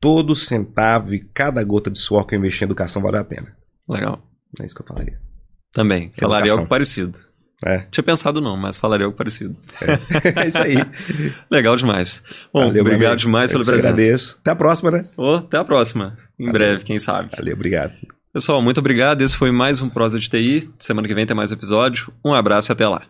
todo 0.00 0.34
centavo 0.34 1.14
e 1.14 1.20
cada 1.20 1.62
gota 1.62 1.90
de 1.90 1.98
suor 1.98 2.26
que 2.26 2.34
eu 2.34 2.38
investi 2.38 2.64
em 2.64 2.66
educação 2.66 3.02
vale 3.02 3.18
a 3.18 3.24
pena. 3.24 3.56
Legal. 3.88 4.20
É 4.60 4.64
isso 4.64 4.74
que 4.74 4.82
eu 4.82 4.86
falaria. 4.86 5.20
Também. 5.72 6.04
Educação. 6.04 6.28
Falaria 6.28 6.52
algo 6.52 6.66
parecido. 6.66 7.18
É. 7.64 7.84
Tinha 7.90 8.02
pensado 8.04 8.40
não, 8.40 8.56
mas 8.56 8.78
falaria 8.78 9.06
algo 9.06 9.16
parecido. 9.16 9.56
É, 9.80 10.42
é 10.44 10.48
isso 10.48 10.58
aí. 10.58 10.76
Legal 11.50 11.76
demais. 11.76 12.22
Bom, 12.52 12.66
Valeu, 12.66 12.82
obrigado 12.82 13.18
demais 13.18 13.52
pela 13.52 13.64
presença. 13.64 13.88
agradeço. 13.88 14.38
Até 14.40 14.50
a 14.50 14.56
próxima, 14.56 14.90
né? 14.90 15.04
Oh, 15.16 15.34
até 15.34 15.56
a 15.58 15.64
próxima. 15.64 16.16
Em 16.38 16.46
Valeu. 16.46 16.52
breve, 16.60 16.84
quem 16.84 16.98
sabe. 16.98 17.30
Valeu, 17.36 17.54
obrigado. 17.54 17.92
Pessoal, 18.32 18.62
muito 18.62 18.78
obrigado. 18.78 19.20
Esse 19.22 19.36
foi 19.36 19.52
mais 19.52 19.80
um 19.82 19.88
Prosa 19.88 20.18
de 20.18 20.28
TI. 20.28 20.70
Semana 20.78 21.06
que 21.06 21.14
vem 21.14 21.26
tem 21.26 21.36
mais 21.36 21.52
episódio. 21.52 22.12
Um 22.24 22.34
abraço 22.34 22.70
e 22.70 22.72
até 22.72 22.88
lá. 22.88 23.02